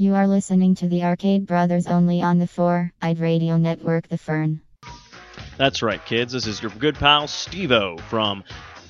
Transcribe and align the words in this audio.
You 0.00 0.14
are 0.14 0.26
listening 0.26 0.76
to 0.76 0.88
the 0.88 1.04
Arcade 1.04 1.46
Brothers 1.46 1.86
only 1.86 2.22
on 2.22 2.38
the 2.38 2.46
4-eyed 2.46 3.18
radio 3.18 3.58
network 3.58 4.08
The 4.08 4.16
Fern. 4.16 4.62
That's 5.58 5.82
right, 5.82 6.02
kids. 6.06 6.32
This 6.32 6.46
is 6.46 6.62
your 6.62 6.70
good 6.70 6.94
pal 6.94 7.24
Stevo 7.24 8.00
from 8.00 8.42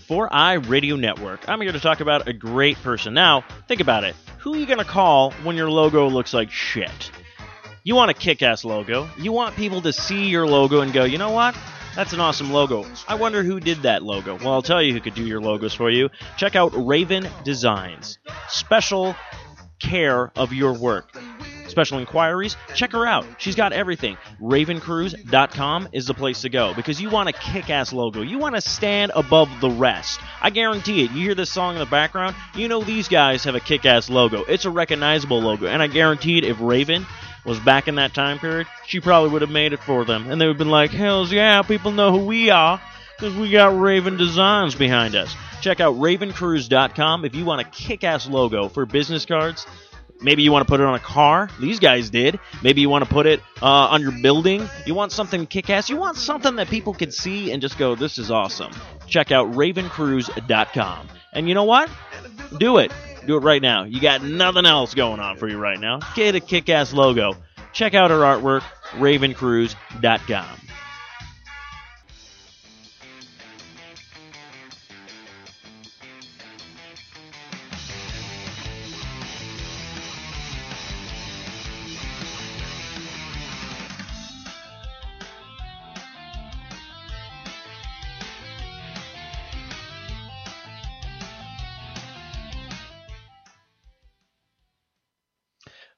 4i 0.09 0.69
Radio 0.69 0.95
Network. 0.95 1.49
I'm 1.49 1.61
here 1.63 1.73
to 1.73 1.81
talk 1.81 1.99
about 1.99 2.29
a 2.29 2.33
great 2.33 2.81
person. 2.85 3.13
Now, 3.13 3.43
think 3.67 3.81
about 3.81 4.05
it. 4.05 4.15
Who 4.39 4.55
are 4.55 4.57
you 4.57 4.67
going 4.67 4.79
to 4.79 4.85
call 4.85 5.33
when 5.43 5.57
your 5.57 5.69
logo 5.69 6.09
looks 6.09 6.33
like 6.33 6.53
shit? 6.53 7.11
You 7.83 7.97
want 7.97 8.13
a 8.13 8.15
kick 8.15 8.41
ass 8.41 8.65
logo. 8.65 9.09
You 9.19 9.33
want 9.33 9.57
people 9.57 9.83
to 9.83 9.93
see 9.93 10.29
your 10.29 10.47
logo 10.47 10.81
and 10.81 10.93
go, 10.93 11.03
you 11.03 11.19
know 11.19 11.33
what? 11.33 11.57
That's 11.97 12.13
an 12.13 12.21
awesome 12.21 12.53
logo. 12.53 12.87
I 13.09 13.17
wonder 13.17 13.43
who 13.43 13.59
did 13.59 13.79
that 13.79 14.05
logo. 14.05 14.37
Well, 14.37 14.53
I'll 14.53 14.63
tell 14.63 14.81
you 14.81 14.93
who 14.93 15.01
could 15.01 15.15
do 15.15 15.27
your 15.27 15.41
logos 15.41 15.75
for 15.75 15.91
you. 15.91 16.09
Check 16.37 16.55
out 16.55 16.71
Raven 16.73 17.29
Designs. 17.43 18.21
Special 18.49 19.17
care 19.81 20.31
of 20.37 20.53
your 20.53 20.73
work. 20.73 21.11
Special 21.69 21.99
inquiries, 21.99 22.57
check 22.75 22.93
her 22.93 23.07
out. 23.07 23.25
She's 23.39 23.55
got 23.55 23.73
everything. 23.73 24.17
RavenCruise.com 24.41 25.89
is 25.93 26.07
the 26.07 26.15
place 26.15 26.43
to 26.43 26.49
go 26.49 26.75
because 26.75 27.01
you 27.01 27.11
want 27.11 27.29
a 27.29 27.33
kick 27.33 27.71
ass 27.71 27.93
logo. 27.93 28.23
You 28.23 28.39
want 28.39 28.57
to 28.57 28.61
stand 28.61 29.13
above 29.15 29.49
the 29.61 29.71
rest. 29.71 30.21
I 30.41 30.51
guarantee 30.51 31.05
it. 31.05 31.13
You 31.13 31.23
hear 31.23 31.35
this 31.35 31.51
song 31.51 31.75
in 31.75 31.79
the 31.79 31.87
background, 31.87 32.35
you 32.55 32.69
know 32.69 32.83
these 32.83 33.09
guys 33.09 33.45
have 33.45 33.55
a 33.55 33.61
kick 33.61 33.85
ass 33.87 34.11
logo. 34.11 34.43
It's 34.45 34.65
a 34.65 34.71
recognizable 34.71 35.41
logo. 35.41 35.67
And 35.67 35.81
I 35.81 35.87
guarantee 35.87 36.39
it, 36.39 36.45
if 36.45 36.61
Raven 36.61 37.07
was 37.45 37.61
back 37.61 37.89
in 37.89 37.95
that 37.95 38.15
time 38.15 38.39
period, 38.39 38.67
she 38.87 39.01
probably 39.01 39.31
would 39.31 39.43
have 39.43 39.51
made 39.51 39.73
it 39.73 39.81
for 39.81 40.05
them. 40.05 40.31
And 40.31 40.41
they 40.41 40.47
would 40.47 40.55
have 40.55 40.59
been 40.59 40.71
like, 40.71 40.91
hells 40.91 41.33
yeah, 41.33 41.63
people 41.63 41.93
know 41.93 42.11
who 42.19 42.27
we 42.27 42.51
are 42.51 42.81
because 43.21 43.37
we 43.37 43.51
got 43.51 43.79
Raven 43.79 44.17
Designs 44.17 44.75
behind 44.75 45.15
us. 45.15 45.37
Check 45.61 45.79
out 45.79 45.97
ravencruise.com 45.97 47.27
if 47.27 47.35
you 47.35 47.45
want 47.45 47.61
a 47.61 47.65
kick 47.65 48.03
ass 48.03 48.27
logo 48.27 48.71
for 48.71 48.87
business 48.87 49.27
cards. 49.27 49.67
Maybe 50.23 50.43
you 50.43 50.51
want 50.51 50.67
to 50.67 50.71
put 50.71 50.81
it 50.81 50.87
on 50.87 50.95
a 50.95 51.01
car. 51.01 51.51
These 51.61 51.81
guys 51.81 52.09
did. 52.09 52.41
Maybe 52.63 52.81
you 52.81 52.89
want 52.89 53.05
to 53.05 53.11
put 53.11 53.27
it 53.27 53.41
uh, 53.61 53.67
on 53.67 54.01
your 54.01 54.13
building. 54.23 54.67
You 54.87 54.95
want 54.95 55.13
something 55.13 55.47
kick 55.47 55.69
ass. 55.69 55.91
You 55.91 55.97
want 55.97 56.17
something 56.17 56.57
that 56.57 56.69
people 56.69 56.95
can 56.95 57.11
see 57.11 57.53
and 57.53 57.61
just 57.61 57.77
go, 57.77 57.95
this 57.95 58.17
is 58.17 58.31
awesome. 58.31 58.73
Check 59.07 59.33
out 59.33 59.53
ravencruise.com. 59.53 61.09
And 61.35 61.47
you 61.47 61.55
know 61.55 61.65
what? 61.65 61.91
Do 62.59 62.79
it. 62.79 62.91
Do 63.27 63.37
it 63.37 63.41
right 63.41 63.61
now. 63.61 63.85
You 63.85 64.01
got 64.01 64.23
nothing 64.23 64.65
else 64.65 64.95
going 64.95 65.21
on 65.21 65.37
for 65.37 65.47
you 65.47 65.59
right 65.59 65.79
now. 65.79 65.99
Get 66.15 66.35
a 66.35 66.41
kick 66.41 66.71
ass 66.71 66.95
logo. 66.95 67.35
Check 67.75 67.93
out 67.93 68.11
her 68.11 68.21
artwork, 68.21 68.63
ravencruise.com. 68.93 70.70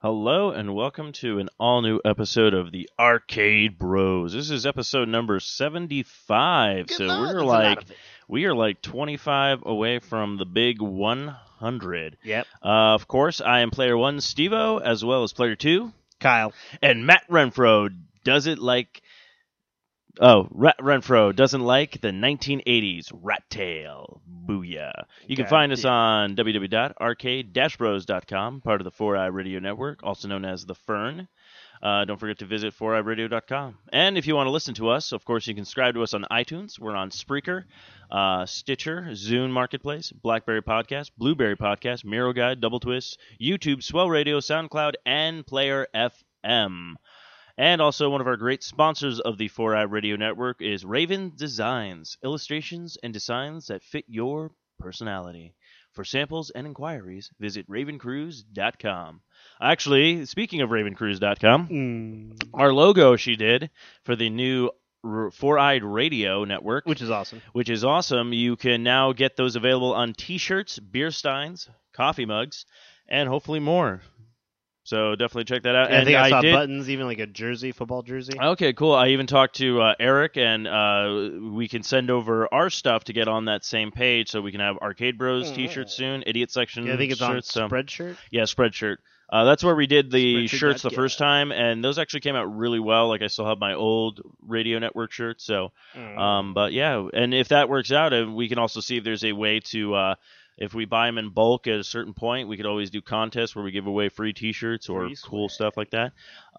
Hello 0.03 0.51
and 0.51 0.75
welcome 0.75 1.13
to 1.13 1.39
an 1.39 1.49
all 1.61 1.81
new 1.81 2.01
episode 2.05 2.55
of 2.55 2.73
the 2.73 2.91
Arcade 2.99 3.79
Bros. 3.79 4.33
This 4.33 4.51
is 4.51 4.67
episode 4.67 5.09
number 5.09 5.39
75. 5.39 6.89
Good 6.89 6.97
so 6.97 7.07
we're 7.07 7.27
that's 7.27 7.35
like 7.37 7.77
lot 7.77 7.79
of 7.85 7.89
it. 7.89 7.97
we 8.27 8.47
are 8.47 8.53
like 8.53 8.83
25 8.83 9.63
away 9.65 10.01
from 10.01 10.39
the 10.39 10.45
big 10.45 10.83
100. 10.83 12.17
Yep. 12.25 12.47
Uh, 12.61 12.69
of 12.69 13.07
course, 13.07 13.41
I 13.41 13.61
am 13.61 13.71
player 13.71 13.97
1 13.97 14.17
Stevo 14.17 14.83
as 14.83 15.05
well 15.05 15.23
as 15.23 15.33
player 15.33 15.55
2 15.55 15.93
Kyle. 16.19 16.53
and 16.83 17.07
Matt 17.07 17.23
Renfro 17.31 17.89
does 18.25 18.49
it 18.49 18.59
like 18.59 19.03
Oh, 20.21 20.47
Rat 20.51 20.77
Renfro 20.79 21.35
doesn't 21.35 21.63
like 21.63 22.01
the 22.01 22.09
1980s 22.09 23.11
Rat 23.15 23.45
Tail. 23.49 24.21
Booyah. 24.47 25.05
You 25.27 25.37
can 25.37 25.45
God 25.45 25.51
find 25.51 25.73
us 25.73 25.85
on 25.85 26.37
www.arcade-bros.com, 26.37 28.61
part 28.61 28.81
of 28.81 28.85
the 28.85 28.91
4i 28.91 29.33
Radio 29.33 29.61
Network, 29.61 30.01
also 30.03 30.29
known 30.29 30.45
as 30.45 30.67
The 30.67 30.75
Fern. 30.75 31.29
Uh, 31.83 32.05
don't 32.05 32.21
forget 32.21 32.39
to 32.39 32.45
visit 32.45 32.75
4iradio.com. 32.79 33.79
And 33.93 34.19
if 34.19 34.27
you 34.27 34.37
want 34.37 34.47
to 34.47 34.53
listen 34.53 34.75
to 34.75 34.91
us, 34.91 35.13
of 35.13 35.25
course, 35.25 35.47
you 35.47 35.55
can 35.55 35.65
subscribe 35.65 35.95
to 35.95 36.03
us 36.03 36.15
on 36.15 36.25
iTunes. 36.31 36.79
We're 36.79 36.95
on 36.95 37.11
Spreaker, 37.11 37.65
uh, 38.11 38.47
Stitcher, 38.47 39.09
Zune 39.13 39.51
Marketplace, 39.51 40.13
Blackberry 40.13 40.63
Podcast, 40.63 41.11
Blueberry 41.17 41.57
Podcast, 41.57 42.05
Miro 42.05 42.33
Guide, 42.33 42.61
Double 42.61 42.81
Twist, 42.81 43.19
YouTube, 43.41 43.83
Swell 43.83 44.09
Radio, 44.09 44.39
SoundCloud, 44.39 44.95
and 45.07 45.45
Player 45.47 45.89
FM. 45.95 46.95
And 47.59 47.81
also, 47.83 48.09
one 48.11 48.21
of 48.21 48.27
our 48.27 48.37
great 48.37 48.63
sponsors 48.63 49.21
of 49.21 49.37
the 49.39 49.49
4i 49.49 49.91
Radio 49.91 50.17
Network 50.17 50.63
is 50.63 50.85
Raven 50.85 51.33
Designs, 51.37 52.17
illustrations 52.25 52.97
and 53.03 53.13
designs 53.13 53.67
that 53.67 53.83
fit 53.83 54.05
your 54.09 54.51
personality. 54.79 55.55
For 55.93 56.05
samples 56.05 56.49
and 56.51 56.67
inquiries, 56.67 57.31
visit 57.39 57.69
ravencruise.com. 57.69 59.21
Actually, 59.61 60.25
speaking 60.25 60.61
of 60.63 60.71
ravencruise.com, 60.71 61.69
Mm, 61.69 62.49
our 62.55 62.73
logo 62.73 63.17
she 63.17 63.37
did 63.37 63.71
for 64.05 64.17
the 64.17 64.31
new 64.31 64.71
R- 65.05 65.31
Four 65.31 65.59
Eyed 65.59 65.83
Radio 65.85 66.45
Network, 66.45 66.87
which 66.87 67.03
is 67.03 67.11
awesome. 67.11 67.43
which 67.53 67.69
is 67.69 67.85
awesome. 67.85 68.33
You 68.33 68.57
can 68.57 68.83
now 68.83 69.13
get 69.13 69.37
those 69.37 69.57
available 69.57 69.93
on 69.95 70.15
t 70.15 70.39
shirts, 70.39 70.79
beer 70.79 71.11
steins, 71.11 71.69
coffee 71.93 72.25
mugs, 72.25 72.65
and 73.09 73.29
hopefully 73.29 73.61
more. 73.61 74.01
So 74.85 75.15
definitely 75.15 75.45
check 75.45 75.63
that 75.63 75.77
out. 75.77 75.91
Yeah, 75.91 76.01
I 76.01 76.05
think 76.05 76.17
I, 76.17 76.29
saw 76.31 76.41
did, 76.41 76.53
buttons, 76.53 76.91
even 76.91 77.07
like 77.07 77.21
a 77.21 77.27
jersey, 77.27 77.71
football 77.71 78.03
jersey. 78.03 78.33
Okay, 78.41 78.73
cool. 78.73 78.95
I 78.95 79.09
even 79.09 79.27
talked 79.29 79.57
to 79.57 79.81
uh, 79.81 79.95
Eric, 80.01 80.37
and 80.37 80.67
uh, 80.67 81.51
we 81.53 81.69
can 81.69 81.85
send 81.85 82.11
over 82.11 82.53
our 82.53 82.69
stuff 82.69 83.05
to 83.05 83.13
get 83.13 83.29
on 83.29 83.45
that 83.45 83.65
same 83.65 83.93
page, 83.93 84.29
so 84.31 84.41
we 84.41 84.51
can 84.51 84.61
have 84.61 84.79
Arcade 84.79 85.19
Bros 85.19 85.53
T-shirts 85.53 85.95
soon, 85.95 86.25
Idiot 86.27 86.51
Section 86.51 86.87
yeah, 86.87 86.95
I 86.95 86.97
think 86.97 87.13
it's 87.13 87.23
on 87.23 87.35
shirts. 87.37 87.53
so- 87.53 87.69
Spreadshirt. 87.69 88.17
yeah, 88.33 88.43
Spreadshirt. 88.43 88.97
Uh, 89.31 89.45
that's 89.45 89.65
where 89.65 89.75
we 89.75 89.87
did 89.87 90.11
the 90.11 90.45
Spreadshirt 90.45 90.51
shirts 90.51 90.83
the 90.83 90.91
first 90.91 91.17
time, 91.17 91.53
and 91.53 91.83
those 91.83 91.99
actually 91.99 92.21
came 92.21 92.35
out 92.37 92.55
really 92.55 92.81
well. 92.81 93.09
Like 93.09 93.23
I 93.23 93.29
still 93.29 93.47
have 93.47 93.59
my 93.59 93.73
old 93.75 94.21
Radio 94.47 94.79
Network 94.79 95.11
shirts, 95.13 95.45
so 95.45 95.71
Mm. 95.97 96.19
um, 96.19 96.55
but 96.55 96.73
yeah, 96.73 97.07
and 97.15 97.33
if 97.33 97.49
that 97.49 97.69
works 97.69 97.93
out, 97.93 98.13
uh, 98.13 98.27
we 98.31 98.49
can 98.49 98.59
also 98.59 98.81
see 98.81 98.97
if 98.99 99.05
there's 99.05 99.25
a 99.25 99.33
way 99.33 99.61
to, 99.61 99.95
uh, 99.95 100.15
if 100.57 100.75
we 100.75 100.85
buy 100.85 101.07
them 101.07 101.19
in 101.19 101.31
bulk 101.31 101.67
at 101.67 101.79
a 101.79 101.85
certain 101.85 102.15
point, 102.15 102.49
we 102.49 102.57
could 102.57 102.67
always 102.67 102.91
do 102.91 103.01
contests 103.01 103.57
where 103.57 103.65
we 103.65 103.71
give 103.71 103.87
away 103.87 104.09
free 104.09 104.33
T-shirts 104.33 104.89
or 104.89 105.07
Free 105.07 105.17
cool 105.23 105.49
stuff 105.49 105.77
like 105.77 105.91
that. 105.91 106.13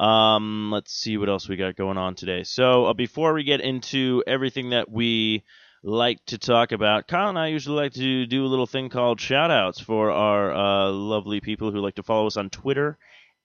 Um, 0.03 0.71
let's 0.71 0.93
see 0.93 1.17
what 1.17 1.29
else 1.29 1.47
we 1.47 1.55
got 1.55 1.75
going 1.75 1.97
on 1.97 2.15
today. 2.15 2.43
So 2.43 2.85
uh, 2.85 2.93
before 2.93 3.33
we 3.33 3.43
get 3.43 3.61
into 3.61 4.23
everything 4.25 4.71
that 4.71 4.89
we 4.89 5.43
like 5.83 6.25
to 6.27 6.37
talk 6.37 6.71
about, 6.71 7.07
Kyle 7.07 7.29
and 7.29 7.37
I 7.37 7.47
usually 7.47 7.75
like 7.75 7.93
to 7.93 8.25
do 8.25 8.45
a 8.45 8.47
little 8.47 8.67
thing 8.67 8.89
called 8.89 9.19
shout-outs 9.19 9.79
for 9.79 10.11
our 10.11 10.53
uh, 10.53 10.91
lovely 10.91 11.41
people 11.41 11.71
who 11.71 11.79
like 11.79 11.95
to 11.95 12.03
follow 12.03 12.27
us 12.27 12.37
on 12.37 12.49
Twitter 12.49 12.97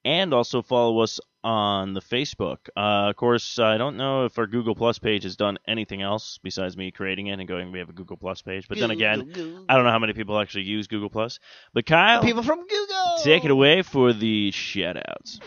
and 0.08 0.32
also 0.32 0.62
follow 0.62 1.00
us 1.00 1.20
on 1.44 1.92
the 1.92 2.00
Facebook. 2.00 2.56
Uh, 2.74 3.10
of 3.10 3.16
course, 3.16 3.58
I 3.58 3.76
don't 3.76 3.98
know 3.98 4.24
if 4.24 4.38
our 4.38 4.46
Google 4.46 4.74
Plus 4.74 4.98
page 4.98 5.24
has 5.24 5.36
done 5.36 5.58
anything 5.69 6.00
else 6.00 6.38
besides 6.42 6.78
me 6.78 6.91
creating 6.91 7.26
it 7.26 7.38
and 7.38 7.46
going, 7.46 7.70
we 7.72 7.78
have 7.78 7.91
a 7.91 7.92
Google 7.92 8.16
Plus 8.16 8.41
page. 8.41 8.69
But 8.69 8.78
then 8.78 8.91
again, 8.91 9.66
I 9.69 9.74
don't 9.74 9.84
know 9.84 9.91
how 9.91 9.98
many 9.98 10.14
people 10.14 10.38
actually 10.38 10.64
use 10.64 10.86
Google 10.86 11.10
Plus. 11.10 11.38
But 11.74 11.84
Kyle, 11.84 12.22
people 12.22 12.42
from 12.42 12.60
Google. 12.66 13.19
take 13.22 13.44
it 13.44 13.50
away 13.50 13.82
for 13.82 14.14
the 14.14 14.50
shout-outs. 14.50 15.41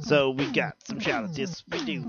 So 0.00 0.30
we 0.30 0.50
got 0.50 0.74
some 0.84 0.98
shoutouts. 0.98 1.38
Yes, 1.38 1.62
we 1.70 1.84
do. 1.84 2.04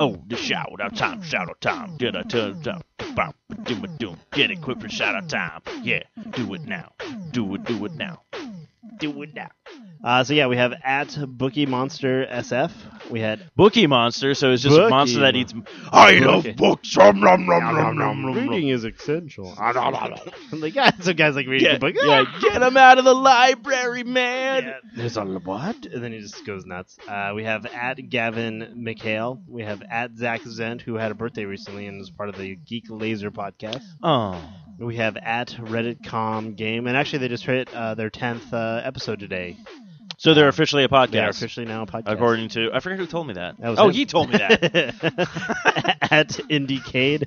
Oh, 0.00 0.20
the 0.26 0.36
shout 0.36 0.80
out 0.80 0.96
time, 0.96 1.22
shout 1.22 1.48
out 1.48 1.60
time. 1.60 1.96
Get 1.96 2.16
a 2.16 2.24
turn 2.24 2.60
down. 2.62 2.82
Bop, 3.14 3.36
doom, 3.62 3.86
doom. 3.98 4.18
Get 4.32 4.50
it 4.50 4.60
quick 4.60 4.80
for 4.80 4.88
shout 4.88 5.14
out 5.14 5.28
time. 5.28 5.60
Yeah, 5.82 6.02
do 6.30 6.54
it 6.54 6.62
now. 6.62 6.92
Do 7.30 7.54
it, 7.54 7.64
do 7.64 7.84
it 7.84 7.94
now. 7.94 8.22
Do 8.98 9.22
it 9.22 9.34
now. 9.34 9.50
Uh, 10.04 10.22
so 10.22 10.34
yeah, 10.34 10.46
we 10.46 10.56
have 10.56 10.74
at 10.84 11.16
Bookie 11.26 11.66
Monster 11.66 12.26
SF. 12.30 12.70
We 13.10 13.20
had 13.20 13.50
Bookie 13.56 13.86
monster, 13.86 14.34
so 14.34 14.50
it's 14.52 14.62
just 14.62 14.76
a 14.76 14.80
Bookie 14.80 14.90
monster 14.90 15.20
that 15.20 15.34
mon- 15.34 15.40
eats. 15.40 15.54
I 15.90 16.20
Bookie. 16.20 16.24
love 16.26 16.56
books. 16.56 16.96
Nom, 16.96 17.20
nom, 17.20 17.46
nom, 17.46 17.62
nom, 17.64 17.74
nom, 17.74 17.96
nom, 17.96 18.22
nom. 18.22 18.48
reading 18.48 18.68
is 18.68 18.84
essential. 18.84 19.54
like 20.52 20.74
yeah, 20.74 20.90
some 21.00 21.16
guys 21.16 21.34
like 21.34 21.46
reading 21.46 21.66
Get, 21.68 21.80
the 21.80 21.92
book. 21.92 21.94
yeah, 22.02 22.24
get 22.40 22.62
him 22.62 22.76
out 22.76 22.98
of 22.98 23.04
the 23.04 23.14
library, 23.14 24.04
man. 24.04 24.64
Yeah, 24.64 24.78
there's 24.94 25.16
a 25.16 25.24
what? 25.24 25.86
And 25.86 26.04
then 26.04 26.12
he 26.12 26.20
just 26.20 26.44
goes 26.44 26.66
nuts. 26.66 26.96
Uh, 27.08 27.32
we 27.34 27.44
have 27.44 27.64
at 27.66 27.96
Gavin 28.10 28.74
McHale. 28.76 29.40
We 29.48 29.62
have 29.62 29.82
at 29.90 30.16
Zach 30.16 30.42
Zent, 30.42 30.82
who 30.82 30.94
had 30.96 31.10
a 31.12 31.14
birthday 31.14 31.46
recently 31.46 31.86
and 31.86 32.00
is 32.00 32.10
part 32.10 32.28
of 32.28 32.36
the 32.36 32.56
Geek 32.56 32.84
Laser 32.90 33.30
podcast. 33.30 33.82
Oh, 34.02 34.42
We 34.78 34.96
have 34.96 35.16
at 35.16 35.48
RedditCom 35.48 36.56
Game, 36.56 36.86
and 36.86 36.96
actually 36.96 37.20
they 37.20 37.28
just 37.28 37.44
hit 37.44 37.72
uh, 37.72 37.94
their 37.94 38.10
tenth 38.10 38.52
uh, 38.52 38.80
episode 38.84 39.20
today. 39.20 39.56
so 40.18 40.34
they're 40.34 40.48
officially 40.48 40.84
a 40.84 40.88
podcast. 40.88 41.10
They 41.10 41.20
are 41.20 41.28
officially 41.28 41.66
now 41.66 41.82
a 41.82 41.86
podcast. 41.86 42.12
According 42.12 42.48
to, 42.50 42.70
I 42.72 42.80
forget 42.80 42.98
who 42.98 43.06
told 43.06 43.28
me 43.28 43.34
that. 43.34 43.58
That 43.60 43.78
oh, 43.78 43.88
him. 43.88 43.94
he 43.94 44.06
told 44.06 44.30
me 44.30 44.38
that. 44.38 44.62
at 46.10 46.28
Indiecade, 46.50 47.24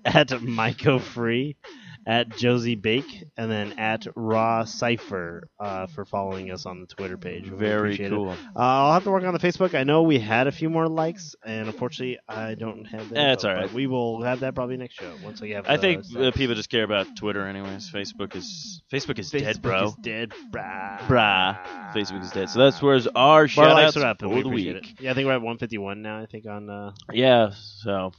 at 0.04 0.28
Myco 0.28 1.00
Free, 1.00 1.56
at 2.06 2.36
Josie 2.36 2.74
Bake, 2.74 3.24
and 3.36 3.50
then 3.50 3.78
at 3.78 4.06
Raw 4.16 4.64
Cipher 4.64 5.48
uh, 5.60 5.86
for 5.86 6.04
following 6.04 6.50
us 6.50 6.66
on 6.66 6.80
the 6.80 6.86
Twitter 6.86 7.16
page. 7.16 7.50
We 7.50 7.56
Very 7.56 7.96
cool. 7.96 8.30
Uh, 8.30 8.36
I'll 8.56 8.92
have 8.92 9.04
to 9.04 9.10
work 9.10 9.24
on 9.24 9.32
the 9.32 9.38
Facebook. 9.38 9.74
I 9.74 9.84
know 9.84 10.02
we 10.02 10.18
had 10.18 10.46
a 10.46 10.52
few 10.52 10.68
more 10.68 10.88
likes, 10.88 11.34
and 11.44 11.68
unfortunately, 11.68 12.18
I 12.28 12.54
don't 12.54 12.84
have 12.86 13.08
that. 13.10 13.18
Eh, 13.18 13.32
it's 13.32 13.44
info, 13.44 13.48
all 13.48 13.60
right. 13.60 13.66
but 13.66 13.74
We 13.74 13.86
will 13.86 14.22
have 14.22 14.40
that 14.40 14.54
probably 14.54 14.76
next 14.76 14.94
show 14.94 15.14
once 15.22 15.42
I 15.42 15.48
have. 15.48 15.66
I 15.68 15.76
think 15.76 16.04
uh, 16.16 16.30
people 16.32 16.54
just 16.54 16.70
care 16.70 16.84
about 16.84 17.16
Twitter, 17.16 17.46
anyways. 17.46 17.90
Facebook 17.90 18.34
is 18.34 18.82
Facebook 18.92 19.18
is 19.18 19.30
dead, 19.30 19.62
bro. 19.62 19.86
is 19.86 19.94
dead, 20.02 20.32
brah. 20.50 20.98
Brah. 21.00 21.92
Facebook 21.94 22.22
is 22.22 22.30
dead. 22.30 22.50
So 22.50 22.58
that's 22.58 22.82
where's 22.82 23.06
our 23.06 23.48
shout 23.48 23.74
likes 23.74 23.96
outs 23.96 24.20
for 24.20 24.28
we 24.28 24.42
the 24.42 24.48
week. 24.48 24.68
it. 24.68 24.86
Yeah, 25.00 25.10
I 25.12 25.14
think 25.14 25.26
we're 25.26 25.32
at 25.32 25.42
151 25.42 26.02
now. 26.02 26.20
I 26.20 26.26
think 26.26 26.46
on 26.46 26.68
uh, 26.68 26.92
Yeah. 27.12 27.50
So 27.54 28.12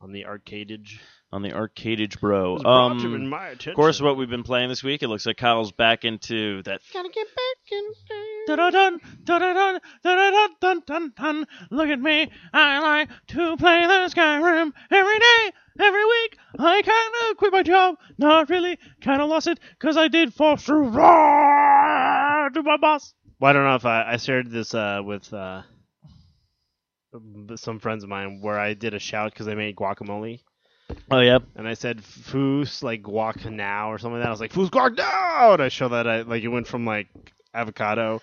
on 0.00 0.12
the 0.12 0.24
arcadeage. 0.24 0.98
On 1.32 1.40
the 1.42 1.50
Arcadage 1.50 2.20
bro. 2.20 2.54
It's 2.56 2.62
brought 2.62 3.00
to 3.00 3.14
Um, 3.14 3.28
my 3.28 3.48
of 3.50 3.74
course, 3.74 4.00
what 4.00 4.16
we've 4.16 4.28
been 4.28 4.42
playing 4.42 4.68
this 4.68 4.82
week, 4.84 5.02
it 5.02 5.08
looks 5.08 5.24
like 5.24 5.38
Kyle's 5.38 5.72
back 5.72 6.04
into 6.04 6.62
that. 6.64 6.82
Gotta 6.92 7.08
get 7.08 7.26
back 7.26 7.72
in. 7.72 7.92
Dun. 8.46 9.00
Look 11.70 11.88
at 11.88 12.00
me, 12.00 12.30
I 12.52 12.80
like 12.80 13.08
to 13.28 13.56
play 13.56 13.86
the 13.86 14.10
Skyrim 14.14 14.72
every 14.90 15.18
day, 15.18 15.52
every 15.80 16.04
week. 16.04 16.36
I 16.58 16.82
kinda 16.82 17.34
quit 17.36 17.52
my 17.52 17.62
job, 17.62 17.96
not 18.18 18.50
really, 18.50 18.78
kinda 19.00 19.24
lost 19.24 19.46
it, 19.46 19.58
cause 19.78 19.96
I 19.96 20.08
did 20.08 20.34
fall 20.34 20.56
through 20.56 20.90
to 20.92 22.62
my 22.62 22.76
boss. 22.80 23.14
Well, 23.40 23.50
I 23.50 23.52
don't 23.54 23.64
know 23.64 23.74
if 23.76 23.86
I, 23.86 24.12
I 24.12 24.16
shared 24.18 24.50
this 24.50 24.74
uh, 24.74 25.00
with 25.04 25.32
uh, 25.32 25.62
some 27.56 27.78
friends 27.78 28.02
of 28.04 28.10
mine 28.10 28.40
where 28.42 28.58
I 28.58 28.74
did 28.74 28.94
a 28.94 28.98
shout 28.98 29.32
because 29.32 29.48
I 29.48 29.54
made 29.54 29.76
guacamole. 29.76 30.40
Oh, 31.10 31.20
yep. 31.20 31.42
And 31.56 31.66
I 31.66 31.74
said 31.74 31.98
foos 32.02 32.82
like 32.82 33.02
guac 33.02 33.50
now 33.50 33.90
or 33.92 33.98
something 33.98 34.14
like 34.18 34.22
that. 34.24 34.28
I 34.28 34.30
was 34.30 34.40
like 34.40 34.52
foos 34.52 34.70
guac 34.70 34.96
now. 34.96 35.52
And 35.54 35.62
I 35.62 35.68
showed 35.68 35.88
that 35.90 36.06
I 36.06 36.22
like 36.22 36.42
it 36.42 36.48
went 36.48 36.66
from 36.66 36.84
like 36.84 37.08
avocado 37.54 38.20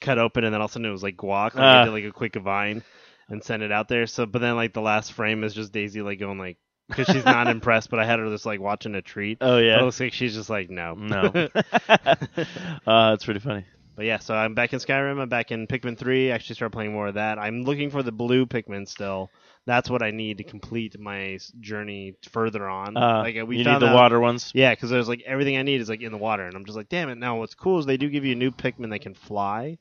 cut 0.00 0.18
open 0.18 0.44
and 0.44 0.52
then 0.52 0.60
all 0.60 0.66
of 0.66 0.70
a 0.70 0.72
sudden 0.72 0.86
it 0.88 0.92
was 0.92 1.02
like 1.02 1.16
guac. 1.16 1.54
Like 1.54 1.56
I 1.64 1.80
Ah. 1.80 1.84
did 1.84 1.90
like 1.92 2.04
a 2.04 2.12
quick 2.12 2.34
vine 2.36 2.82
and 3.28 3.42
sent 3.42 3.62
it 3.62 3.72
out 3.72 3.88
there. 3.88 4.06
So 4.06 4.26
but 4.26 4.40
then 4.40 4.56
like 4.56 4.72
the 4.72 4.80
last 4.82 5.12
frame 5.12 5.44
is 5.44 5.54
just 5.54 5.72
Daisy 5.72 6.02
like 6.02 6.18
going 6.18 6.38
like 6.38 6.58
because 6.88 7.06
she's 7.08 7.24
not 7.24 7.48
impressed. 7.48 7.90
But 7.90 7.98
I 8.00 8.04
had 8.06 8.18
her 8.18 8.28
just 8.30 8.46
like 8.46 8.60
watching 8.60 8.94
a 8.94 9.02
treat. 9.02 9.38
Oh, 9.40 9.56
But 9.56 9.62
it 9.62 9.66
yeah. 9.66 9.80
looks 9.82 10.00
like 10.00 10.12
she's 10.12 10.34
just 10.34 10.48
like 10.50 10.70
no 10.70 10.94
No. 10.94 11.22
uh, 11.86 13.10
that's 13.10 13.24
pretty 13.24 13.40
funny. 13.40 13.64
But 13.94 14.04
yeah, 14.04 14.18
so 14.18 14.34
I'm 14.34 14.54
back 14.54 14.72
in 14.74 14.78
Skyrim. 14.78 15.18
I'm 15.20 15.28
back 15.30 15.52
in 15.52 15.66
Pikmin 15.66 15.96
3. 15.98 16.30
Actually, 16.30 16.56
start 16.56 16.72
playing 16.72 16.92
more 16.92 17.08
of 17.08 17.14
that. 17.14 17.38
I'm 17.38 17.62
looking 17.62 17.88
for 17.90 18.02
the 18.02 18.12
blue 18.12 18.44
Pikmin 18.44 18.86
still. 18.86 19.30
That's 19.66 19.90
what 19.90 20.02
I 20.02 20.12
need 20.12 20.38
to 20.38 20.44
complete 20.44 20.98
my 20.98 21.38
journey 21.60 22.14
further 22.30 22.68
on. 22.68 22.96
Uh, 22.96 23.18
like 23.24 23.36
uh, 23.36 23.44
we 23.44 23.56
you 23.56 23.64
need 23.64 23.70
found 23.70 23.82
the 23.82 23.88
out- 23.88 23.94
water 23.94 24.20
ones. 24.20 24.52
Yeah, 24.54 24.72
because 24.72 24.90
there's 24.90 25.08
like 25.08 25.22
everything 25.26 25.56
I 25.56 25.62
need 25.62 25.80
is 25.80 25.88
like 25.88 26.02
in 26.02 26.12
the 26.12 26.18
water, 26.18 26.46
and 26.46 26.54
I'm 26.54 26.64
just 26.64 26.76
like, 26.76 26.88
damn 26.88 27.08
it. 27.08 27.16
Now 27.18 27.38
what's 27.38 27.54
cool 27.54 27.78
is 27.80 27.86
they 27.86 27.96
do 27.96 28.08
give 28.08 28.24
you 28.24 28.32
a 28.32 28.36
new 28.36 28.52
Pikmin 28.52 28.90
that 28.90 29.00
can 29.00 29.14
fly, 29.14 29.78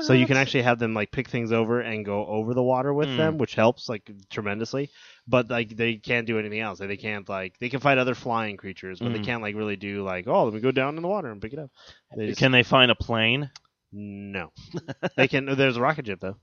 so 0.00 0.12
you 0.12 0.26
can 0.26 0.36
actually 0.36 0.62
have 0.62 0.80
them 0.80 0.92
like 0.92 1.12
pick 1.12 1.28
things 1.28 1.52
over 1.52 1.80
and 1.80 2.04
go 2.04 2.26
over 2.26 2.52
the 2.52 2.62
water 2.64 2.92
with 2.92 3.08
Hmm. 3.10 3.16
them, 3.16 3.38
which 3.38 3.54
helps 3.54 3.88
like 3.88 4.10
tremendously. 4.28 4.90
But 5.28 5.48
like 5.50 5.76
they 5.76 5.94
can't 5.96 6.26
do 6.26 6.40
anything 6.40 6.58
else. 6.58 6.80
Like, 6.80 6.88
they 6.88 6.96
can't 6.96 7.28
like 7.28 7.56
they 7.60 7.68
can 7.68 7.78
fight 7.78 7.96
other 7.98 8.16
flying 8.16 8.56
creatures, 8.56 8.98
but 8.98 9.12
they 9.12 9.20
Mhm. 9.20 9.24
can't 9.24 9.42
like 9.42 9.54
really 9.54 9.76
do 9.76 10.02
like 10.02 10.26
oh 10.26 10.46
let 10.46 10.54
me 10.54 10.58
go 10.60 10.72
down 10.72 10.96
in 10.96 11.02
the 11.02 11.08
water 11.08 11.30
and 11.30 11.40
pick 11.40 11.52
it 11.52 11.60
up. 11.60 11.70
They 12.16 12.26
just- 12.28 12.40
Can 12.40 12.50
they 12.50 12.64
find 12.64 12.90
a 12.90 12.96
plane? 12.96 13.50
no, 13.92 14.50
they 15.16 15.28
can. 15.28 15.46
There's 15.46 15.76
a 15.76 15.80
rocket 15.80 16.06
ship 16.06 16.18
though, 16.20 16.36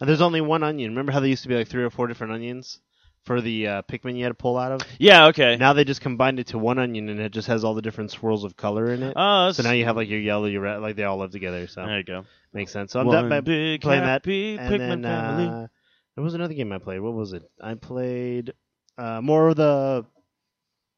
and 0.00 0.08
there's 0.08 0.20
only 0.20 0.40
one 0.40 0.62
onion. 0.62 0.90
Remember 0.90 1.12
how 1.12 1.20
there 1.20 1.28
used 1.28 1.42
to 1.42 1.48
be 1.48 1.56
like 1.56 1.68
three 1.68 1.82
or 1.84 1.90
four 1.90 2.06
different 2.06 2.32
onions 2.32 2.80
for 3.24 3.40
the 3.40 3.66
uh, 3.66 3.82
Pikmin 3.82 4.16
you 4.16 4.22
had 4.24 4.30
to 4.30 4.34
pull 4.34 4.56
out 4.56 4.72
of? 4.72 4.80
Yeah, 4.98 5.26
okay. 5.28 5.56
Now 5.56 5.72
they 5.72 5.84
just 5.84 6.00
combined 6.00 6.38
it 6.40 6.48
to 6.48 6.58
one 6.58 6.78
onion, 6.78 7.08
and 7.08 7.20
it 7.20 7.32
just 7.32 7.48
has 7.48 7.64
all 7.64 7.74
the 7.74 7.82
different 7.82 8.10
swirls 8.10 8.44
of 8.44 8.56
color 8.56 8.92
in 8.92 9.02
it. 9.02 9.12
Oh, 9.16 9.46
that's, 9.46 9.56
so 9.58 9.62
now 9.64 9.72
you 9.72 9.84
have 9.84 9.96
like 9.96 10.08
your 10.08 10.20
yellow, 10.20 10.46
your 10.46 10.62
red, 10.62 10.78
like 10.80 10.96
they 10.96 11.04
all 11.04 11.18
live 11.18 11.30
together. 11.32 11.66
So 11.66 11.84
there 11.84 11.98
you 11.98 12.04
go. 12.04 12.24
makes 12.52 12.72
sense. 12.72 12.92
So 12.92 13.00
I'm 13.00 13.06
One 13.06 13.16
done 13.16 13.28
by 13.28 13.40
big 13.40 13.80
playing 13.82 14.02
that. 14.02 14.08
happy 14.08 14.56
And 14.56 14.74
Pikmin 14.74 14.78
then 14.78 15.02
family. 15.02 15.46
uh, 15.46 15.66
there 16.14 16.24
was 16.24 16.34
another 16.34 16.54
game 16.54 16.72
I 16.72 16.78
played. 16.78 17.00
What 17.00 17.12
was 17.14 17.32
it? 17.32 17.42
I 17.60 17.74
played 17.74 18.52
uh, 18.96 19.20
more 19.20 19.48
of 19.48 19.56
the 19.56 20.04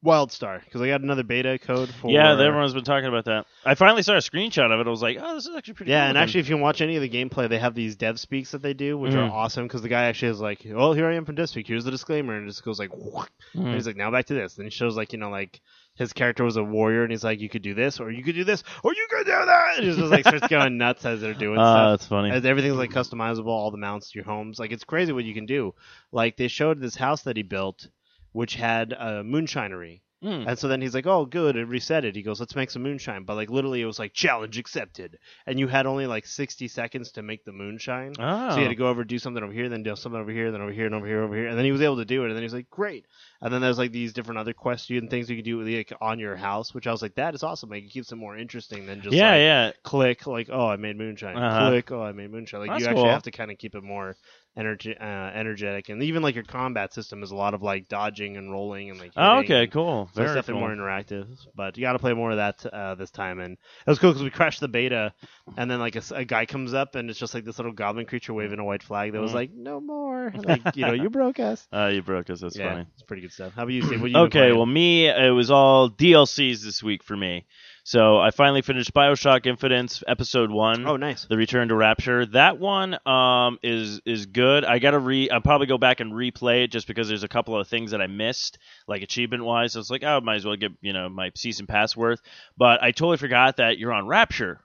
WildStar 0.05 0.65
because 0.65 0.81
I 0.81 0.89
got 0.89 1.03
another 1.03 1.23
beta 1.23 1.59
code 1.59 1.95
for. 1.95 2.11
yeah, 2.11 2.31
everyone's 2.33 2.73
been 2.75 2.85
talking 2.85 3.09
about 3.09 3.27
that. 3.27 3.45
I 3.65 3.75
finally 3.75 4.03
saw 4.03 4.15
a 4.15 4.19
screenshot 4.19 4.73
of 4.73 4.81
it. 4.81 4.87
I 4.87 4.91
was 4.91 5.03
like, 5.03 5.19
oh, 5.21 5.35
this 5.35 5.47
is 5.47 5.55
actually 5.55 5.75
pretty. 5.75 5.91
Yeah, 5.93 5.99
cool 6.01 6.09
and 6.09 6.15
looking. 6.17 6.23
actually, 6.23 6.41
if 6.41 6.49
you 6.49 6.57
watch 6.57 6.81
any 6.81 6.97
of 6.97 7.03
the 7.03 7.09
gameplay, 7.11 7.49
they 7.49 7.59
have 7.59 7.75
these 7.75 7.97
dev 7.97 8.19
speaks 8.19 8.53
that 8.53 8.63
they 8.63 8.73
do, 8.73 8.97
which 8.97 9.13
Mhm. 9.13 9.19
are 9.29 9.31
awesome 9.31 9.67
because 9.67 9.83
the 9.83 9.89
guy 9.91 10.05
actually 10.05 10.29
is 10.31 10.41
like, 10.41 10.63
"Well, 10.65 10.95
here 10.95 11.07
I 11.07 11.15
am 11.17 11.25
from 11.27 11.37
DevSpeak. 11.37 11.67
Here's 11.67 11.85
the 11.85 11.91
disclaimer," 11.91 12.35
and 12.35 12.45
it 12.47 12.51
just 12.51 12.65
goes 12.65 12.79
like, 12.79 12.91
and 12.93 13.67
Mhm. 13.67 13.75
he's 13.75 13.87
like, 13.87 13.97
"Now 13.97 14.11
back 14.11 14.25
to 14.27 14.35
this." 14.35 14.55
Then 14.55 14.65
he 14.67 14.71
shows 14.71 14.97
like, 14.97 15.13
you 15.13 15.19
know, 15.19 15.29
like 15.31 15.61
his 15.97 16.15
character 16.15 16.45
was 16.45 16.57
a 16.57 16.65
warrior, 16.65 17.03
and 17.03 17.11
he's 17.13 17.25
like, 17.25 17.41
"You 17.41 17.51
could 17.51 17.61
do 17.63 17.75
this, 17.75 18.01
or 18.01 18.11
you 18.11 18.25
could 18.25 18.35
do 18.37 18.45
this, 18.45 18.65
or 18.83 18.95
you 18.95 19.07
could 19.11 19.27
do 19.27 19.33
that." 19.33 19.75
And 19.77 19.85
he 19.87 19.95
just 19.95 20.11
like 20.11 20.25
starts 20.25 20.49
going 20.49 20.79
nuts 20.79 21.05
as 21.05 21.21
they're 21.21 21.35
doing 21.35 21.59
Oh, 21.59 21.63
stuff. 21.63 21.91
that's 22.01 22.07
funny. 22.07 22.31
As 22.31 22.47
everything's 22.47 22.77
like 22.77 22.91
customizable, 22.91 23.49
all 23.49 23.71
the 23.71 23.77
mounts, 23.77 24.15
your 24.15 24.25
homes, 24.25 24.59
like 24.59 24.73
it's 24.73 24.85
crazy 24.85 25.13
what 25.13 25.25
you 25.25 25.35
can 25.35 25.45
do. 25.45 25.75
Like 26.11 26.39
they 26.39 26.49
showed 26.49 26.81
this 26.81 26.97
house 26.97 27.21
that 27.25 27.37
he 27.37 27.43
built, 27.43 27.89
which 28.33 28.55
had 28.55 28.93
a 28.93 29.23
moonshinery. 29.23 30.01
Mm. 30.23 30.47
And 30.47 30.59
so 30.59 30.69
then 30.69 30.83
he's 30.83 30.93
like, 30.93 31.07
"Oh, 31.07 31.25
good, 31.25 31.57
it 31.57 31.65
reset 31.65 32.05
it." 32.05 32.15
He 32.15 32.21
goes, 32.21 32.41
"Let's 32.41 32.55
make 32.55 32.71
some 32.71 32.83
moonshine." 32.83 33.25
But 33.25 33.37
like 33.37 33.49
literally, 33.49 33.81
it 33.81 33.87
was 33.87 33.99
like 33.99 34.13
challenge 34.13 34.59
accepted, 34.59 35.19
and 35.47 35.59
you 35.59 35.67
had 35.67 35.87
only 35.87 36.07
like 36.07 36.27
sixty 36.27 36.69
seconds 36.69 37.13
to 37.13 37.23
make 37.23 37.43
the 37.47 37.53
moonshine. 37.53 38.13
Oh. 38.19 38.51
So 38.51 38.57
you 38.57 38.63
had 38.65 38.69
to 38.69 38.75
go 38.75 38.89
over, 38.89 39.03
do 39.03 39.19
something 39.19 39.43
over 39.43 39.53
here, 39.53 39.71
then 39.71 39.83
do 39.83 39.97
something 39.97 40.21
over 40.21 40.31
here, 40.31 40.53
then 40.53 40.61
over 40.61 40.73
here, 40.73 40.85
and 40.85 40.95
over 40.95 41.07
here, 41.07 41.23
over 41.23 41.35
here, 41.35 41.47
and 41.49 41.57
then 41.57 41.65
he 41.65 41.73
was 41.73 41.81
able 41.81 41.97
to 41.97 42.05
do 42.05 42.23
it. 42.23 42.27
And 42.27 42.37
then 42.37 42.43
he's 42.43 42.53
like, 42.53 42.69
"Great!" 42.69 43.07
And 43.41 43.53
then 43.53 43.63
there's 43.63 43.79
like 43.79 43.93
these 43.93 44.13
different 44.13 44.39
other 44.39 44.53
quests 44.53 44.91
and 44.91 45.09
things 45.09 45.31
you 45.31 45.37
can 45.37 45.45
do 45.45 45.63
like 45.63 45.91
on 46.03 46.19
your 46.19 46.37
house, 46.37 46.75
which 46.75 46.87
I 46.87 46.93
was 46.93 47.01
like, 47.01 47.15
"That 47.15 47.35
is 47.35 47.43
awesome!" 47.43 47.71
Like 47.71 47.85
it 47.85 47.91
keeps 47.91 48.13
it 48.13 48.17
more 48.17 48.37
interesting 48.37 48.85
than 48.85 49.01
just 49.01 49.17
yeah, 49.17 49.31
like, 49.31 49.39
yeah. 49.39 49.73
click 49.85 50.27
like, 50.27 50.51
"Oh, 50.53 50.69
I 50.69 50.77
made 50.77 50.99
moonshine." 50.99 51.39
Uh-huh. 51.39 51.71
Click, 51.71 51.93
"Oh, 51.93 52.03
I 52.03 52.13
made 52.13 52.31
moonshine." 52.31 52.61
Like 52.61 52.71
That's 52.71 52.83
you 52.83 52.89
actually 52.89 53.05
cool. 53.05 53.11
have 53.11 53.23
to 53.23 53.31
kind 53.31 53.51
of 53.51 53.57
keep 53.57 53.75
it 53.75 53.83
more 53.83 54.17
energy, 54.57 54.97
uh, 54.97 55.05
energetic, 55.05 55.89
and 55.89 56.03
even 56.03 56.23
like 56.23 56.35
your 56.35 56.45
combat 56.45 56.93
system 56.93 57.23
is 57.23 57.31
a 57.31 57.37
lot 57.37 57.55
of 57.55 57.63
like 57.63 57.89
dodging 57.89 58.37
and 58.37 58.51
rolling 58.51 58.91
and 58.91 58.99
like. 58.99 59.13
Oh, 59.17 59.39
okay, 59.41 59.67
cool. 59.67 60.09
so 60.13 60.23
it's 60.23 60.33
Very 60.33 60.35
definitely 60.35 60.61
cool. 60.61 60.61
more 60.61 60.75
interactive, 60.75 61.27
but 61.55 61.77
you 61.77 61.83
got 61.83 61.93
to 61.93 61.99
play 61.99 62.13
more 62.15 62.31
of 62.31 62.37
that 62.37 62.67
uh, 62.67 62.95
this 62.95 63.11
time. 63.11 63.41
And 63.41 63.53
it 63.55 63.91
was 63.91 63.99
cool 63.99 64.11
because 64.11 64.23
we 64.23 64.31
crashed 64.31 64.61
the 64.61 64.69
beta, 64.69 65.13
and 65.57 65.71
then 65.71 65.79
like 65.79 65.97
a 66.11 66.25
guy 66.25 66.47
comes 66.47 66.75
up, 66.75 66.95
and 66.95 67.11
it's 67.11 67.19
just 67.19 67.35
like 67.35 67.45
this 67.45 67.59
little 67.59 67.73
goblin 67.73 68.07
creature 68.07 68.33
waving 68.35 68.59
a 68.59 68.65
white 68.65 68.83
flag 68.83 69.13
that 69.13 69.21
was 69.21 69.33
Mhm. 69.33 69.35
like, 69.35 69.51
"No 69.53 69.81
more!" 69.81 70.33
Like 70.45 70.77
you 70.77 70.85
know, 70.85 70.93
you 70.93 71.11
broke 71.11 71.39
us. 71.41 71.67
Uh, 71.73 71.87
you 71.95 72.03
broke 72.03 72.31
us. 72.31 72.41
That's 72.41 72.57
yeah, 72.57 72.73
funny. 72.73 72.87
it's 72.95 73.03
pretty 73.03 73.23
good 73.23 73.33
stuff. 73.33 73.53
How 73.55 73.63
about 73.63 73.73
you, 73.73 73.83
Steve? 73.83 74.01
What 74.01 74.11
you 74.11 74.19
Okay, 74.19 74.53
well, 74.53 74.67
me, 74.67 75.07
it 75.07 75.31
was 75.35 75.51
all 75.51 75.89
DLCs 75.91 76.63
this 76.65 76.83
week 76.83 77.03
for 77.05 77.17
me. 77.17 77.47
So 77.91 78.19
I 78.19 78.31
finally 78.31 78.63
finished 78.63 78.95
Bioshock 78.95 79.47
Infinite 79.47 80.01
Episode 80.07 80.49
One. 80.53 80.87
oh, 80.87 80.97
nice. 80.97 81.25
The 81.25 81.37
Return 81.37 81.67
to 81.71 81.75
Rapture. 81.75 82.25
That 82.25 82.61
one 82.61 82.97
um, 83.05 83.59
is 83.65 84.01
is 84.07 84.27
good. 84.27 84.65
I 84.65 84.79
gotta 84.79 85.01
re. 85.01 85.29
I'll 85.29 85.41
probably 85.41 85.67
go 85.67 85.77
back 85.77 85.99
and 85.99 86.13
replay 86.13 86.63
it 86.63 86.71
just 86.71 86.87
because 86.87 87.09
there's 87.09 87.25
a 87.25 87.29
couple 87.29 87.59
of 87.59 87.67
things 87.67 87.91
that 87.91 88.01
I 88.01 88.07
missed, 88.07 88.59
like 88.87 89.03
achievement 89.03 89.45
wise. 89.45 89.73
So 89.73 89.81
it's 89.81 89.91
like, 89.91 90.05
oh, 90.05 90.19
I 90.19 90.21
might 90.21 90.37
as 90.37 90.45
well 90.45 90.55
get 90.55 90.71
you 90.81 90.93
know 90.93 91.09
my 91.09 91.33
season 91.35 91.67
pass 91.67 91.97
worth. 91.97 92.21
But 92.57 92.81
I 92.81 92.93
totally 92.93 93.17
forgot 93.17 93.57
that 93.57 93.79
you're 93.79 93.93
on 93.93 94.07
Rapture. 94.07 94.61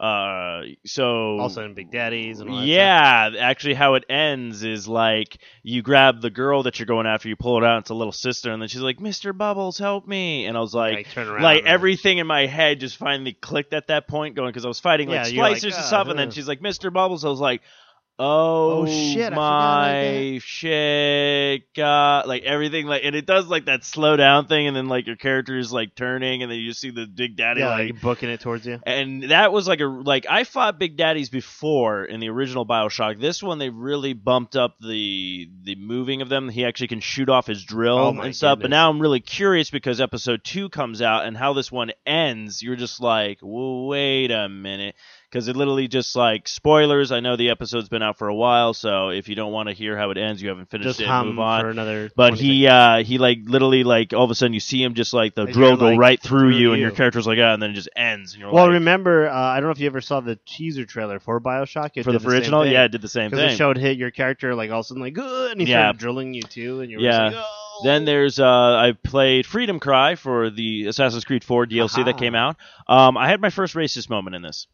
Uh, 0.00 0.62
so 0.86 1.38
Also 1.40 1.64
in 1.64 1.74
Big 1.74 1.90
Daddies 1.90 2.38
and 2.38 2.48
all 2.48 2.56
that 2.56 2.62
stuff. 2.62 2.68
yeah, 2.68 3.30
actually, 3.40 3.74
how 3.74 3.94
it 3.94 4.04
ends 4.08 4.62
is 4.62 4.86
like 4.86 5.38
you 5.64 5.82
grab 5.82 6.20
the 6.20 6.30
girl 6.30 6.62
that 6.62 6.78
you're 6.78 6.86
going 6.86 7.06
after, 7.06 7.28
you 7.28 7.34
pull 7.34 7.58
it 7.58 7.64
out, 7.64 7.80
it's 7.80 7.90
a 7.90 7.94
little 7.94 8.12
sister, 8.12 8.52
and 8.52 8.62
then 8.62 8.68
she's 8.68 8.80
like, 8.80 8.98
"Mr. 8.98 9.36
Bubbles, 9.36 9.76
help 9.76 10.06
me!" 10.06 10.46
And 10.46 10.56
I 10.56 10.60
was 10.60 10.72
like, 10.74 11.16
around. 11.16 11.42
like 11.42 11.64
everything 11.64 12.18
in 12.18 12.28
my 12.28 12.46
head 12.46 12.78
just 12.78 12.96
finally 12.96 13.32
clicked 13.32 13.72
at 13.74 13.88
that 13.88 14.06
point, 14.06 14.36
going 14.36 14.50
because 14.50 14.64
I 14.64 14.68
was 14.68 14.78
fighting 14.78 15.08
like 15.08 15.26
Yeah, 15.26 15.32
you're 15.32 15.42
like, 15.42 15.56
splicers 15.56 15.64
and 15.64 15.74
"Ah, 15.74 15.80
stuff, 15.82 16.08
and 16.08 16.18
then 16.18 16.28
uh." 16.28 16.30
she's 16.30 16.46
like, 16.46 16.60
"Mr. 16.60 16.92
Bubbles," 16.92 17.24
I 17.24 17.28
was 17.28 17.40
like. 17.40 17.62
Oh, 18.20 18.82
Oh, 18.82 18.86
shit, 18.86 19.32
I 19.32 19.36
my 19.36 20.38
shit! 20.42 21.62
God, 21.74 22.26
like 22.26 22.42
everything, 22.42 22.86
like, 22.86 23.02
and 23.04 23.14
it 23.14 23.26
does 23.26 23.46
like 23.46 23.66
that 23.66 23.84
slow 23.84 24.16
down 24.16 24.46
thing, 24.46 24.66
and 24.66 24.76
then 24.76 24.88
like 24.88 25.06
your 25.06 25.16
character 25.16 25.56
is 25.56 25.72
like 25.72 25.94
turning, 25.94 26.42
and 26.42 26.50
then 26.50 26.58
you 26.58 26.72
see 26.72 26.90
the 26.90 27.06
Big 27.06 27.36
Daddy 27.36 27.60
yeah, 27.60 27.68
like 27.70 27.92
like 27.92 28.00
booking 28.00 28.28
it 28.28 28.40
towards 28.40 28.66
you. 28.66 28.80
and 28.84 29.30
that 29.30 29.52
was 29.52 29.68
like 29.68 29.80
a 29.80 29.84
like 29.86 30.26
I 30.28 30.44
fought 30.44 30.78
Big 30.78 30.96
Daddies 30.96 31.30
before 31.30 32.04
in 32.04 32.20
the 32.20 32.28
original 32.28 32.66
Bioshock. 32.66 33.20
This 33.20 33.42
one 33.42 33.58
they 33.58 33.70
really 33.70 34.14
bumped 34.14 34.56
up 34.56 34.76
the 34.80 35.48
the 35.62 35.76
moving 35.76 36.20
of 36.22 36.28
them. 36.28 36.48
He 36.48 36.64
actually 36.64 36.88
can 36.88 37.00
shoot 37.00 37.28
off 37.28 37.46
his 37.46 37.62
drill 37.64 37.98
Oh 37.98 38.20
and 38.20 38.34
stuff. 38.34 38.58
But 38.60 38.70
now 38.70 38.90
I'm 38.90 39.00
really 39.00 39.20
curious 39.20 39.70
because 39.70 40.00
episode 40.00 40.42
two 40.44 40.68
comes 40.68 41.00
out 41.02 41.24
and 41.24 41.36
how 41.36 41.52
this 41.52 41.70
one 41.70 41.92
ends. 42.06 42.62
You're 42.62 42.76
just 42.76 43.00
like, 43.00 43.38
wait 43.42 44.30
a 44.30 44.48
minute. 44.48 44.96
Because 45.30 45.48
it 45.48 45.56
literally 45.56 45.88
just 45.88 46.16
like 46.16 46.48
spoilers. 46.48 47.12
I 47.12 47.20
know 47.20 47.36
the 47.36 47.50
episode's 47.50 47.90
been 47.90 48.02
out 48.02 48.16
for 48.16 48.28
a 48.28 48.34
while, 48.34 48.72
so 48.72 49.10
if 49.10 49.28
you 49.28 49.34
don't 49.34 49.52
want 49.52 49.68
to 49.68 49.74
hear 49.74 49.94
how 49.96 50.10
it 50.10 50.16
ends, 50.16 50.42
you 50.42 50.48
haven't 50.48 50.70
finished 50.70 50.98
Just 50.98 51.00
it. 51.00 51.24
move 51.24 51.38
on. 51.38 51.60
for 51.60 51.68
another. 51.68 52.10
But 52.16 52.34
he 52.34 52.66
uh 52.66 53.02
he 53.04 53.18
like 53.18 53.40
literally 53.44 53.84
like 53.84 54.14
all 54.14 54.24
of 54.24 54.30
a 54.30 54.34
sudden 54.34 54.54
you 54.54 54.60
see 54.60 54.82
him 54.82 54.94
just 54.94 55.12
like 55.12 55.34
the 55.34 55.44
Like 55.44 55.52
drill 55.52 55.76
go 55.76 55.88
like, 55.90 55.98
right 55.98 56.20
through, 56.22 56.52
through 56.52 56.56
you, 56.56 56.72
and 56.72 56.80
your 56.80 56.92
character's 56.92 57.26
like 57.26 57.38
ah 57.38 57.52
and 57.52 57.62
then 57.62 57.70
it 57.70 57.74
just 57.74 57.90
ends 57.94 58.32
and 58.32 58.40
you're 58.40 58.50
Well, 58.50 58.64
like 58.64 58.72
remember, 58.74 59.28
uh, 59.28 59.34
I 59.34 59.56
don't 59.56 59.64
know 59.64 59.72
if 59.72 59.80
you 59.80 59.86
ever 59.86 60.00
saw 60.00 60.20
the 60.20 60.38
teaser 60.46 60.86
trailer 60.86 61.20
for 61.20 61.38
Bioshock. 61.40 61.90
It 61.96 62.04
for 62.04 62.12
the 62.12 62.20
same 62.20 62.30
original 62.30 62.66
yeah 62.66 62.84
it 62.84 62.88
did 62.92 63.02
the 63.02 63.08
same 63.08 63.30
because 63.30 63.44
thing 63.44 63.54
it 63.54 63.56
showed 63.58 63.76
hit 63.76 63.98
your 63.98 64.10
character 64.10 64.54
like 64.54 64.70
all 64.70 64.80
of 64.80 64.84
a 64.84 64.88
sudden 64.88 65.02
like 65.02 65.12
good, 65.12 65.52
and 65.52 65.60
he 65.60 65.66
Yeah. 65.66 65.82
started 65.90 65.98
drilling 65.98 66.32
you 66.32 66.42
too, 66.42 66.80
and 66.80 66.90
you're 66.90 67.00
Yeah. 67.02 67.10
just 67.30 67.36
like, 67.36 67.44
oh. 67.44 67.80
Then 67.84 68.04
there's 68.06 68.40
uh, 68.40 68.46
I 68.76 68.92
played 69.04 69.44
Freedom 69.46 69.78
Cry 69.78 70.14
for 70.16 70.48
the 70.50 70.86
Assassin's 70.86 71.24
Creed 71.24 71.44
4 71.44 71.66
DLC 71.66 72.04
that 72.06 72.16
came 72.16 72.34
out. 72.34 72.56
Um, 72.88 73.16
I 73.16 73.28
had 73.28 73.40
my 73.40 73.50
first 73.50 73.74
racist 73.74 74.08
moment 74.10 74.34
in 74.34 74.42
this. 74.42 74.66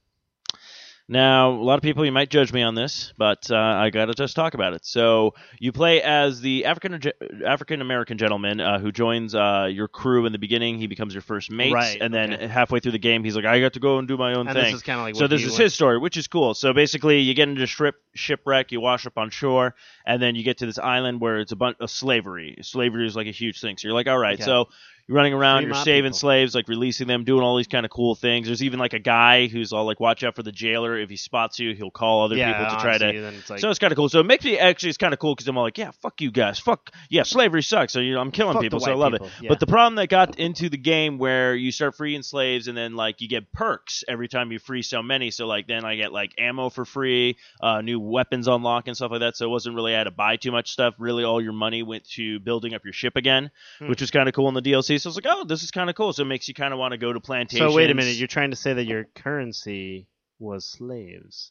Now, 1.06 1.50
a 1.50 1.62
lot 1.62 1.74
of 1.74 1.82
people 1.82 2.06
you 2.06 2.12
might 2.12 2.30
judge 2.30 2.50
me 2.50 2.62
on 2.62 2.74
this, 2.74 3.12
but 3.18 3.50
uh, 3.50 3.56
I 3.56 3.90
gotta 3.90 4.14
just 4.14 4.34
talk 4.34 4.54
about 4.54 4.72
it. 4.72 4.86
So 4.86 5.34
you 5.58 5.70
play 5.70 6.00
as 6.00 6.40
the 6.40 6.64
African 6.64 6.98
African 7.46 7.82
American 7.82 8.16
gentleman 8.16 8.58
uh, 8.58 8.78
who 8.78 8.90
joins 8.90 9.34
uh, 9.34 9.68
your 9.70 9.86
crew 9.86 10.24
in 10.24 10.32
the 10.32 10.38
beginning. 10.38 10.78
He 10.78 10.86
becomes 10.86 11.12
your 11.12 11.20
first 11.20 11.50
mate, 11.50 11.74
Right, 11.74 11.98
and 12.00 12.12
then 12.12 12.32
okay. 12.32 12.46
halfway 12.46 12.80
through 12.80 12.92
the 12.92 12.98
game, 12.98 13.22
he's 13.22 13.36
like, 13.36 13.44
"I 13.44 13.60
got 13.60 13.74
to 13.74 13.80
go 13.80 13.98
and 13.98 14.08
do 14.08 14.16
my 14.16 14.32
own 14.32 14.48
and 14.48 14.56
thing." 14.56 14.64
this 14.64 14.74
is 14.74 14.82
kind 14.82 14.98
of 14.98 15.04
like 15.04 15.16
so 15.16 15.26
this 15.26 15.44
is 15.44 15.54
his 15.54 15.74
story, 15.74 15.98
which 15.98 16.16
is 16.16 16.26
cool. 16.26 16.54
So 16.54 16.72
basically, 16.72 17.20
you 17.20 17.34
get 17.34 17.50
into 17.50 17.66
ship 17.66 17.96
shipwreck, 18.14 18.72
you 18.72 18.80
wash 18.80 19.06
up 19.06 19.18
on 19.18 19.28
shore, 19.28 19.74
and 20.06 20.22
then 20.22 20.36
you 20.36 20.42
get 20.42 20.56
to 20.58 20.66
this 20.66 20.78
island 20.78 21.20
where 21.20 21.38
it's 21.38 21.52
a 21.52 21.56
bunch 21.56 21.76
of 21.80 21.90
slavery. 21.90 22.56
Slavery 22.62 23.06
is 23.06 23.14
like 23.14 23.26
a 23.26 23.30
huge 23.32 23.60
thing. 23.60 23.76
So 23.76 23.88
you're 23.88 23.94
like, 23.94 24.08
all 24.08 24.16
right, 24.18 24.34
Okay. 24.34 24.44
so 24.44 24.68
you're 25.06 25.16
running 25.16 25.34
around, 25.34 25.62
Free 25.62 25.66
you're 25.72 25.84
saving 25.84 26.10
people. 26.10 26.18
slaves, 26.18 26.54
like 26.54 26.68
releasing 26.68 27.06
them, 27.06 27.24
doing 27.24 27.42
all 27.42 27.56
these 27.56 27.66
kind 27.68 27.84
of 27.84 27.90
cool 27.90 28.14
things. 28.14 28.46
There's 28.46 28.62
even 28.62 28.78
like 28.78 28.92
a 28.94 28.98
guy 28.98 29.46
who's 29.48 29.72
all 29.72 29.84
like, 29.84 30.00
watch 30.00 30.24
out 30.24 30.34
for 30.34 30.42
the 30.42 30.52
jailer. 30.52 30.98
If 30.98 31.10
he 31.10 31.16
spots 31.16 31.58
you, 31.58 31.74
he'll 31.74 31.90
call 31.90 32.24
other 32.24 32.36
yeah, 32.36 32.52
people 32.56 32.76
to 32.76 32.82
try 32.82 32.98
to. 32.98 33.04
honestly, 33.08 33.38
it's 33.38 33.50
like, 33.50 33.60
so 33.60 33.70
it's 33.70 33.78
kind 33.78 33.92
of 33.92 33.96
cool. 33.96 34.08
So 34.08 34.20
it 34.20 34.24
makes 34.26 34.44
me 34.44 34.58
actually 34.58 34.88
it's 34.90 34.98
kind 34.98 35.12
of 35.12 35.18
cool 35.20 35.34
because 35.34 35.46
I'm 35.48 35.56
all 35.58 35.64
like, 35.64 35.76
yeah, 35.78 35.90
fuck 36.02 36.20
you 36.20 36.30
guys, 36.30 36.58
fuck 36.58 36.90
yeah, 37.10 37.22
slavery 37.24 37.62
sucks. 37.62 37.92
So 37.92 38.00
you 38.00 38.14
know, 38.14 38.20
I'm 38.20 38.30
killing 38.30 38.54
fuck 38.54 38.62
people, 38.62 38.80
so 38.80 38.90
I 38.92 38.94
love 38.94 39.12
people. 39.12 39.26
it. 39.26 39.32
Yeah. 39.42 39.48
But 39.50 39.60
the 39.60 39.66
problem 39.66 39.96
that 39.96 40.08
got 40.08 40.38
into 40.38 40.68
the 40.70 40.78
game 40.78 41.18
where 41.18 41.54
you 41.54 41.70
start 41.70 41.94
freeing 41.96 42.22
slaves 42.22 42.68
and 42.68 42.76
then 42.76 42.94
like 42.96 43.20
you 43.20 43.28
get 43.28 43.52
perks 43.52 44.04
every 44.08 44.28
time 44.28 44.52
you 44.52 44.58
free 44.58 44.82
so 44.82 45.02
many. 45.02 45.30
So 45.30 45.46
like 45.46 45.66
then 45.66 45.84
I 45.84 45.96
get 45.96 46.12
like 46.12 46.32
ammo 46.38 46.70
for 46.70 46.84
free, 46.84 47.36
uh, 47.60 47.82
new 47.82 48.00
weapons 48.00 48.48
unlock 48.48 48.88
and 48.88 48.96
stuff 48.96 49.10
like 49.10 49.20
that. 49.20 49.36
So 49.36 49.44
it 49.44 49.50
wasn't 49.50 49.76
really 49.76 49.94
I 49.94 49.98
had 49.98 50.04
to 50.04 50.10
buy 50.12 50.36
too 50.36 50.50
much 50.52 50.70
stuff. 50.70 50.94
Really, 50.98 51.24
all 51.24 51.42
your 51.42 51.52
money 51.52 51.82
went 51.82 52.08
to 52.12 52.40
building 52.40 52.74
up 52.74 52.84
your 52.84 52.92
ship 52.94 53.16
again, 53.16 53.50
Hmm. 53.78 53.88
which 53.88 54.00
was 54.00 54.10
kind 54.10 54.28
of 54.28 54.34
cool 54.34 54.48
in 54.48 54.54
the 54.54 54.62
DLC. 54.62 54.93
So 54.98 55.08
I 55.08 55.10
was 55.10 55.16
like, 55.16 55.26
oh, 55.28 55.44
this 55.44 55.62
is 55.62 55.70
kind 55.70 55.88
of 55.90 55.96
cool. 55.96 56.12
So 56.12 56.22
it 56.22 56.26
makes 56.26 56.48
you 56.48 56.54
kind 56.54 56.72
of 56.72 56.78
want 56.78 56.92
to 56.92 56.98
go 56.98 57.12
to 57.12 57.20
plantations. 57.20 57.70
so 57.70 57.76
wait 57.76 57.90
a 57.90 57.94
minute, 57.94 58.16
you're 58.16 58.28
trying 58.28 58.50
to 58.50 58.56
say 58.56 58.72
that 58.74 58.84
your 58.84 59.04
currency 59.14 60.06
was 60.38 60.66
slaves? 60.66 61.50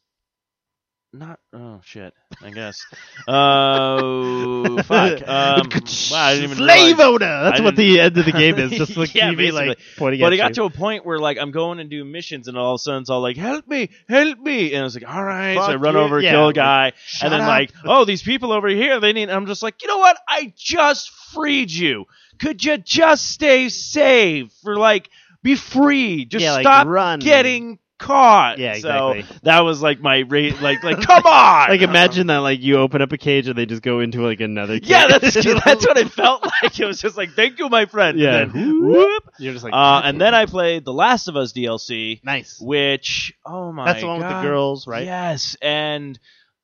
not. 1.15 1.39
Oh 1.53 1.79
shit. 1.85 2.11
I 2.41 2.49
guess. 2.49 2.83
Oh 3.27 4.77
fuck. 4.83 5.21
Um, 5.27 5.69
wow, 6.11 6.23
I 6.25 6.33
didn't 6.33 6.43
even 6.51 6.57
Slave 6.57 6.97
realize- 6.97 6.99
owner. 6.99 7.43
That's 7.43 7.61
what 7.61 7.75
the 7.75 7.99
end 7.99 8.17
of 8.17 8.25
the 8.25 8.31
game 8.31 8.57
is. 8.57 8.71
Just 8.77 8.97
like 8.97 9.13
Yeah, 9.13 9.29
TV, 9.31 9.51
like 9.53 9.77
pointing 9.97 10.21
But 10.21 10.33
it 10.33 10.37
got 10.37 10.49
you. 10.49 10.55
to 10.55 10.63
a 10.63 10.69
point 10.71 11.05
where 11.05 11.19
like 11.19 11.37
I'm 11.37 11.51
going 11.51 11.79
and 11.79 11.89
do 11.89 12.03
missions, 12.03 12.47
and 12.47 12.57
all 12.57 12.73
of 12.73 12.79
a 12.79 12.79
sudden 12.79 13.01
it's 13.01 13.09
all 13.11 13.21
like, 13.21 13.37
"Help 13.37 13.67
me, 13.67 13.89
help 14.09 14.39
me!" 14.39 14.73
And 14.73 14.81
I 14.81 14.83
was 14.83 14.95
like, 14.95 15.07
"All 15.07 15.23
right." 15.23 15.53
so 15.55 15.61
I 15.61 15.75
run 15.75 15.93
you. 15.93 15.99
over, 16.01 16.19
Yeah, 16.19 16.31
kill 16.31 16.47
a 16.49 16.53
guy, 16.53 16.93
Shut 17.05 17.25
and 17.25 17.33
then 17.33 17.41
up. 17.41 17.47
like, 17.47 17.71
"Oh, 17.85 18.05
these 18.05 18.23
people 18.23 18.51
over 18.51 18.67
here, 18.67 18.99
they 18.99 19.13
need." 19.13 19.29
I'm 19.29 19.45
just 19.45 19.61
like, 19.61 19.81
you 19.83 19.87
know 19.87 19.99
what? 19.99 20.17
I 20.27 20.51
just 20.57 21.11
freed 21.31 21.69
you. 21.71 22.05
Could 22.39 22.63
you 22.63 22.77
just 22.77 23.29
stay 23.29 23.69
safe 23.69 24.51
for 24.63 24.75
like 24.77 25.09
be 25.43 25.55
free? 25.55 26.25
Just 26.25 26.43
yeah, 26.43 26.53
like, 26.53 26.63
stop 26.63 26.87
run. 26.87 27.19
getting 27.19 27.79
caught. 27.99 28.57
Yeah, 28.59 28.73
So 28.79 29.09
exactly. 29.11 29.37
that 29.43 29.59
was 29.61 29.81
like 29.81 30.01
my 30.01 30.19
rate. 30.19 30.61
Like, 30.61 30.83
like, 30.83 31.01
come 31.01 31.23
on. 31.25 31.69
Like 31.73 31.81
imagine 31.81 32.27
that, 32.27 32.37
like 32.39 32.61
you 32.61 32.77
open 32.77 33.01
up 33.01 33.11
a 33.13 33.17
cage 33.17 33.47
and 33.47 33.57
they 33.57 33.65
just 33.65 33.81
go 33.81 33.99
into 34.01 34.21
like 34.21 34.41
another. 34.41 34.79
Cage. 34.79 34.89
Yeah, 34.89 35.07
that's 35.07 35.33
that's 35.35 35.85
what 35.87 35.97
it 35.97 36.11
felt 36.11 36.43
like. 36.43 36.77
It 36.79 36.85
was 36.85 36.99
just 37.01 37.15
like, 37.17 37.31
thank 37.33 37.59
you, 37.59 37.69
my 37.69 37.85
friend. 37.85 38.19
Yeah. 38.19 38.39
And 38.41 38.53
then, 38.53 38.81
whoop. 38.85 39.23
You're 39.39 39.53
just 39.53 39.63
like, 39.63 39.73
Uh, 39.73 40.01
and 40.03 40.19
then 40.19 40.33
I 40.35 40.45
played 40.45 40.83
The 40.85 40.93
Last 40.93 41.27
of 41.29 41.35
Us 41.37 41.53
DLC, 41.53 42.21
nice. 42.23 42.59
which 42.59 43.33
oh 43.45 43.71
my, 43.71 43.85
That's 43.85 44.01
the 44.01 44.07
one 44.07 44.19
with 44.19 44.27
the 44.29 44.41
girls, 44.41 44.85
right? 44.87 45.05
Yes, 45.05 45.55
and 45.61 46.19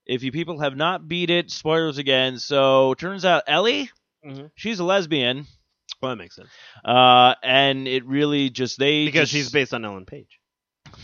if 0.06 0.24
you 0.24 0.32
people 0.32 0.60
have 0.60 0.76
not 0.76 1.08
beat 1.08 1.30
it, 1.30 1.52
spoilers 1.52 1.98
again. 2.00 2.40
So 2.40 2.96
turns 2.96 3.24
out 3.26 3.44
Ellie, 3.48 3.90
Mhm. 4.28 4.52
she's 4.56 4.80
a 4.80 4.84
lesbian, 4.84 5.46
Well, 6.02 6.12
that 6.12 6.18
makes 6.18 6.36
sense 6.36 6.50
uh, 6.86 7.36
and 7.44 7.88
it 7.88 8.06
really 8.06 8.50
just 8.50 8.80
they 8.80 9.06
because 9.06 9.30
just- 9.30 9.34
she's 9.34 9.52
based 9.52 9.74
on 9.74 9.84
Ellen 9.86 10.06
Page. 10.06 10.40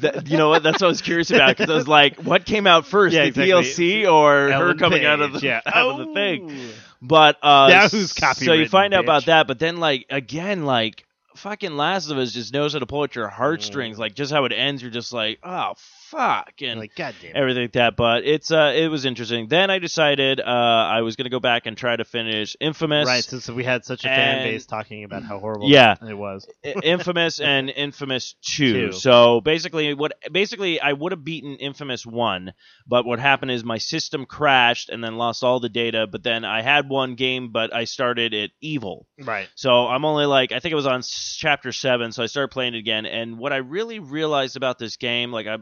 That- 0.00 0.26
you 0.28 0.36
know 0.38 0.48
what? 0.48 0.62
That's 0.62 0.80
what 0.80 0.86
I 0.86 0.88
was 0.88 1.02
curious 1.02 1.30
about 1.30 1.56
because 1.56 1.70
I 1.70 1.74
was 1.74 1.88
like, 1.88 2.16
what 2.22 2.44
came 2.44 2.66
out 2.66 2.86
first, 2.86 3.14
Yeah, 3.14 3.22
the 3.22 3.28
exactly. 3.28 3.52
DLC 3.52 4.10
or 4.10 4.32
her 4.48 4.52
Ellen 4.52 4.78
coming 4.78 5.04
out 5.04 5.20
of 5.20 5.34
the 5.34 5.40
yeah. 5.40 5.60
out 5.66 6.00
of 6.00 6.06
the 6.06 6.14
thing? 6.14 6.48
Oh. 6.50 6.70
But 7.02 7.38
uh, 7.42 7.88
who's 7.88 8.12
So 8.36 8.52
you 8.52 8.68
find 8.68 8.94
out 8.94 9.04
about 9.04 9.26
that, 9.26 9.46
but 9.46 9.58
then 9.58 9.78
like 9.78 10.06
again, 10.10 10.64
like 10.64 11.04
fucking 11.36 11.76
Last 11.76 12.10
of 12.10 12.18
Us 12.18 12.32
just 12.32 12.52
knows 12.52 12.72
how 12.72 12.78
to 12.78 12.86
pull 12.86 13.04
at 13.04 13.14
your 13.14 13.28
heartstrings. 13.28 13.96
Mm. 13.96 14.00
Like 14.00 14.14
just 14.14 14.32
how 14.32 14.44
it 14.44 14.52
ends, 14.52 14.82
you're 14.82 14.90
just 14.90 15.12
like, 15.12 15.38
oh 15.42 15.74
fuck, 16.12 16.52
and 16.60 16.78
Like, 16.78 16.94
goddamn. 16.94 17.32
everything 17.34 17.62
like 17.64 17.72
that. 17.72 17.96
But 17.96 18.24
it's 18.24 18.50
uh, 18.52 18.72
it 18.76 18.88
was 18.88 19.04
interesting. 19.04 19.48
Then 19.48 19.70
I 19.70 19.78
decided 19.80 20.40
uh, 20.40 20.44
I 20.44 21.00
was 21.00 21.16
gonna 21.16 21.30
go 21.30 21.40
back 21.40 21.66
and 21.66 21.76
try 21.76 21.96
to 21.96 22.04
finish 22.04 22.54
Infamous. 22.60 23.06
Right, 23.08 23.24
since 23.24 23.48
we 23.48 23.64
had 23.64 23.84
such 23.84 24.04
a 24.04 24.08
fan 24.08 24.44
base 24.44 24.66
talking 24.66 25.04
about 25.04 25.22
how 25.24 25.38
horrible 25.38 25.68
Yeah. 25.70 25.96
it 26.06 26.14
was. 26.14 26.46
Infamous 26.62 27.40
and 27.52 27.70
Infamous 27.70 28.34
2. 28.42 28.72
Two. 28.72 28.92
So 28.92 29.40
basically 29.40 29.94
what 29.94 30.12
basically 30.30 30.80
I 30.80 30.92
would 30.92 31.12
have 31.12 31.24
beaten 31.24 31.56
Infamous 31.56 32.04
1, 32.06 32.52
but 32.86 33.04
what 33.06 33.18
happened 33.18 33.50
is 33.50 33.64
my 33.64 33.78
system 33.78 34.26
crashed 34.26 34.90
and 34.90 35.02
then 35.02 35.16
lost 35.16 35.42
all 35.42 35.58
the 35.60 35.68
data, 35.68 36.06
but 36.06 36.22
then 36.22 36.44
I 36.44 36.62
had 36.62 36.88
one 36.88 37.14
game 37.14 37.50
but 37.50 37.74
I 37.74 37.84
started 37.84 38.34
it 38.34 38.50
evil. 38.60 39.06
Right. 39.18 39.48
So 39.54 39.86
I'm 39.88 40.04
only 40.04 40.26
like 40.26 40.52
I 40.52 40.60
think 40.60 40.72
it 40.72 40.76
was 40.76 40.86
on 40.86 41.02
chapter 41.38 41.72
7, 41.72 42.12
so 42.12 42.22
I 42.22 42.26
started 42.26 42.48
playing 42.52 42.74
it 42.74 42.78
again 42.78 43.06
and 43.06 43.38
what 43.38 43.52
I 43.52 43.56
really 43.56 43.98
realized 43.98 44.56
about 44.56 44.78
this 44.78 44.96
game 44.96 45.32
like 45.32 45.46
I 45.46 45.56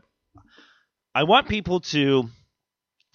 I 1.15 1.25
want 1.25 1.49
people 1.49 1.81
to 1.81 2.29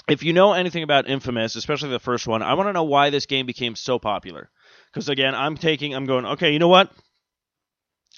if 0.07 0.23
you 0.23 0.33
know 0.33 0.53
anything 0.53 0.83
about 0.83 1.09
Infamous, 1.09 1.55
especially 1.55 1.89
the 1.89 1.99
first 1.99 2.27
one, 2.27 2.41
I 2.41 2.53
want 2.53 2.69
to 2.69 2.73
know 2.73 2.83
why 2.83 3.09
this 3.09 3.25
game 3.25 3.45
became 3.45 3.75
so 3.75 3.97
popular. 3.97 4.49
Because 4.91 5.09
again, 5.09 5.33
I'm 5.33 5.57
taking, 5.57 5.93
I'm 5.93 6.05
going, 6.05 6.25
okay, 6.25 6.51
you 6.53 6.59
know 6.59 6.67
what? 6.67 6.91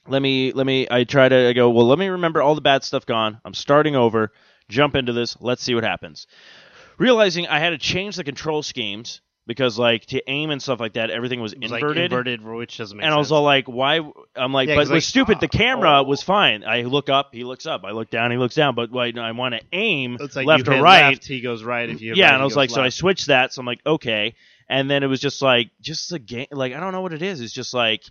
Let 0.08 0.22
me, 0.22 0.52
let 0.54 0.66
me. 0.66 0.88
I 0.90 1.04
try 1.04 1.28
to 1.28 1.50
I 1.50 1.54
go. 1.54 1.70
Well, 1.70 1.86
let 1.86 2.00
me 2.00 2.08
remember 2.08 2.42
all 2.42 2.56
the 2.56 2.62
bad 2.62 2.84
stuff 2.84 3.06
gone. 3.06 3.42
I'm 3.44 3.54
starting 3.54 3.96
over. 3.96 4.32
Jump 4.70 4.96
into 4.96 5.12
this. 5.12 5.36
Let's 5.42 5.64
see 5.64 5.76
what 5.76 5.84
happens. 5.84 6.28
Realizing 6.98 7.48
I 7.48 7.60
had 7.60 7.72
to 7.72 7.78
change 7.78 8.16
the 8.16 8.24
control 8.24 8.64
schemes 8.64 9.22
because, 9.48 9.80
like, 9.80 10.06
to 10.08 10.22
aim 10.30 10.52
and 10.52 10.62
stuff 10.62 10.80
like 10.80 10.94
that, 10.94 11.10
everything 11.10 11.40
was 11.40 11.56
was 11.56 11.72
like 11.72 11.82
inverted. 11.82 12.12
inverted, 12.12 12.46
which 12.46 12.78
doesn't 12.78 12.98
make 12.98 13.04
sense. 13.04 13.08
and 13.08 13.12
sense. 13.12 13.16
I 13.16 13.18
was 13.18 13.32
all 13.32 13.44
like, 13.44 13.68
"Why?" 13.68 14.02
I'm 14.36 14.54
like, 14.54 14.68
Yeah, 14.68 14.76
"But 14.76 14.82
it 14.82 14.84
was 14.84 14.92
like, 14.92 15.04
stupid. 15.04 15.40
The 15.40 15.48
camera 15.48 16.02
oh. 16.02 16.04
was 16.04 16.22
fine. 16.22 16.64
I 16.66 16.82
look 16.82 17.10
up, 17.10 17.30
he 17.34 17.46
looks 17.46 17.66
up. 17.66 17.84
I 17.86 17.92
look 17.92 18.10
down, 18.10 18.30
he 18.30 18.38
looks 18.38 18.56
down. 18.56 18.76
But 18.76 18.92
like, 18.92 19.18
I 19.18 19.32
want 19.32 19.56
to 19.56 19.62
aim 19.72 20.18
it's 20.20 20.36
like 20.36 20.46
left 20.46 20.68
or 20.68 20.82
right. 20.82 21.10
left, 21.10 21.26
he 21.26 21.42
goes 21.42 21.64
right. 21.64 21.90
If 21.90 22.02
you 22.02 22.14
yeah, 22.14 22.26
right, 22.26 22.34
and 22.34 22.42
I 22.42 22.46
was 22.46 22.58
like, 22.58 22.70
so 22.70 22.82
I 22.82 22.90
switched 22.90 23.28
that. 23.28 23.54
So 23.54 23.62
I'm 23.62 23.66
like, 23.66 23.82
okay. 23.86 24.36
And 24.70 24.92
then 24.92 25.02
it 25.02 25.08
was 25.08 25.22
just 25.22 25.42
like, 25.42 25.72
just 25.80 26.10
the 26.10 26.20
game. 26.20 26.48
Like, 26.52 26.74
I 26.74 26.82
don't 26.82 26.92
know 26.92 27.02
what 27.02 27.14
it 27.14 27.22
is. 27.22 27.40
It's 27.40 27.54
just 27.54 27.74
like 27.74 28.04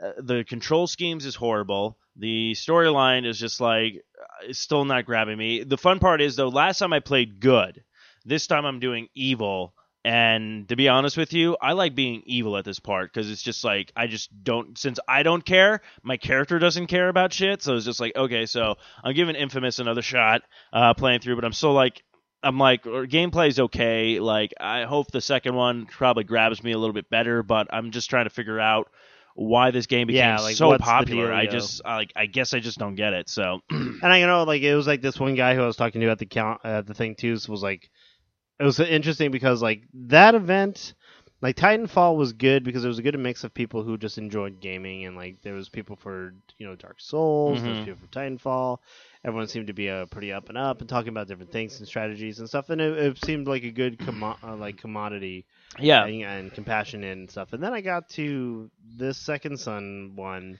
uh, 0.00 0.12
the 0.18 0.44
control 0.44 0.86
schemes 0.86 1.26
is 1.26 1.34
horrible. 1.34 1.98
The 2.16 2.52
storyline 2.52 3.26
is 3.26 3.38
just 3.38 3.60
like 3.60 4.04
uh, 4.20 4.46
it's 4.48 4.60
still 4.60 4.84
not 4.84 5.06
grabbing 5.06 5.36
me. 5.36 5.64
The 5.64 5.78
fun 5.78 5.98
part 5.98 6.20
is 6.20 6.36
though, 6.36 6.48
last 6.48 6.78
time 6.78 6.92
I 6.92 7.00
played 7.00 7.40
good. 7.40 7.82
This 8.24 8.46
time 8.46 8.64
I'm 8.64 8.78
doing 8.78 9.08
evil. 9.14 9.74
And 10.08 10.66
to 10.70 10.74
be 10.74 10.88
honest 10.88 11.18
with 11.18 11.34
you, 11.34 11.58
I 11.60 11.72
like 11.72 11.94
being 11.94 12.22
evil 12.24 12.56
at 12.56 12.64
this 12.64 12.80
part 12.80 13.12
because 13.12 13.30
it's 13.30 13.42
just 13.42 13.62
like 13.62 13.92
I 13.94 14.06
just 14.06 14.30
don't. 14.42 14.78
Since 14.78 14.98
I 15.06 15.22
don't 15.22 15.44
care, 15.44 15.82
my 16.02 16.16
character 16.16 16.58
doesn't 16.58 16.86
care 16.86 17.10
about 17.10 17.30
shit. 17.30 17.60
So 17.60 17.76
it's 17.76 17.84
just 17.84 18.00
like 18.00 18.16
okay, 18.16 18.46
so 18.46 18.76
I'm 19.04 19.14
giving 19.14 19.36
Infamous 19.36 19.80
another 19.80 20.00
shot, 20.00 20.44
uh, 20.72 20.94
playing 20.94 21.20
through. 21.20 21.34
But 21.34 21.44
I'm 21.44 21.52
still 21.52 21.74
like, 21.74 22.02
I'm 22.42 22.56
like, 22.56 22.84
gameplay's 22.84 23.60
okay. 23.60 24.18
Like 24.18 24.54
I 24.58 24.84
hope 24.84 25.10
the 25.10 25.20
second 25.20 25.54
one 25.54 25.84
probably 25.84 26.24
grabs 26.24 26.64
me 26.64 26.72
a 26.72 26.78
little 26.78 26.94
bit 26.94 27.10
better. 27.10 27.42
But 27.42 27.66
I'm 27.70 27.90
just 27.90 28.08
trying 28.08 28.24
to 28.24 28.30
figure 28.30 28.58
out 28.58 28.88
why 29.34 29.72
this 29.72 29.84
game 29.84 30.06
became 30.06 30.20
Yeah, 30.20 30.40
like, 30.40 30.56
so 30.56 30.78
popular. 30.78 31.34
I 31.34 31.44
just 31.44 31.82
I, 31.84 31.96
like 31.96 32.14
I 32.16 32.24
guess 32.24 32.54
I 32.54 32.60
just 32.60 32.78
don't 32.78 32.94
get 32.94 33.12
it. 33.12 33.28
So 33.28 33.60
And 33.70 34.02
I 34.02 34.20
you 34.20 34.26
know, 34.26 34.44
like, 34.44 34.62
it 34.62 34.74
was 34.74 34.86
like 34.86 35.02
this 35.02 35.20
one 35.20 35.34
guy 35.34 35.54
who 35.54 35.62
I 35.62 35.66
was 35.66 35.76
talking 35.76 36.00
to 36.00 36.08
at 36.08 36.18
the 36.18 36.24
count 36.24 36.62
at 36.64 36.86
the 36.86 36.94
thing 36.94 37.14
too 37.14 37.32
was 37.32 37.62
like, 37.62 37.90
it 38.58 38.64
was 38.64 38.80
interesting 38.80 39.30
because 39.30 39.62
like 39.62 39.82
that 39.94 40.34
event, 40.34 40.94
like 41.40 41.56
Titanfall 41.56 42.16
was 42.16 42.32
good 42.32 42.64
because 42.64 42.84
it 42.84 42.88
was 42.88 42.98
a 42.98 43.02
good 43.02 43.18
mix 43.18 43.44
of 43.44 43.54
people 43.54 43.82
who 43.84 43.96
just 43.96 44.18
enjoyed 44.18 44.60
gaming 44.60 45.04
and 45.06 45.16
like 45.16 45.40
there 45.42 45.54
was 45.54 45.68
people 45.68 45.94
for 45.96 46.34
you 46.58 46.66
know 46.66 46.74
Dark 46.74 46.96
Souls, 46.98 47.62
there 47.62 47.70
was 47.70 47.78
people 47.84 48.00
for 48.00 48.18
Titanfall. 48.18 48.78
Everyone 49.24 49.48
seemed 49.48 49.66
to 49.68 49.72
be 49.72 49.88
uh, 49.90 50.06
pretty 50.06 50.32
up 50.32 50.48
and 50.48 50.58
up 50.58 50.80
and 50.80 50.88
talking 50.88 51.10
about 51.10 51.28
different 51.28 51.52
things 51.52 51.78
and 51.78 51.86
strategies 51.86 52.38
and 52.40 52.48
stuff, 52.48 52.70
and 52.70 52.80
it, 52.80 52.98
it 52.98 53.24
seemed 53.24 53.46
like 53.46 53.62
a 53.64 53.70
good 53.70 53.98
commo- 53.98 54.36
uh, 54.42 54.56
like 54.56 54.76
commodity 54.76 55.44
yeah, 55.78 56.04
and, 56.04 56.22
and 56.22 56.54
compassionate 56.54 57.16
and 57.16 57.30
stuff. 57.30 57.52
And 57.52 57.62
then 57.62 57.72
I 57.72 57.80
got 57.80 58.08
to 58.10 58.70
this 58.96 59.18
Second 59.18 59.58
Son 59.58 60.12
one, 60.16 60.58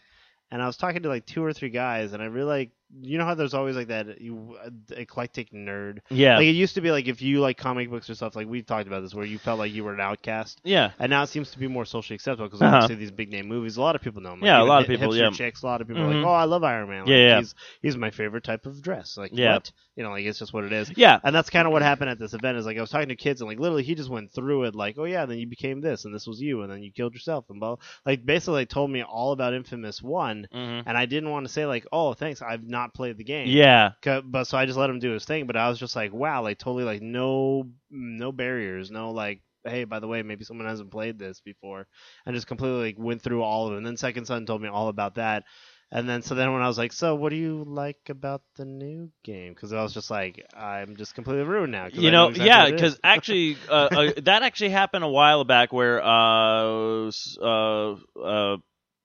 and 0.51 0.63
I 0.63 0.67
was 0.67 0.77
talking 0.77 1.03
to 1.03 1.09
like 1.09 1.27
two 1.27 1.45
or 1.45 1.53
three 1.53 1.71
guys, 1.71 2.13
and 2.13 2.23
I 2.23 2.27
really 2.27 2.49
like 2.49 2.71
you 3.03 3.19
know 3.19 3.25
how 3.25 3.35
there's 3.35 3.55
always 3.55 3.77
like 3.77 3.89
that 3.89 4.21
you, 4.21 4.57
uh, 4.65 4.71
eclectic 4.97 5.51
nerd. 5.53 5.99
Yeah, 6.11 6.37
Like 6.37 6.47
it 6.47 6.53
used 6.53 6.75
to 6.77 6.81
be 6.81 6.91
like 6.91 7.07
if 7.07 7.21
you 7.21 7.41
like 7.41 7.59
comic 7.59 7.91
books 7.91 8.09
or 8.09 8.15
stuff 8.15 8.35
like 8.35 8.47
we've 8.49 8.65
talked 8.65 8.87
about 8.87 9.01
this 9.03 9.15
where 9.15 9.27
you 9.27 9.39
felt 9.39 9.59
like 9.59 9.73
you 9.73 9.85
were 9.85 9.93
an 9.95 10.01
outcast. 10.01 10.61
yeah, 10.65 10.93
And 10.99 11.11
now 11.11 11.23
it 11.23 11.29
seems 11.29 11.51
to 11.51 11.59
be 11.59 11.69
more 11.69 11.85
socially 11.85 12.15
acceptable 12.15 12.47
because 12.47 12.63
Uh-huh. 12.63 12.77
obviously 12.77 12.97
these 12.97 13.11
big 13.11 13.31
name 13.31 13.47
movies, 13.49 13.77
a 13.77 13.81
lot 13.83 13.95
of 13.95 14.01
people 14.03 14.23
know 14.23 14.31
them. 14.31 14.41
Like, 14.41 14.47
Yeah, 14.47 14.63
a 14.63 14.65
lot 14.65 14.83
of 14.83 14.89
people, 14.89 15.15
yeah. 15.15 15.31
chicks, 15.31 15.63
a 15.63 15.67
lot 15.67 15.81
of 15.81 15.89
people 15.89 16.03
are 16.03 16.07
Mhm. 16.07 16.23
like, 16.23 16.27
oh, 16.31 16.33
I 16.35 16.45
love 16.45 16.65
Iron 16.65 16.89
Man. 16.89 17.01
Like, 17.01 17.09
Yeah, 17.11 17.17
yeah. 17.17 17.39
He's, 17.41 17.55
he's 17.83 17.97
my 17.97 18.11
favorite 18.11 18.45
type 18.45 18.65
of 18.67 18.81
dress. 18.81 19.17
Like, 19.17 19.33
Yeah. 19.35 19.55
what? 19.55 19.73
You 19.99 20.05
know, 20.05 20.11
like 20.13 20.25
it's 20.25 20.39
just 20.39 20.53
what 20.55 20.63
it 20.63 20.73
is. 20.73 20.93
yeah. 20.97 21.19
And 21.25 21.35
that's 21.35 21.51
kind 21.51 21.67
of 21.67 21.73
what 21.73 21.83
happened 21.83 22.09
at 22.09 22.21
this 22.21 22.33
event. 22.33 22.57
Is 22.57 22.67
like 22.67 22.79
I 22.79 22.81
was 22.81 22.91
talking 22.91 23.09
to 23.09 23.17
kids 23.17 23.41
and 23.41 23.51
like 23.51 23.59
literally 23.59 23.83
he 23.83 23.97
just 23.97 24.09
went 24.09 24.33
through 24.33 24.65
it 24.65 24.77
like, 24.77 24.97
oh 24.97 25.05
yeah, 25.05 25.27
then 25.27 25.39
you 25.39 25.49
became 25.49 25.81
this 25.81 26.05
and 26.05 26.15
this 26.15 26.25
was 26.25 26.41
you 26.41 26.63
and 26.63 26.71
then 26.73 26.85
you 26.85 26.93
killed 26.93 27.15
yourself 27.15 27.47
and 27.51 27.59
blah. 27.59 27.77
Like 28.07 28.25
basically, 28.25 28.63
they 28.63 28.67
told 28.67 28.93
me 28.93 29.03
all 29.03 29.33
about 29.33 29.55
Infamous 29.55 30.01
One, 30.01 30.47
hmm 30.53 30.81
and 30.87 30.97
I 30.97 31.07
didn't 31.07 31.31
want 31.31 31.47
to 31.47 31.53
say 31.53 31.67
like, 31.67 31.85
oh 31.93 32.15
thanks, 32.15 32.41
I've 32.41 32.63
not 32.63 32.95
played 32.95 33.17
the 33.19 33.25
game. 33.25 33.49
Yeah. 33.49 33.93
But 34.25 34.45
so 34.45 34.57
I 34.57 34.67
just 34.67 34.79
let 34.79 34.89
him 34.89 35.01
do 35.01 35.11
his 35.11 35.25
thing. 35.25 35.47
But 35.49 35.57
I 35.57 35.69
was 35.69 35.81
just 35.81 35.97
like, 35.97 36.13
wow, 36.13 36.43
like 36.43 36.59
totally 36.59 36.85
like 36.85 37.03
no 37.03 37.65
no 37.91 38.33
barriers, 38.33 38.91
no 38.91 39.11
like. 39.11 39.43
Hey, 39.65 39.85
by 39.85 39.99
the 39.99 40.07
way, 40.07 40.23
maybe 40.23 40.45
someone 40.45 40.69
hasn't 40.69 40.93
played 40.93 41.19
this 41.19 41.41
before, 41.41 41.89
and 42.25 42.35
just 42.35 42.47
completely 42.47 42.81
like 42.85 42.97
went 42.97 43.21
through 43.21 43.43
all 43.43 43.67
of 43.67 43.75
it. 43.75 43.79
And 43.79 43.85
then 43.87 43.97
Second 43.97 44.25
Son 44.27 44.47
told 44.47 44.63
me 44.63 44.69
all 44.69 44.89
about 44.89 45.17
that, 45.17 45.43
and 45.91 46.09
then 46.09 46.23
so 46.23 46.35
then 46.35 46.53
when 46.53 46.63
I 46.63 46.69
was 46.69 46.79
like, 46.79 46.93
so 46.93 47.15
what 47.15 47.31
do 47.31 47.37
you 47.37 47.65
like 47.67 48.09
about 48.09 48.43
the 48.57 48.65
new 48.65 49.11
game? 49.25 49.55
Because 49.55 49.73
I 49.73 49.83
was 49.83 49.93
just 49.95 50.11
like, 50.11 50.45
I'm 50.55 50.97
just 50.97 51.15
completely 51.15 51.45
ruined 51.45 51.73
now. 51.73 51.89
you 51.89 52.11
I 52.11 52.11
know, 52.11 52.29
exactly 52.29 52.47
yeah, 52.47 52.59
what 52.61 52.69
it 52.69 52.75
is. 52.75 52.95
because 52.95 53.01
actually, 53.03 53.57
uh, 53.69 53.89
uh, 53.95 54.13
that 54.23 54.43
actually 54.43 54.71
happened 54.71 55.05
a 55.05 55.09
while 55.09 55.45
back 55.45 55.73
where 55.73 56.03
uh, 56.03 57.11
uh, 57.41 57.93
uh, 58.23 58.57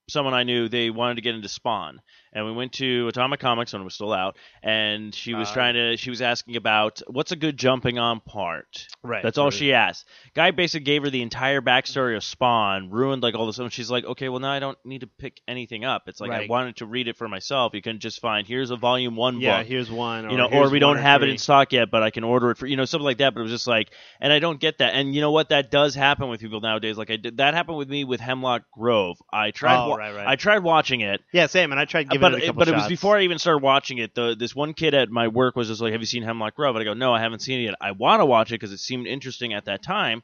someone 0.10 0.34
I 0.34 0.44
knew 0.44 0.68
they 0.70 0.90
wanted 0.90 1.16
to 1.16 1.22
get 1.22 1.36
into 1.36 1.50
Spawn, 1.50 2.02
and 2.34 2.46
we 2.46 2.52
went 2.52 2.74
to 2.74 3.08
Atomic 3.08 3.40
Comics 3.40 3.74
when 3.74 3.82
it 3.82 3.86
was 3.86 3.94
still 3.94 4.12
out, 4.14 4.36
and 4.62 5.14
she 5.14 5.34
was 5.34 5.50
Uh, 5.50 5.54
trying 5.54 5.74
to, 5.76 5.98
she 5.98 6.10
was 6.10 6.22
asking 6.22 6.56
about 6.56 7.02
what's 7.08 7.32
a 7.32 7.36
good 7.36 7.58
jumping 7.58 8.00
on 8.00 8.20
part. 8.20 8.88
right, 9.04 9.22
That's 9.24 9.38
all 9.38 9.46
right. 9.46 9.54
she 9.54 9.74
asked. 9.74 10.08
Guy 10.34 10.52
basically 10.52 10.86
gave 10.86 11.04
her 11.04 11.10
the 11.10 11.22
entire 11.22 11.62
backstory 11.62 12.16
of 12.16 12.24
Spawn, 12.24 12.90
ruined 12.90 13.24
like 13.24 13.36
all 13.36 13.46
this, 13.46 13.60
and 13.60 13.72
she's 13.72 13.92
like, 13.92 14.06
okay, 14.06 14.30
well 14.30 14.40
now 14.40 14.52
I 14.52 14.60
don't 14.60 14.78
need 14.86 15.02
to 15.02 15.08
pick 15.08 15.42
anything 15.48 15.86
up. 15.86 16.04
It's 16.08 16.20
like 16.20 16.32
I 16.32 16.48
wanted 16.48 16.78
to 16.78 16.86
read 16.86 17.08
it 17.08 17.18
for 17.18 17.28
myself. 17.28 17.74
You 17.74 17.82
can 17.82 18.00
just 18.00 18.20
find 18.20 18.48
here's 18.48 18.72
a 18.72 18.76
volume 18.78 19.16
one 19.16 19.36
book. 19.36 19.44
Yeah, 19.44 19.60
book 19.60 19.68
here's 19.68 19.92
one. 19.92 20.30
you 20.30 20.38
know, 20.38 20.48
or 20.48 20.70
we 20.70 20.80
don't 20.80 20.98
have 20.98 21.22
it 21.24 21.30
in 21.30 21.38
stock 21.38 21.72
yet, 21.74 21.92
but 21.92 22.04
I 22.04 22.10
can 22.10 22.24
order 22.24 22.52
it 22.52 22.58
for 22.58 22.66
you 22.66 22.78
know 22.78 22.86
something 22.86 23.06
like 23.06 23.18
that. 23.20 23.34
But 23.34 23.42
it 23.42 23.44
was 23.44 23.52
just 23.52 23.68
like, 23.68 23.92
and 24.20 24.32
I 24.34 24.40
don't 24.40 24.60
get 24.60 24.80
that. 24.80 24.94
And 24.96 25.14
you 25.14 25.22
know 25.22 25.32
what? 25.32 25.50
That 25.50 25.70
does 25.72 25.96
happen 25.96 26.30
with 26.30 26.40
people 26.42 26.62
nowadays. 26.62 26.98
Like 26.98 27.12
I 27.12 27.18
did 27.18 27.38
that 27.38 27.54
happened 27.54 27.78
with 27.78 27.90
me 27.90 28.04
with 28.04 28.20
Hemlock 28.20 28.64
Grove. 28.72 29.18
I 29.32 29.52
tried, 29.52 29.84
Oh, 29.86 29.90
wa- 29.90 29.96
right, 29.98 30.16
right. 30.16 30.28
I 30.28 30.36
tried 30.36 30.60
watching 30.60 31.02
it, 31.02 31.22
Yeah, 31.32 31.48
same. 31.48 31.72
And 31.72 31.80
I 31.80 31.86
tried 31.86 32.10
giving 32.10 32.23
but 32.32 32.44
it 32.44 32.56
but 32.56 32.68
it 32.68 32.76
was 32.76 32.88
before 32.88 33.18
I 33.18 33.22
even 33.22 33.38
started 33.40 33.64
watching 33.64 34.00
it. 34.00 34.16
The 34.16 34.36
this 34.38 34.56
one 34.56 34.74
kid 34.74 34.94
at 34.94 35.10
my 35.10 35.28
work 35.28 35.56
was 35.56 35.68
just 35.68 35.82
like, 35.82 35.92
"Have 35.92 36.02
you 36.02 36.08
seen 36.08 36.24
Hemlock 36.24 36.56
Grove?" 36.56 36.76
And 36.76 36.82
I 36.82 36.86
go, 36.86 36.94
"No, 36.94 37.14
I 37.14 37.20
haven't 37.20 37.40
seen 37.40 37.60
it 37.60 37.64
yet. 37.64 37.76
I 37.80 37.92
want 37.92 38.22
to 38.22 38.26
watch 38.26 38.52
it 38.52 38.56
because 38.56 38.72
it 38.72 38.80
seemed 38.80 39.08
interesting 39.08 39.54
at 39.54 39.66
that 39.66 39.84
time." 39.84 40.24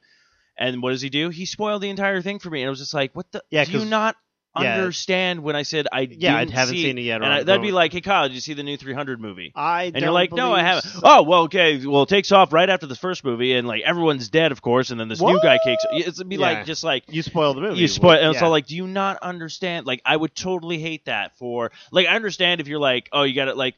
And 0.57 0.81
what 0.81 0.91
does 0.91 1.01
he 1.01 1.09
do? 1.09 1.29
He 1.29 1.45
spoiled 1.45 1.81
the 1.81 1.89
entire 1.89 2.21
thing 2.21 2.39
for 2.39 2.49
me, 2.49 2.61
and 2.61 2.67
I 2.67 2.69
was 2.69 2.79
just 2.79 2.93
like, 2.93 3.15
"What 3.15 3.31
the? 3.31 3.43
Yeah, 3.49 3.65
do 3.65 3.79
you 3.79 3.85
not?" 3.85 4.15
Yeah. 4.61 4.75
Understand 4.77 5.41
when 5.43 5.55
I 5.55 5.63
said 5.63 5.87
I 5.91 6.01
Yeah, 6.01 6.35
I 6.35 6.45
haven't 6.45 6.75
see, 6.75 6.83
seen 6.83 6.97
it 6.97 7.01
yet. 7.01 7.21
and 7.21 7.25
I, 7.31 7.43
that'd 7.43 7.61
be 7.61 7.71
like, 7.71 7.91
"Hey 7.93 8.01
Kyle, 8.01 8.27
did 8.27 8.33
you 8.35 8.41
see 8.41 8.53
the 8.53 8.63
new 8.63 8.77
300 8.77 9.19
movie?" 9.19 9.51
I 9.55 9.85
And 9.85 9.97
you're 10.01 10.11
like, 10.11 10.31
no, 10.31 10.53
I 10.53 10.61
haven't. 10.61 10.83
so. 10.89 10.99
Oh, 11.03 11.23
well, 11.23 11.41
okay. 11.43 11.85
Well, 11.85 12.03
it 12.03 12.09
takes 12.09 12.31
off 12.31 12.53
right 12.53 12.69
after 12.69 12.85
the 12.87 12.95
first 12.95 13.23
movie, 13.23 13.53
and 13.53 13.67
like 13.67 13.81
everyone's 13.83 14.29
dead, 14.29 14.51
of 14.51 14.61
course, 14.61 14.89
and 14.91 14.99
then 14.99 15.07
this 15.07 15.21
new 15.21 15.39
guy 15.41 15.59
kicks. 15.63 15.83
It's 15.91 16.21
be 16.23 16.35
Yeah. 16.35 16.41
like 16.41 16.65
just 16.65 16.83
like 16.83 17.03
You 17.09 17.21
spoil 17.21 17.53
the 17.53 17.61
movie. 17.61 17.79
you 17.79 17.87
spoil. 17.87 18.11
And 18.19 18.33
yeah. 18.33 18.39
so 18.39 18.49
like, 18.49 18.67
do 18.67 18.75
you 18.75 18.87
not 18.87 19.17
understand? 19.21 19.85
Like, 19.85 20.01
I 20.05 20.15
would 20.15 20.35
totally 20.35 20.77
hate 20.79 21.05
that 21.05 21.37
for 21.37 21.71
like. 21.91 22.07
I 22.07 22.15
understand 22.15 22.61
if 22.61 22.67
you're 22.67 22.79
like, 22.79 23.09
oh, 23.11 23.23
you 23.23 23.33
got 23.35 23.47
it 23.47 23.57
like. 23.57 23.75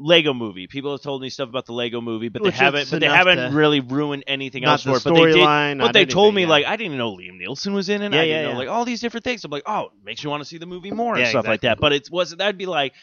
Lego 0.00 0.32
movie. 0.32 0.68
People 0.68 0.92
have 0.92 1.02
told 1.02 1.20
me 1.20 1.28
stuff 1.28 1.48
about 1.48 1.66
the 1.66 1.72
Lego 1.72 2.00
movie, 2.00 2.28
but 2.28 2.40
Which 2.40 2.54
they 2.54 2.64
haven't. 2.64 2.88
But 2.88 3.00
they 3.00 3.06
haven't 3.06 3.52
really 3.52 3.80
ruined 3.80 4.24
anything 4.28 4.64
else 4.64 4.84
the 4.84 4.92
for 4.92 4.96
it. 4.98 5.04
But 5.04 5.14
they 5.14 5.32
did. 5.32 5.36
storyline. 5.36 5.80
But 5.80 5.92
they 5.92 6.06
told 6.06 6.34
me 6.34 6.42
yeah. 6.42 6.48
like 6.48 6.66
I 6.66 6.76
didn't 6.76 6.96
know 6.96 7.16
Liam 7.16 7.40
Neeson 7.40 7.74
was 7.74 7.88
in 7.88 8.02
it. 8.02 8.12
Yeah, 8.12 8.20
I 8.20 8.22
yeah, 8.22 8.34
didn't 8.34 8.44
know 8.44 8.50
yeah. 8.52 8.58
like 8.58 8.68
all 8.68 8.84
these 8.84 9.00
different 9.00 9.24
things. 9.24 9.44
I'm 9.44 9.50
like, 9.50 9.64
oh, 9.66 9.86
it 9.86 10.04
makes 10.04 10.22
you 10.22 10.30
want 10.30 10.40
to 10.42 10.44
see 10.44 10.58
the 10.58 10.66
movie 10.66 10.92
more 10.92 11.14
and 11.14 11.24
Yeah, 11.24 11.30
stuff 11.30 11.48
like 11.48 11.62
that. 11.62 11.80
But 11.80 11.92
it 11.92 12.08
was 12.10 12.30
that'd 12.36 12.56
be 12.56 12.66
like, 12.66 12.94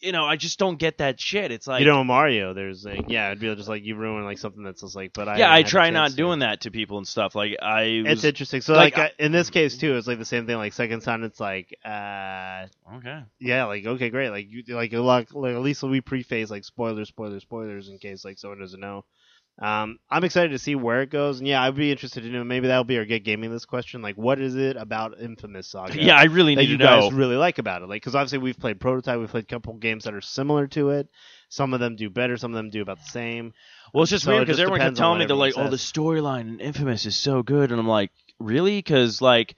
you 0.00 0.12
know, 0.12 0.24
I 0.24 0.36
just 0.36 0.58
don't 0.58 0.78
get 0.78 0.98
that 0.98 1.20
shit. 1.20 1.50
It's 1.52 1.66
like 1.66 1.80
you 1.80 1.86
know 1.86 2.02
Mario. 2.04 2.54
There's 2.54 2.84
like 2.84 3.04
yeah, 3.08 3.28
it'd 3.28 3.40
be 3.40 3.54
just 3.54 3.68
like 3.68 3.84
you 3.84 3.96
ruin 3.96 4.24
like 4.24 4.38
something 4.38 4.62
that's 4.62 4.80
just 4.80 4.96
like. 4.96 5.12
But 5.12 5.28
I 5.28 5.38
yeah, 5.38 5.52
I 5.52 5.62
try 5.62 5.90
not 5.90 6.10
to. 6.10 6.16
doing 6.16 6.38
that 6.40 6.62
to 6.62 6.70
people 6.70 6.98
and 6.98 7.06
stuff. 7.06 7.34
Like 7.34 7.56
I, 7.62 7.82
It's 8.06 8.24
interesting. 8.24 8.60
So 8.60 8.74
like, 8.74 8.96
like, 8.96 9.12
I- 9.18 9.22
in 9.22 9.32
this 9.32 9.50
case 9.50 9.76
too, 9.76 9.96
it's 9.96 10.06
like 10.06 10.18
the 10.18 10.24
same 10.24 10.46
thing. 10.46 10.56
Like 10.56 10.72
second 10.72 11.02
son, 11.02 11.22
it's 11.24 11.40
like 11.40 11.78
uh 11.84 12.66
okay. 12.96 13.22
yeah, 13.38 13.64
like 13.64 13.84
okay, 13.86 14.10
great. 14.10 14.30
Like 14.30 14.46
you 14.48 14.62
like 14.68 14.92
a 14.92 15.00
lot. 15.00 15.34
Like 15.34 15.54
at 15.54 15.60
least 15.60 15.82
we 15.82 16.00
preface 16.00 16.50
like 16.50 16.64
spoilers, 16.64 17.08
spoilers, 17.08 17.42
spoilers 17.42 17.88
in 17.88 17.98
case 17.98 18.24
like 18.24 18.38
someone 18.38 18.58
doesn't 18.60 18.80
know. 18.80 19.04
Um, 19.60 19.98
I'm 20.10 20.24
excited 20.24 20.52
to 20.52 20.58
see 20.58 20.74
where 20.74 21.02
it 21.02 21.10
goes, 21.10 21.38
and 21.38 21.46
yeah, 21.46 21.62
I'd 21.62 21.74
be 21.74 21.90
interested 21.90 22.22
to 22.22 22.30
know. 22.30 22.42
Maybe 22.44 22.68
that'll 22.68 22.84
be 22.84 22.96
our 22.96 23.04
get 23.04 23.24
gaming 23.24 23.50
this 23.50 23.66
question. 23.66 24.00
Like, 24.00 24.16
what 24.16 24.40
is 24.40 24.56
it 24.56 24.76
about 24.76 25.20
Infamous 25.20 25.68
Saga? 25.68 26.02
Yeah, 26.02 26.16
I 26.16 26.24
really 26.24 26.54
that 26.54 26.62
need 26.62 26.70
you 26.70 26.78
to 26.78 26.84
know. 26.84 27.00
guys 27.02 27.12
really 27.12 27.36
like 27.36 27.58
about 27.58 27.82
it. 27.82 27.88
Like, 27.88 28.00
because 28.00 28.14
obviously 28.14 28.38
we've 28.38 28.58
played 28.58 28.80
Prototype, 28.80 29.18
we've 29.20 29.28
played 29.28 29.44
a 29.44 29.46
couple 29.46 29.74
games 29.74 30.04
that 30.04 30.14
are 30.14 30.22
similar 30.22 30.66
to 30.68 30.90
it. 30.90 31.08
Some 31.50 31.74
of 31.74 31.80
them 31.80 31.96
do 31.96 32.08
better, 32.08 32.38
some 32.38 32.52
of 32.52 32.56
them 32.56 32.70
do 32.70 32.80
about 32.80 33.00
the 33.00 33.10
same. 33.10 33.52
well, 33.92 34.02
it's 34.02 34.10
just 34.10 34.24
so 34.24 34.30
weird 34.30 34.46
because 34.46 34.60
everyone 34.60 34.80
kept 34.80 34.90
on 34.92 34.94
telling 34.94 35.18
me 35.18 35.26
they're 35.26 35.36
like, 35.36 35.52
everyone 35.52 35.68
"Oh, 35.68 35.70
the 35.70 35.76
storyline 35.76 36.48
in 36.48 36.60
Infamous 36.60 37.04
is 37.04 37.16
so 37.16 37.42
good," 37.42 37.70
and 37.70 37.78
I'm 37.78 37.88
like, 37.88 38.12
"Really?" 38.38 38.78
Because 38.78 39.20
like 39.20 39.56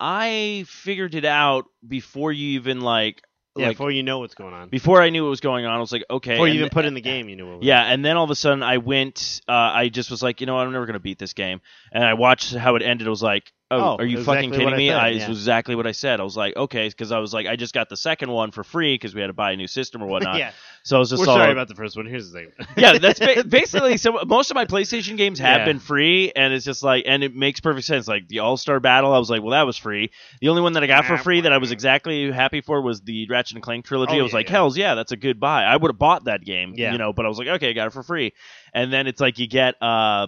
I 0.00 0.64
figured 0.66 1.14
it 1.14 1.26
out 1.26 1.66
before 1.86 2.32
you 2.32 2.52
even 2.52 2.80
like 2.80 3.22
Yeah, 3.56 3.68
like 3.68 3.76
before 3.76 3.90
you 3.90 4.02
know 4.02 4.20
what's 4.20 4.34
going 4.34 4.54
on. 4.54 4.68
before 4.70 5.02
I 5.02 5.10
knew 5.10 5.24
what 5.24 5.30
was 5.30 5.40
going 5.40 5.66
on. 5.66 5.76
I 5.76 5.78
was 5.78 5.92
like, 5.92 6.04
"Okay." 6.08 6.32
Before 6.32 6.48
you 6.48 6.54
even 6.54 6.64
th- 6.66 6.72
put 6.72 6.84
in 6.86 6.94
the 6.94 7.00
game, 7.02 7.28
you 7.28 7.36
knew 7.36 7.46
what 7.46 7.58
was 7.58 7.66
Yeah, 7.66 7.82
and 7.82 8.04
then 8.04 8.16
all 8.16 8.24
of 8.24 8.30
a 8.30 8.34
sudden 8.34 8.62
I 8.62 8.78
went. 8.78 9.42
Uh, 9.46 9.52
I 9.52 9.88
just 9.90 10.10
was 10.10 10.22
like, 10.22 10.40
you 10.40 10.46
know, 10.46 10.54
what, 10.54 10.66
I'm 10.66 10.72
never 10.72 10.86
gonna 10.86 11.00
beat 11.00 11.18
this 11.18 11.34
game. 11.34 11.60
And 11.92 12.02
I 12.02 12.14
watched 12.14 12.54
how 12.54 12.76
it 12.76 12.82
ended. 12.82 13.06
It 13.06 13.10
was 13.10 13.22
like, 13.22 13.52
oh, 13.72 13.80
Oh, 13.82 13.96
are 13.98 14.04
you 14.04 14.18
exactly 14.18 14.34
fucking 14.48 14.50
kidding 14.52 14.74
I 14.74 14.76
me? 14.76 14.88
said, 14.88 14.96
I, 14.96 15.08
yeah. 15.08 15.28
Was 15.28 15.38
exactly 15.38 15.74
what 15.74 15.86
I 15.86 15.92
said. 15.92 16.20
I 16.20 16.22
was 16.22 16.36
like, 16.36 16.56
okay, 16.56 16.88
because 16.88 17.10
I 17.12 17.18
was 17.18 17.34
like, 17.34 17.46
I 17.46 17.56
just 17.56 17.74
got 17.74 17.88
the 17.88 17.96
second 17.96 18.30
one 18.30 18.50
for 18.52 18.62
free 18.62 18.94
because 18.94 19.14
we 19.14 19.20
had 19.20 19.26
to 19.28 19.32
buy 19.32 19.52
a 19.52 19.56
new 19.56 19.66
system 19.66 20.02
or 20.02 20.06
whatnot. 20.06 20.36
yeah, 20.38 20.52
So 20.84 20.96
I 20.96 20.98
was 20.98 21.10
just 21.10 21.20
we're 21.20 21.28
all, 21.28 21.36
sorry 21.38 21.52
about 21.52 21.68
the 21.68 21.74
first 21.74 21.96
one. 21.96 22.06
Here's 22.06 22.30
the 22.30 22.38
thing. 22.40 22.66
yeah, 22.76 22.98
that's 22.98 23.18
ba- 23.18 23.44
basically 23.48 23.96
so. 23.96 24.20
Most 24.26 24.50
of 24.50 24.54
my 24.54 24.64
PlayStation 24.66 25.16
games 25.16 25.38
have 25.38 25.60
Yeah. 25.60 25.64
been 25.64 25.78
free, 25.80 26.32
and 26.36 26.52
it's 26.52 26.64
just 26.64 26.82
like, 26.82 27.04
and 27.06 27.24
it 27.24 27.34
makes 27.34 27.60
perfect 27.60 27.86
sense. 27.86 28.06
Like 28.06 28.28
the 28.28 28.40
All 28.40 28.56
Star 28.56 28.78
Battle, 28.80 29.12
I 29.12 29.18
was 29.18 29.30
like, 29.30 29.42
well, 29.42 29.52
that 29.52 29.62
was 29.66 29.76
free. 29.76 30.10
The 30.40 30.48
only 30.48 30.62
one 30.62 30.74
that 30.74 30.82
I 30.82 30.86
got 30.86 31.04
for 31.06 31.16
free 31.18 31.40
that 31.42 31.52
I 31.52 31.58
was 31.58 31.72
exactly 31.72 32.30
happy 32.30 32.60
for 32.60 32.80
was 32.82 33.00
the 33.02 33.26
Ratchet 33.28 33.56
and 33.56 33.62
Clank 33.62 33.84
trilogy. 33.84 34.14
Oh, 34.16 34.20
I 34.20 34.22
was 34.22 34.32
yeah, 34.32 34.36
like, 34.36 34.48
hell's 34.48 34.76
yeah, 34.76 34.94
that's 34.94 35.12
a 35.12 35.16
good 35.16 35.40
buy. 35.40 35.64
I 35.64 35.76
would 35.76 35.90
have 35.90 35.98
bought 35.98 36.24
that 36.24 36.44
game, 36.44 36.74
Yeah. 36.76 36.92
you 36.92 36.98
know, 36.98 37.12
but 37.12 37.24
I 37.24 37.28
was 37.28 37.38
like, 37.38 37.48
okay, 37.48 37.70
I 37.70 37.72
got 37.72 37.86
it 37.88 37.92
for 37.92 38.02
free. 38.02 38.32
And 38.74 38.92
then 38.92 39.06
it's 39.06 39.20
like 39.20 39.38
you 39.38 39.46
get. 39.46 39.74
uh 39.82 40.26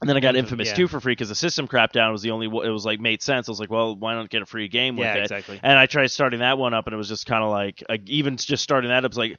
and 0.00 0.08
then 0.08 0.16
I 0.16 0.20
got 0.20 0.36
Infamous 0.36 0.68
yeah. 0.68 0.74
2 0.74 0.88
for 0.88 1.00
free 1.00 1.12
because 1.12 1.30
the 1.30 1.34
system 1.34 1.66
crap 1.66 1.92
down 1.92 2.12
was 2.12 2.22
the 2.22 2.30
only. 2.30 2.46
It 2.46 2.70
was 2.70 2.84
like 2.84 3.00
made 3.00 3.22
sense. 3.22 3.48
I 3.48 3.52
was 3.52 3.60
like, 3.60 3.70
well, 3.70 3.96
why 3.96 4.14
not 4.14 4.28
get 4.28 4.42
a 4.42 4.46
free 4.46 4.68
game 4.68 4.96
with 4.96 5.06
yeah, 5.06 5.14
it? 5.14 5.22
exactly. 5.22 5.58
And 5.62 5.78
I 5.78 5.86
tried 5.86 6.08
starting 6.08 6.40
that 6.40 6.58
one 6.58 6.74
up, 6.74 6.86
and 6.86 6.94
it 6.94 6.98
was 6.98 7.08
just 7.08 7.26
kind 7.26 7.42
of 7.42 7.50
like, 7.50 7.82
like, 7.88 8.08
even 8.08 8.36
just 8.36 8.62
starting 8.62 8.90
that 8.90 9.04
up, 9.04 9.10
it's 9.10 9.16
like, 9.16 9.38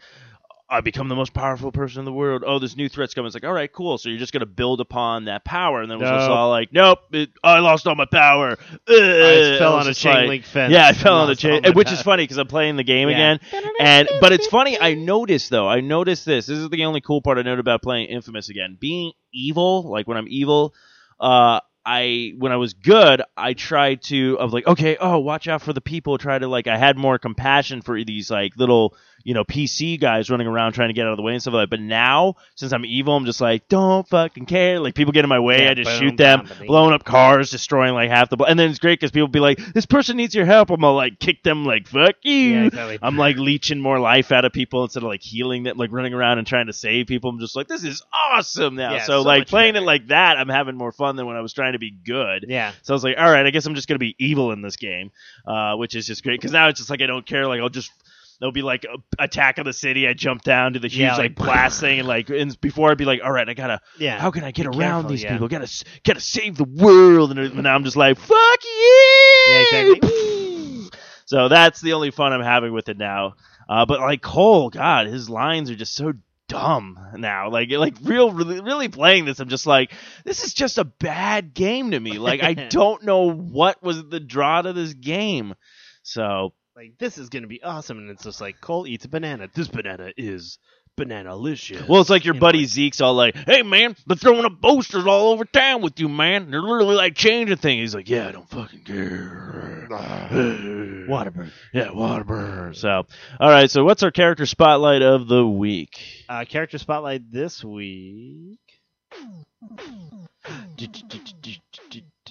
I 0.69 0.81
become 0.81 1.07
the 1.07 1.15
most 1.15 1.33
powerful 1.33 1.71
person 1.71 1.99
in 1.99 2.05
the 2.05 2.11
world. 2.11 2.43
Oh, 2.45 2.59
this 2.59 2.75
new 2.75 2.89
threat's 2.89 3.13
coming. 3.13 3.27
It's 3.27 3.35
like, 3.35 3.45
all 3.45 3.53
right, 3.53 3.71
cool. 3.71 3.97
So 3.97 4.09
you're 4.09 4.17
just 4.19 4.33
gonna 4.33 4.45
build 4.45 4.81
upon 4.81 5.25
that 5.25 5.45
power, 5.45 5.81
and 5.81 5.89
then 5.89 5.97
it 5.97 6.01
was 6.01 6.09
just 6.09 6.29
all 6.29 6.49
like, 6.49 6.73
nope, 6.73 6.99
it, 7.13 7.29
I 7.41 7.59
lost 7.59 7.87
all 7.87 7.95
my 7.95 8.05
power. 8.05 8.51
Ugh. 8.51 8.59
I 8.89 9.57
fell 9.59 9.77
was 9.77 9.85
on 9.85 9.91
a 9.91 9.93
chain 9.93 10.13
like- 10.13 10.27
link 10.27 10.43
fence. 10.43 10.73
Yeah, 10.73 10.87
I 10.87 10.93
fell 10.93 11.15
on 11.19 11.29
all 11.29 11.35
chain, 11.35 11.63
which 11.73 11.89
is 11.91 12.01
funny 12.01 12.23
because 12.23 12.37
I'm 12.37 12.47
playing 12.47 12.75
the 12.75 12.83
game 12.83 13.07
Yeah. 13.09 13.35
again, 13.37 13.69
and 13.79 14.09
but 14.19 14.33
it's 14.33 14.47
funny. 14.47 14.77
I 14.79 14.93
noticed 14.93 15.49
though. 15.49 15.69
I 15.69 15.79
noticed 15.79 16.25
this. 16.25 16.47
This 16.47 16.57
is 16.57 16.69
the 16.69 16.83
only 16.83 16.99
cool 16.99 17.21
part 17.21 17.37
I 17.37 17.43
noted 17.43 17.59
about 17.59 17.81
playing 17.81 18.07
Infamous 18.09 18.49
again. 18.49 18.75
Being 18.79 19.13
evil, 19.33 19.89
like 19.89 20.05
when 20.07 20.17
I'm 20.17 20.27
evil, 20.27 20.73
uh, 21.19 21.61
I 21.85 22.33
when 22.37 22.51
I 22.51 22.57
was 22.57 22.73
good, 22.73 23.21
I 23.37 23.53
tried 23.53 24.01
to. 24.07 24.37
I 24.37 24.43
was 24.43 24.51
like, 24.51 24.67
okay, 24.67 24.97
oh, 24.99 25.19
watch 25.19 25.47
out 25.47 25.61
for 25.61 25.71
the 25.71 25.79
people. 25.79 26.17
Try 26.17 26.37
to 26.37 26.47
like, 26.49 26.67
I 26.67 26.77
had 26.77 26.97
more 26.97 27.17
compassion 27.17 27.81
for 27.81 28.03
these 28.03 28.29
like 28.29 28.57
little, 28.57 28.93
you 29.27 29.33
know, 29.33 29.43
PC 29.43 29.99
guys 29.99 30.29
running 30.29 30.47
around 30.47 30.71
trying 30.71 30.87
to 30.87 30.93
get 30.93 31.05
out 31.05 31.11
of 31.11 31.17
the 31.17 31.21
way 31.21 31.33
and 31.33 31.41
stuff 31.41 31.53
like 31.53 31.63
that. 31.63 31.69
But 31.69 31.81
now, 31.81 32.35
since 32.55 32.71
I'm 32.71 32.85
evil, 32.85 33.13
I'm 33.13 33.25
just 33.25 33.41
like, 33.41 33.67
don't 33.67 34.07
fucking 34.07 34.45
care. 34.45 34.79
Like 34.79 34.95
people 34.95 35.11
get 35.11 35.25
in 35.25 35.29
my 35.29 35.39
way, 35.39 35.65
Yeah, 35.65 35.71
I 35.71 35.73
just 35.73 35.89
boom, 35.89 35.99
shoot 35.99 36.15
them, 36.15 36.45
dominate. 36.45 36.67
blowing 36.69 36.93
up 36.93 37.03
cars, 37.03 37.51
destroying 37.51 37.93
like 37.93 38.09
half 38.09 38.29
the. 38.29 38.37
And 38.37 38.57
then 38.57 38.69
it's 38.69 38.79
great 38.79 39.01
because 39.01 39.11
people 39.11 39.27
be 39.27 39.41
like, 39.41 39.57
this 39.73 39.85
person 39.85 40.15
needs 40.15 40.33
your 40.33 40.45
help. 40.45 40.69
I'm 40.69 40.79
gonna 40.79 40.93
like 40.95 41.19
kick 41.19 41.43
them 41.43 41.65
like 41.65 41.89
fuck 41.89 42.15
you. 42.21 42.31
Yeah, 42.31 42.63
exactly. 42.67 42.99
I'm 43.01 43.17
like 43.17 43.35
leeching 43.35 43.81
more 43.81 43.99
life 43.99 44.31
out 44.31 44.45
of 44.45 44.53
people 44.53 44.83
instead 44.83 45.03
of 45.03 45.09
like 45.09 45.21
healing 45.21 45.63
them, 45.63 45.75
like 45.75 45.91
running 45.91 46.13
around 46.13 46.37
and 46.37 46.47
trying 46.47 46.67
to 46.67 46.73
save 46.73 47.07
people. 47.07 47.29
I'm 47.29 47.39
just 47.41 47.57
like, 47.57 47.67
this 47.67 47.83
is 47.83 48.01
awesome 48.31 48.75
now. 48.75 48.93
Yeah, 48.93 48.99
so, 49.01 49.19
so 49.19 49.21
like 49.23 49.49
playing 49.49 49.73
better. 49.73 49.83
it 49.83 49.87
like 49.87 50.07
that, 50.07 50.37
I'm 50.37 50.47
having 50.47 50.77
more 50.77 50.93
fun 50.93 51.17
than 51.17 51.25
when 51.25 51.35
I 51.35 51.41
was 51.41 51.51
trying 51.51 51.73
to 51.73 51.79
be 51.79 51.91
good. 51.91 52.45
Yeah. 52.47 52.71
So 52.81 52.93
I 52.93 52.95
was 52.95 53.03
like, 53.03 53.17
all 53.17 53.29
right, 53.29 53.45
I 53.45 53.49
guess 53.49 53.65
I'm 53.65 53.75
just 53.75 53.89
gonna 53.89 53.99
be 53.99 54.15
evil 54.19 54.53
in 54.53 54.61
this 54.61 54.77
game, 54.77 55.11
uh, 55.45 55.75
which 55.75 55.95
is 55.95 56.07
just 56.07 56.23
great 56.23 56.39
because 56.39 56.53
now 56.53 56.69
it's 56.69 56.79
just 56.79 56.89
like 56.89 57.01
I 57.01 57.07
don't 57.07 57.25
care. 57.25 57.45
Like 57.45 57.59
I'll 57.59 57.67
just 57.67 57.91
there'll 58.39 58.51
be 58.51 58.61
like 58.61 58.85
a 58.85 58.97
attack 59.23 59.57
of 59.57 59.65
the 59.65 59.73
city. 59.73 60.07
I 60.07 60.13
jump 60.13 60.43
down 60.43 60.73
to 60.73 60.79
the 60.79 60.87
huge 60.87 60.99
Yeah, 61.01 61.11
like, 61.17 61.17
like- 61.17 61.35
blast 61.35 61.79
thing 61.81 61.99
and 61.99 62.07
like 62.07 62.29
and 62.29 62.59
before 62.61 62.91
I'd 62.91 62.97
be 62.97 63.05
like, 63.05 63.21
all 63.23 63.31
right, 63.31 63.47
I 63.47 63.53
gotta 63.53 63.81
Yeah. 63.97 64.19
how 64.19 64.31
can 64.31 64.43
I 64.43 64.51
get 64.51 64.63
Be 64.71 64.77
around 64.77 65.03
careful, 65.03 65.09
these 65.09 65.23
yeah. 65.23 65.31
people? 65.33 65.47
Gotta 65.47 65.85
gotta 66.03 66.19
save 66.21 66.57
the 66.57 66.63
world. 66.65 67.37
And 67.37 67.55
now 67.63 67.75
I'm 67.75 67.83
just 67.83 67.97
like, 67.97 68.17
fuck 68.17 68.63
you. 68.63 69.43
Yeah, 69.49 69.63
exactly. 69.71 70.09
So 71.25 71.49
that's 71.49 71.81
the 71.81 71.91
only 71.91 72.11
fun 72.11 72.31
I'm 72.31 72.41
having 72.41 72.71
with 72.71 72.87
it 72.87 72.97
now. 72.97 73.33
Uh, 73.67 73.85
but 73.85 73.99
like 73.99 74.21
Cole, 74.21 74.69
God, 74.69 75.07
his 75.07 75.29
lines 75.29 75.69
are 75.69 75.75
just 75.75 75.93
so 75.93 76.13
dumb 76.47 76.97
now. 77.17 77.49
Like 77.49 77.69
like 77.69 77.95
real 78.01 78.31
really, 78.31 78.61
really 78.61 78.87
playing 78.87 79.25
this, 79.25 79.41
I'm 79.41 79.49
just 79.49 79.67
like, 79.67 79.91
this 80.23 80.45
is 80.45 80.53
just 80.53 80.77
a 80.77 80.85
bad 80.85 81.53
game 81.53 81.91
to 81.91 81.99
me. 81.99 82.17
Like 82.17 82.41
I 82.41 82.53
don't 82.69 83.03
know 83.03 83.29
what 83.29 83.83
was 83.83 84.07
the 84.07 84.21
draw 84.21 84.61
to 84.61 84.71
this 84.71 84.93
game. 84.93 85.53
So 86.01 86.53
Like 86.77 86.99
this 86.99 87.17
is 87.17 87.29
gonna 87.29 87.47
be 87.47 87.63
awesome, 87.63 87.97
and 87.97 88.11
it's 88.11 88.23
just 88.23 88.39
like 88.39 88.61
Cole 88.61 88.85
eats 88.85 89.03
a 89.05 89.09
banana. 89.09 89.49
This 89.51 89.67
banana 89.67 90.11
is 90.15 90.59
banana 90.95 91.35
licious. 91.35 91.87
Well, 91.87 92.01
it's 92.01 92.09
like 92.11 92.23
your 92.23 92.35
You 92.35 92.39
know, 92.39 92.45
buddy 92.45 92.59
like- 92.59 92.67
Zeke's 92.67 93.01
all 93.01 93.15
like, 93.15 93.35
"Hey 93.35 93.63
man, 93.63 93.95
they're 94.05 94.15
throwing 94.15 94.45
up 94.45 94.61
posters 94.61 95.07
all 95.07 95.29
over 95.29 95.43
town 95.43 95.81
with 95.81 95.99
you, 95.99 96.07
man. 96.07 96.51
They're 96.51 96.61
literally 96.61 96.93
like 96.93 97.15
changing 97.15 97.57
things." 97.57 97.79
He's 97.81 97.95
like, 97.95 98.07
"Yeah, 98.07 98.27
I 98.27 98.31
don't 98.31 98.47
fucking 98.47 98.83
care." 98.83 99.87
Waterburn. 99.89 101.49
Yeah, 101.73 101.89
Waterburn. 101.89 102.75
So, 102.75 103.07
all 103.39 103.49
right. 103.49 103.71
So, 103.71 103.83
what's 103.83 104.03
our 104.03 104.11
character 104.11 104.45
spotlight 104.45 105.01
of 105.01 105.27
the 105.27 105.47
week? 105.47 105.97
Uh, 106.29 106.45
character 106.45 106.77
spotlight 106.77 107.31
this 107.31 107.63
week. 107.63 108.59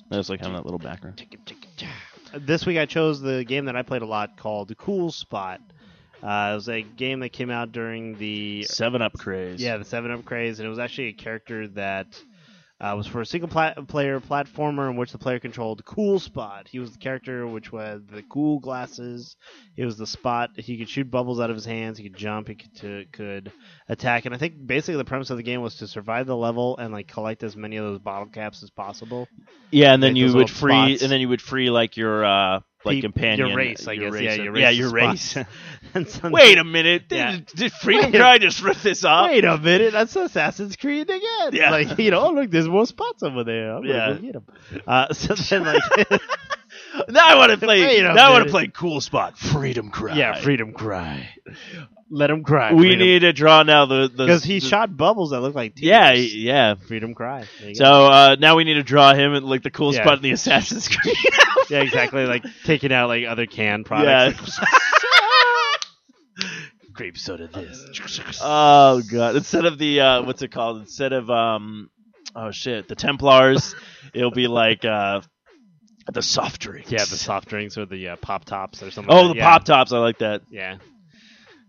That's 0.09 0.29
like 0.29 0.39
having 0.39 0.55
that 0.55 0.65
little 0.65 0.79
background. 0.79 1.21
This 2.35 2.67
week 2.67 2.79
I 2.79 2.87
chose 2.87 3.21
the 3.21 3.45
game 3.45 3.67
that 3.67 3.77
I 3.77 3.83
played 3.83 4.03
a 4.03 4.07
lot 4.07 4.37
called 4.37 4.77
Cool 4.77 5.13
Spot. 5.13 5.61
Uh, 6.23 6.51
it 6.53 6.55
was 6.55 6.69
a 6.69 6.83
game 6.83 7.21
that 7.21 7.29
came 7.31 7.51
out 7.51 7.73
during 7.73 8.17
the 8.19 8.65
Seven 8.65 9.01
Up 9.03 9.13
craze. 9.13 9.61
yeah 9.63 9.77
the 9.77 9.85
Seven 9.85 10.11
Up 10.11 10.25
craze, 10.25 10.59
and 10.59 10.67
it 10.67 10.71
was 10.71 10.79
actually 10.79 11.09
a 11.09 11.13
character 11.13 11.69
that 11.69 12.21
uh, 12.81 12.93
was 12.97 13.07
for 13.07 13.21
a 13.23 13.27
single 13.27 13.49
plat- 13.49 13.89
player 13.89 14.21
platformer 14.21 14.91
in 14.91 14.97
which 14.97 15.11
the 15.13 15.19
player 15.19 15.39
controlled 15.41 15.85
Cool 15.85 16.19
Spot. 16.19 16.69
He 16.69 16.79
was 16.79 16.93
the 16.93 16.99
character 16.99 17.47
which 17.47 17.69
had 17.69 18.07
the 18.09 18.23
cool 18.29 18.59
glasses. 18.61 19.37
He 19.75 19.85
was 19.85 19.97
the 19.97 20.07
spot. 20.07 20.51
He 20.57 20.77
could 20.77 20.89
shoot 20.89 21.11
bubbles 21.11 21.41
out 21.41 21.49
of 21.51 21.57
his 21.57 21.65
hands. 21.65 21.97
He 21.97 22.05
could 22.05 22.17
jump. 22.19 22.49
He 22.49 22.55
could, 22.57 22.75
to, 22.77 23.05
could 23.13 23.53
attack. 23.89 24.27
And 24.27 24.35
I 24.35 24.39
think 24.39 24.55
basically 24.67 24.97
the 24.97 25.05
premise 25.05 25.31
of 25.31 25.39
the 25.39 25.43
game 25.43 25.63
was 25.63 25.77
to 25.77 25.87
survive 25.89 26.27
the 26.27 26.37
level 26.37 26.77
and 26.77 26.93
like 26.93 27.09
collect 27.09 27.43
as 27.43 27.57
many 27.57 27.77
of 27.77 27.85
those 27.87 27.99
bottle 28.01 28.27
caps 28.29 28.63
as 28.63 28.71
possible. 28.71 29.27
Yeah, 29.71 29.95
and 29.95 30.03
then 30.03 30.13
Like 30.13 30.21
you 30.21 30.35
would 30.35 30.51
free, 30.51 30.73
spots. 30.73 31.03
and 31.03 31.11
then 31.11 31.21
you 31.21 31.29
would 31.31 31.43
free 31.43 31.71
like 31.71 31.97
your 31.97 32.25
uh 32.25 32.61
like 32.87 33.03
companion, 33.03 33.49
your 33.49 33.57
race, 33.57 33.87
I 33.87 33.93
your 33.93 34.11
guess. 34.11 34.21
Yeah, 34.23 34.29
race. 34.31 34.39
your 34.39 34.57
yeah, 34.57 34.67
race 34.69 34.77
your 34.79 34.91
race. 34.91 35.37
and 35.95 36.09
some- 36.09 36.33
Wait 36.33 36.59
a 36.59 36.65
minute, 36.65 37.09
did, 37.09 37.17
Yeah. 37.17 37.39
did 37.55 37.73
Freedom 37.73 38.11
Cry 38.13 38.39
just 38.39 38.63
rip 38.63 38.79
this 38.79 39.05
off? 39.05 39.29
Wait 39.31 39.45
a 39.45 39.59
minute, 39.59 39.93
that's 39.93 40.15
Assassin's 40.17 40.77
Creed 40.77 41.09
again. 41.11 41.51
Yeah. 41.53 41.71
Like, 41.71 41.99
you 41.99 42.11
know, 42.11 42.31
look, 42.31 42.51
there's 42.51 42.69
more 42.69 42.87
spots 42.87 43.23
over 43.23 43.45
there. 43.45 43.77
I'm 43.77 43.85
Yeah. 43.85 43.95
gonna 43.95 44.15
go 44.15 44.21
get 44.23 44.33
them. 44.33 44.45
Uh, 44.87 45.13
so 45.13 45.35
then, 45.35 45.65
like, 45.65 45.83
Now 47.09 47.27
I 47.27 47.35
want 47.37 47.53
to 47.53 47.59
play. 47.59 48.01
Now 48.01 48.29
I 48.29 48.31
want 48.31 48.45
to 48.45 48.51
play 48.51 48.69
Cool 48.69 49.01
Spot, 49.01 49.37
Freedom 49.37 49.91
Cry. 49.91 50.15
yeah, 50.17 50.41
freedom 50.41 50.73
cry. 50.73 51.29
Let 52.09 52.31
him 52.31 52.45
cry. 52.45 52.73
We 52.73 52.95
need 52.95 53.21
to 53.21 53.33
draw 53.33 53.65
now 53.65 53.87
the 53.87 54.03
the 54.09 54.25
because 54.27 54.45
he 54.45 54.61
the- 54.61 54.67
shot 54.67 54.97
bubbles 54.97 55.31
that 55.31 55.41
look 55.41 55.57
like 55.57 55.75
tears. 55.75 55.89
Yeah, 55.89 56.13
yeah. 56.13 56.75
freedom 56.77 57.15
cry. 57.15 57.47
So 57.75 57.85
uh, 57.85 58.37
now 58.39 58.55
we 58.57 58.63
need 58.65 58.75
to 58.75 58.85
draw 58.85 59.13
him 59.13 59.35
at 59.35 59.43
like 59.43 59.63
the 59.65 59.73
cool 59.73 59.93
Yeah. 59.93 60.03
spot 60.03 60.19
in 60.19 60.23
the 60.23 60.31
Assassin's 60.31 60.87
Creed. 60.89 61.17
yeah, 61.69 61.81
exactly. 61.81 62.25
Like 62.27 62.45
taking 62.65 62.93
out 62.93 63.09
like 63.09 63.27
other 63.27 63.47
canned 63.47 63.87
products. 63.87 64.61
Grape 66.93 67.19
soda. 67.19 67.49
This. 67.49 68.39
oh 68.41 69.03
god! 69.11 69.37
Instead 69.37 69.67
of 69.67 69.77
the 69.77 70.01
uh, 70.01 70.23
what's 70.23 70.41
it 70.43 70.51
called? 70.53 70.79
Instead 70.81 71.13
of 71.13 71.29
um, 71.29 71.91
oh 72.35 72.51
shit, 72.53 72.89
the 72.89 72.95
Templars, 72.95 73.75
it'll 74.15 74.31
be 74.31 74.47
like 74.47 74.85
uh, 74.85 75.21
the 76.11 76.23
soft 76.23 76.61
drinks. 76.63 76.91
yeah, 76.91 77.01
the 77.05 77.19
soft 77.19 77.49
drinks 77.49 77.77
or 77.77 77.85
the 77.85 78.11
uh, 78.11 78.17
pop 78.17 78.45
tops 78.47 78.83
or 78.83 78.91
something. 78.91 79.13
Oh, 79.13 79.23
like 79.23 79.33
the. 79.33 79.39
Yeah. 79.39 79.51
pop 79.51 79.65
tops. 79.65 79.93
I 79.93 79.99
like 79.99 80.19
that. 80.19 80.43
Yeah. 80.51 80.77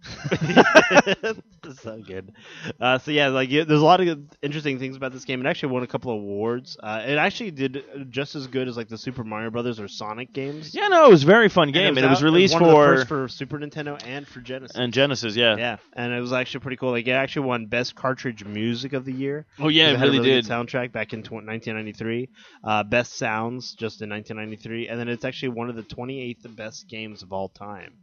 so 1.81 2.01
good. 2.01 2.33
Uh, 2.79 2.97
so 2.99 3.11
yeah, 3.11 3.27
like 3.27 3.49
yeah, 3.49 3.63
there's 3.63 3.81
a 3.81 3.85
lot 3.85 3.99
of 4.05 4.19
interesting 4.41 4.79
things 4.79 4.95
about 4.95 5.11
this 5.13 5.25
game. 5.25 5.39
It 5.45 5.49
actually 5.49 5.73
won 5.73 5.83
a 5.83 5.87
couple 5.87 6.11
of 6.11 6.17
awards. 6.17 6.77
Uh, 6.81 7.03
it 7.05 7.17
actually 7.17 7.51
did 7.51 7.83
just 8.09 8.35
as 8.35 8.47
good 8.47 8.67
as 8.67 8.77
like 8.77 8.87
the 8.87 8.97
Super 8.97 9.23
Mario 9.23 9.49
Brothers 9.49 9.79
or 9.79 9.87
Sonic 9.87 10.33
games. 10.33 10.73
Yeah, 10.73 10.87
no, 10.87 11.05
it 11.07 11.09
was 11.11 11.23
a 11.23 11.27
very 11.27 11.49
fun 11.49 11.71
game, 11.71 11.97
and 11.97 12.05
it 12.05 12.09
was, 12.09 12.19
out- 12.19 12.23
released 12.25 12.53
one 12.53 12.63
of 12.63 12.69
for 12.71 12.95
first 12.95 13.07
for 13.07 13.27
Super 13.27 13.59
Nintendo 13.59 14.01
and 14.05 14.27
for 14.27 14.39
Genesis. 14.41 14.75
and 14.77 14.93
Genesis. 14.93 15.35
Yeah. 15.35 15.55
yeah, 15.57 15.77
and 15.93 16.13
it 16.13 16.19
was 16.21 16.33
actually 16.33 16.61
pretty 16.61 16.77
cool. 16.77 16.91
Like 16.91 17.07
it 17.07 17.11
actually 17.11 17.47
won 17.47 17.65
Best 17.67 17.95
Cartridge 17.95 18.43
Music 18.45 18.93
of 18.93 19.05
the 19.05 19.13
Year. 19.13 19.45
Oh 19.59 19.67
yeah, 19.67 19.89
It 19.89 19.93
it 19.93 19.99
had 19.99 20.07
a 20.07 20.11
really 20.11 20.23
good 20.23 20.41
did. 20.43 20.45
soundtrack 20.45 20.91
back 20.91 21.13
in 21.13 21.23
tw- 21.23 21.33
1993. 21.33 22.29
Uh, 22.63 22.83
best 22.83 23.17
sounds 23.17 23.73
just 23.73 24.01
in 24.01 24.09
1993, 24.09 24.87
and 24.87 24.99
then 24.99 25.07
it's 25.07 25.25
actually 25.25 25.49
one 25.49 25.69
of 25.69 25.75
the 25.75 25.83
28th 25.83 26.55
best 26.55 26.87
games 26.87 27.23
of 27.23 27.31
all 27.33 27.49
time, 27.49 27.93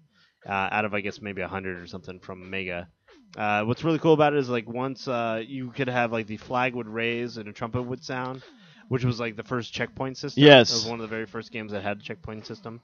uh, 0.47 0.69
out 0.71 0.85
of 0.85 0.95
I 0.95 1.01
guess 1.01 1.21
maybe 1.21 1.41
100 1.41 1.81
or 1.81 1.87
something 1.87 2.21
from 2.21 2.51
Mega. 2.51 2.89
Uh, 3.37 3.65
what's 3.65 3.83
really 3.83 3.99
cool 3.99 4.13
about 4.13 4.33
it 4.33 4.39
is 4.39 4.49
like 4.49 4.69
once 4.69 5.09
uh, 5.09 5.43
you 5.45 5.71
could 5.71 5.89
have 5.89 6.13
like 6.13 6.27
the 6.27 6.37
flag 6.37 6.75
would 6.75 6.89
raise 6.89 7.37
and 7.37 7.49
a 7.49 7.53
trumpet 7.53 7.83
would 7.83 8.05
sound, 8.05 8.43
which 8.89 9.05
was 9.05 9.19
like 9.19 9.37
the 9.37 9.43
first 9.43 9.73
checkpoint 9.73 10.17
system. 10.17 10.45
Yes. 10.45 10.71
it 10.71 10.75
was 10.75 10.87
one 10.87 11.01
of 11.01 11.03
the 11.03 11.09
very 11.09 11.27
first 11.27 11.51
games 11.51 11.73
that 11.73 11.83
had 11.83 11.99
a 11.99 12.03
checkpoint 12.03 12.47
system. 12.47 12.81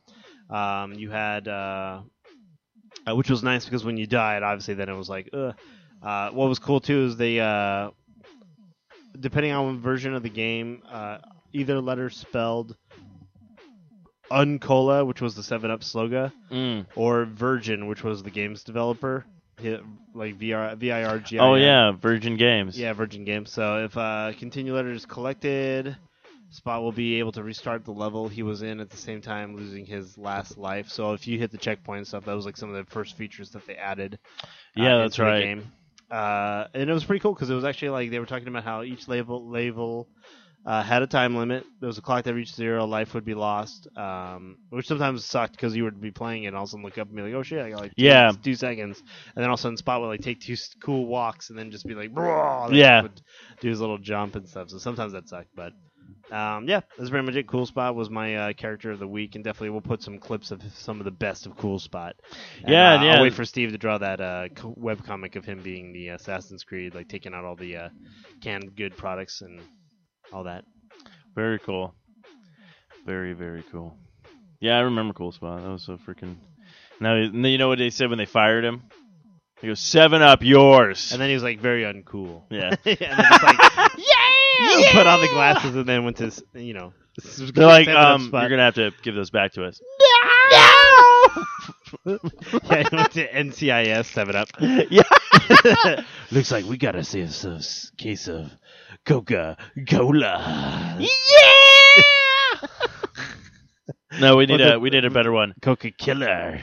Um, 0.49 0.94
you 0.94 1.11
had. 1.11 1.46
Uh, 1.46 2.03
uh, 3.09 3.14
which 3.14 3.31
was 3.31 3.42
nice 3.42 3.64
because 3.64 3.85
when 3.85 3.96
you 3.96 4.07
died, 4.07 4.42
obviously, 4.42 4.75
then 4.75 4.88
it 4.88 4.96
was 4.96 5.09
like, 5.09 5.31
ugh. 5.33 5.55
Uh, 6.03 6.31
what 6.31 6.49
was 6.49 6.59
cool 6.59 6.81
too 6.81 7.05
is 7.07 7.16
they, 7.16 7.38
uh, 7.38 7.90
depending 9.18 9.53
on 9.53 9.66
what 9.66 9.83
version 9.83 10.14
of 10.14 10.23
the 10.23 10.31
game, 10.31 10.83
uh, 10.90 11.18
either 11.53 11.81
letter 11.81 12.09
spelled 12.09 12.75
Uncola, 14.31 15.07
which 15.07 15.21
was 15.21 15.35
the 15.35 15.43
Seven 15.43 15.71
Up 15.71 15.83
slogan, 15.83 16.33
Mm. 16.51 16.87
or 16.97 17.25
Virgin, 17.25 17.87
which 17.87 18.05
was 18.05 18.23
the 18.23 18.31
game's 18.31 18.62
developer, 18.64 19.25
like 20.14 20.38
VR, 20.38 20.77
V 20.77 20.90
I 20.93 21.05
R 21.05 21.19
G. 21.19 21.38
Oh 21.38 21.55
yeah, 21.55 21.93
Virgin 21.93 22.37
Games. 22.37 22.79
Yeah, 22.79 22.93
Virgin 22.93 23.25
Games. 23.25 23.51
So 23.51 23.85
if 23.85 23.97
uh, 23.97 24.33
continue 24.38 24.75
letter 24.75 24.90
is 24.93 25.05
collected, 25.07 25.97
Spot 26.53 26.83
will 26.83 26.90
be 26.93 27.21
able 27.21 27.31
to 27.33 27.43
restart 27.45 27.85
the 27.85 27.93
level 27.93 28.27
he 28.29 28.43
was 28.43 28.62
in 28.62 28.81
at 28.81 28.90
the 28.90 28.97
same 28.97 29.21
time 29.21 29.55
losing 29.55 29.87
his 29.87 30.19
last 30.19 30.59
life. 30.59 30.88
So 30.88 31.12
if 31.12 31.29
you 31.29 31.38
hit 31.38 31.53
the 31.53 31.59
checkpoint 31.59 31.99
and 31.99 32.07
stuff, 32.07 32.25
that 32.25 32.35
was 32.35 32.45
like 32.45 32.57
some 32.57 32.71
of 32.71 32.75
the 32.75 32.90
first 32.90 33.16
features 33.16 33.51
that 33.51 33.64
they 33.66 33.77
added. 33.77 34.19
uh, 34.43 34.47
Yeah, 34.75 34.97
that's 34.99 35.19
right. 35.21 35.43
game. 35.43 35.73
Uh, 36.11 36.64
and 36.75 36.90
it 36.90 36.93
was 36.93 37.05
pretty 37.05 37.21
cool 37.21 37.35
because 37.35 37.51
it 37.51 37.55
was 37.55 37.64
actually 37.64 37.90
like 37.90 38.11
they 38.11 38.19
were 38.19 38.27
talking 38.27 38.49
about 38.49 38.64
how 38.64 38.83
each 38.83 39.07
level 39.07 39.49
level 39.49 40.09
uh, 40.66 40.83
had 40.83 41.03
a 41.03 41.07
time 41.07 41.37
limit. 41.37 41.64
There 41.81 41.87
was 41.87 41.99
a 41.99 42.03
clock 42.03 42.25
that 42.25 42.35
reached 42.35 42.55
zero, 42.55 42.85
life 42.87 43.14
would 43.14 43.25
be 43.25 43.35
lost, 43.35 43.88
um, 43.96 44.57
which 44.68 44.87
sometimes 44.87 45.25
sucked 45.25 45.53
because 45.53 45.75
you 45.75 45.85
would 45.85 46.01
be 46.01 46.11
playing 46.11 46.44
it 46.44 46.49
and 46.49 46.57
all 46.57 46.64
of 46.64 46.68
a 46.68 46.70
sudden 46.70 46.85
look 46.85 46.99
up 46.99 47.09
and 47.09 47.16
be 47.16 47.23
like, 47.23 47.35
oh 47.35 47.42
shit, 47.42 47.64
I 47.64 47.70
got 47.70 47.81
like 47.81 47.96
two, 47.96 48.05
Yeah. 48.05 48.33
two 48.42 48.55
seconds, 48.55 48.99
and 48.99 49.42
then 49.42 49.46
all 49.46 49.55
of 49.55 49.61
a 49.61 49.62
sudden 49.62 49.77
Spot 49.77 50.01
would 50.01 50.09
like 50.09 50.20
take 50.20 50.40
two 50.40 50.57
cool 50.83 51.07
walks 51.07 51.51
and 51.51 51.59
then 51.59 51.70
just 51.70 51.87
be 51.87 51.94
like, 51.94 52.11
Yeah. 52.73 53.07
do 53.61 53.68
his 53.68 53.81
little 53.81 53.99
jump 53.99 54.37
and 54.37 54.49
stuff. 54.49 54.70
So 54.70 54.79
sometimes 54.79 55.12
that 55.12 55.29
sucked, 55.29 55.55
but. 55.55 55.73
Um, 56.31 56.68
yeah, 56.68 56.81
that's 56.96 57.11
pretty 57.11 57.27
much 57.27 57.35
it. 57.35 57.49
Cool 57.49 57.66
Spot 57.66 57.92
was 57.92 58.09
my 58.09 58.37
uh, 58.37 58.53
character 58.53 58.92
of 58.92 59.01
the 59.01 59.07
week, 59.09 59.35
and 59.35 59.42
definitely 59.42 59.70
we'll 59.70 59.81
put 59.81 60.01
some 60.01 60.18
clips 60.18 60.53
of 60.53 60.62
some 60.75 61.01
of 61.01 61.05
the 61.05 61.11
best 61.11 61.44
of 61.44 61.57
Cool 61.57 61.81
Spot. 61.81 62.14
And, 62.62 62.70
Yeah, 62.70 63.01
uh, 63.01 63.03
yeah. 63.03 63.16
I'll 63.16 63.23
wait 63.23 63.35
for 63.35 63.44
Steve 63.44 63.73
to 63.73 63.79
draw 63.79 63.99
that 63.99 64.20
uh, 64.20 64.46
web 64.62 65.05
comic 65.05 65.35
of 65.35 65.44
him 65.44 65.61
being 65.61 65.92
the 65.92 66.09
Assassin's 66.09 66.62
Creed, 66.62 66.94
like 66.94 67.09
taking 67.09 67.35
out 67.35 67.44
all 67.44 67.57
the 67.57 67.77
uh, 67.77 67.88
canned 68.40 68.77
good 68.77 68.96
products 68.96 69.40
and 69.42 69.61
all 70.33 70.45
that. 70.45 70.64
Very 71.35 71.59
cool. 71.59 71.95
Very 73.07 73.33
very 73.33 73.64
cool. 73.71 73.97
Yeah, 74.61 74.77
I 74.77 74.81
remember 74.81 75.14
Cool 75.14 75.33
Spot. 75.33 75.62
That 75.62 75.71
was 75.71 75.85
so 75.85 75.97
freaking. 75.97 76.37
Now 77.01 77.16
you 77.16 77.59
know 77.59 77.69
what 77.69 77.79
they 77.79 77.90
said 77.90 78.11
when 78.11 78.19
they 78.19 78.27
fired 78.27 78.64
him. 78.64 78.83
He 79.61 79.66
goes 79.66 79.81
seven 79.81 80.23
up 80.23 80.43
yours. 80.43 81.12
And 81.12 81.21
then 81.21 81.29
he 81.29 81.35
was 81.35 81.43
like 81.43 81.61
very 81.61 81.83
uncool. 81.83 82.43
Yeah. 82.51 82.75
and 82.85 82.99
then 82.99 83.11
like 83.11 83.59
yeah, 83.99 84.93
put 84.93 85.07
on 85.07 85.21
the 85.21 85.29
glasses 85.33 85.75
and 85.75 85.87
then 85.87 86.05
went 86.05 86.19
to 86.19 86.33
you 86.55 86.75
know. 86.75 86.93
They're 87.25 87.66
like, 87.66 87.88
um, 87.88 88.31
you're 88.33 88.49
gonna 88.49 88.64
have 88.64 88.77
to 88.77 88.93
give 89.03 89.14
those 89.14 89.31
back 89.31 89.53
to 89.55 89.64
us. 89.64 89.81
No. 92.05 92.19
yeah, 92.71 92.88
he 92.88 92.97
went 92.97 93.12
to 93.12 93.29
NCIS 93.29 94.07
Seven 94.07 94.37
Up. 94.37 94.49
yeah. 94.61 96.05
Looks 96.31 96.51
like 96.51 96.64
we 96.64 96.79
gotta 96.79 97.05
see 97.05 97.21
a 97.21 97.61
case 97.99 98.29
of 98.29 98.51
Coca 99.07 99.57
Cola. 99.89 100.97
Yeah. 100.99 102.69
no, 104.21 104.37
we 104.37 104.47
need 104.47 104.61
a 104.61 104.79
we 104.79 104.91
need 104.91 105.05
a 105.05 105.11
better 105.11 105.33
one. 105.33 105.55
Coca 105.63 105.91
Killer. 105.91 106.61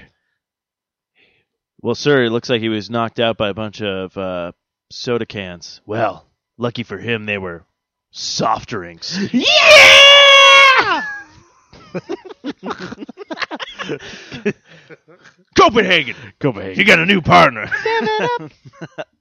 Well, 1.81 1.95
sir, 1.95 2.23
it 2.23 2.31
looks 2.31 2.49
like 2.49 2.61
he 2.61 2.69
was 2.69 2.89
knocked 2.89 3.19
out 3.19 3.37
by 3.37 3.49
a 3.49 3.53
bunch 3.53 3.81
of 3.81 4.17
uh, 4.17 4.51
soda 4.91 5.25
cans. 5.25 5.81
Well, 5.85 6.25
lucky 6.57 6.83
for 6.83 6.97
him, 6.97 7.25
they 7.25 7.37
were 7.37 7.65
soft 8.11 8.69
drinks. 8.69 9.17
Yeah! 9.31 11.03
Copenhagen, 15.57 16.15
Copenhagen. 16.39 16.79
you 16.79 16.85
got 16.85 16.99
a 16.99 17.05
new 17.05 17.21
partner. 17.21 17.69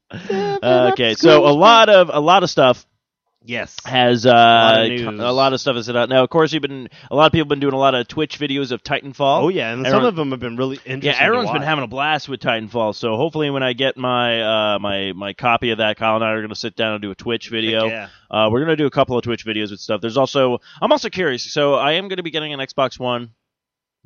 Uh, 0.09 0.91
okay, 0.93 1.15
so 1.15 1.45
a 1.47 1.51
lot 1.51 1.89
of 1.89 2.11
a 2.13 2.21
lot 2.21 2.45
of 2.45 2.49
stuff 2.49 2.87
Yes. 3.47 3.77
has 3.85 4.27
uh, 4.27 4.31
lot 4.31 4.91
a 5.07 5.33
lot 5.33 5.53
of 5.53 5.61
stuff 5.61 5.77
is 5.77 5.89
out 5.89 6.09
now. 6.09 6.25
Of 6.25 6.31
course, 6.31 6.53
you've 6.53 6.63
been 6.63 6.89
a 7.11 7.15
lot 7.15 7.27
of 7.27 7.33
people 7.33 7.45
have 7.45 7.49
been 7.49 7.61
doing 7.61 7.75
a 7.75 7.79
lot 7.79 7.95
of 7.95 8.09
Twitch 8.09 8.39
videos 8.39 8.73
of 8.73 8.83
Titanfall. 8.83 9.43
Oh 9.45 9.49
yeah, 9.49 9.73
and 9.73 9.87
some 9.87 10.05
of 10.05 10.17
them 10.17 10.33
have 10.33 10.41
been 10.41 10.57
really 10.57 10.77
interesting. 10.85 11.03
Yeah, 11.03 11.25
everyone's 11.25 11.53
been 11.53 11.63
having 11.63 11.85
a 11.85 11.89
blast 11.89 12.29
with 12.29 12.41
Titanfall. 12.41 12.95
So 12.95 13.17
hopefully, 13.17 13.51
when 13.51 13.63
I 13.63 13.73
get 13.73 13.97
my 13.97 14.75
uh, 14.75 14.79
my 14.81 15.13
my 15.13 15.33
copy 15.33 15.71
of 15.71 15.79
that, 15.79 15.97
Kyle 15.97 16.17
and 16.17 16.25
I 16.25 16.31
are 16.31 16.41
going 16.41 16.49
to 16.49 16.57
sit 16.57 16.77
down 16.77 16.95
and 16.95 17.03
do 17.03 17.11
a 17.11 17.15
Twitch 17.15 17.49
video. 17.49 17.87
Yeah. 17.87 18.09
Uh, 18.31 18.49
we're 18.51 18.61
going 18.61 18.71
to 18.71 18.77
do 18.77 18.87
a 18.87 18.91
couple 18.91 19.17
of 19.17 19.23
Twitch 19.23 19.47
videos 19.47 19.71
with 19.71 19.81
stuff. 19.81 20.01
There's 20.01 20.17
also 20.17 20.59
I'm 20.83 20.91
also 20.91 21.09
curious. 21.09 21.43
So 21.53 21.75
I 21.75 21.93
am 21.93 22.09
going 22.09 22.17
to 22.17 22.23
be 22.23 22.33
getting 22.33 22.53
an 22.53 22.61
Xbox 22.61 22.99
One. 22.99 23.31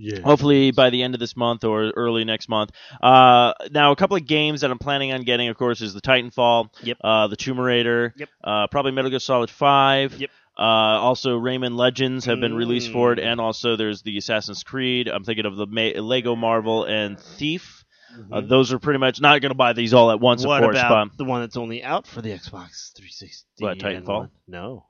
Yeah. 0.03 0.21
Hopefully 0.21 0.71
by 0.71 0.89
the 0.89 1.03
end 1.03 1.13
of 1.15 1.21
this 1.21 1.37
month 1.37 1.63
or 1.63 1.91
early 1.91 2.25
next 2.25 2.49
month. 2.49 2.71
Uh, 3.03 3.53
now 3.71 3.93
a 3.93 3.97
couple 3.97 4.17
of 4.17 4.27
games 4.27 4.63
that 4.63 4.71
I'm 4.71 4.79
planning 4.79 5.13
on 5.13 5.23
getting, 5.25 5.49
of 5.49 5.59
course, 5.59 5.83
is 5.83 5.93
the 5.93 6.01
Titanfall, 6.01 6.71
Yep. 6.83 6.97
uh, 7.05 7.27
the 7.27 7.37
Tomb 7.37 7.61
Raider, 7.61 8.15
Yep. 8.17 8.29
uh, 8.43 8.67
probably 8.69 8.93
Metal 8.93 9.11
Gear 9.11 9.19
Solid 9.19 9.51
Five. 9.51 10.19
Yep. 10.19 10.31
Uh, 10.59 10.63
also, 10.63 11.39
Rayman 11.39 11.77
Legends 11.77 12.25
have 12.25 12.41
been 12.41 12.55
released 12.55 12.91
for 12.93 13.13
it, 13.13 13.19
Mm. 13.19 13.33
and 13.33 13.41
also 13.41 13.77
there's 13.77 14.03
the 14.03 14.17
Assassin's 14.19 14.63
Creed. 14.63 15.07
I'm 15.09 15.25
thinking 15.25 15.45
of 15.47 15.57
the 15.57 15.67
Ma- 15.67 16.01
Lego 16.01 16.35
Marvel 16.35 16.85
and 16.85 17.19
Thief. 17.21 17.85
Uh, 18.33 18.41
Mhm. 18.41 18.49
those 18.49 18.73
are 18.73 18.79
pretty 18.79 18.99
much 18.99 19.21
not 19.21 19.41
going 19.41 19.51
to 19.51 19.57
buy 19.57 19.73
these 19.73 19.95
all 19.95 20.11
at 20.11 20.19
once, 20.21 20.45
what 20.45 20.63
of 20.63 20.71
course. 20.71 20.79
about 20.79 21.17
the 21.17 21.25
one 21.25 21.43
that's 21.43 21.57
only 21.57 21.83
out 21.85 22.07
for 22.07 22.21
the 22.23 22.31
Xbox 22.31 22.93
360? 22.97 23.45
What, 23.59 23.79
Titanfall? 23.79 24.31
No. 24.49 24.87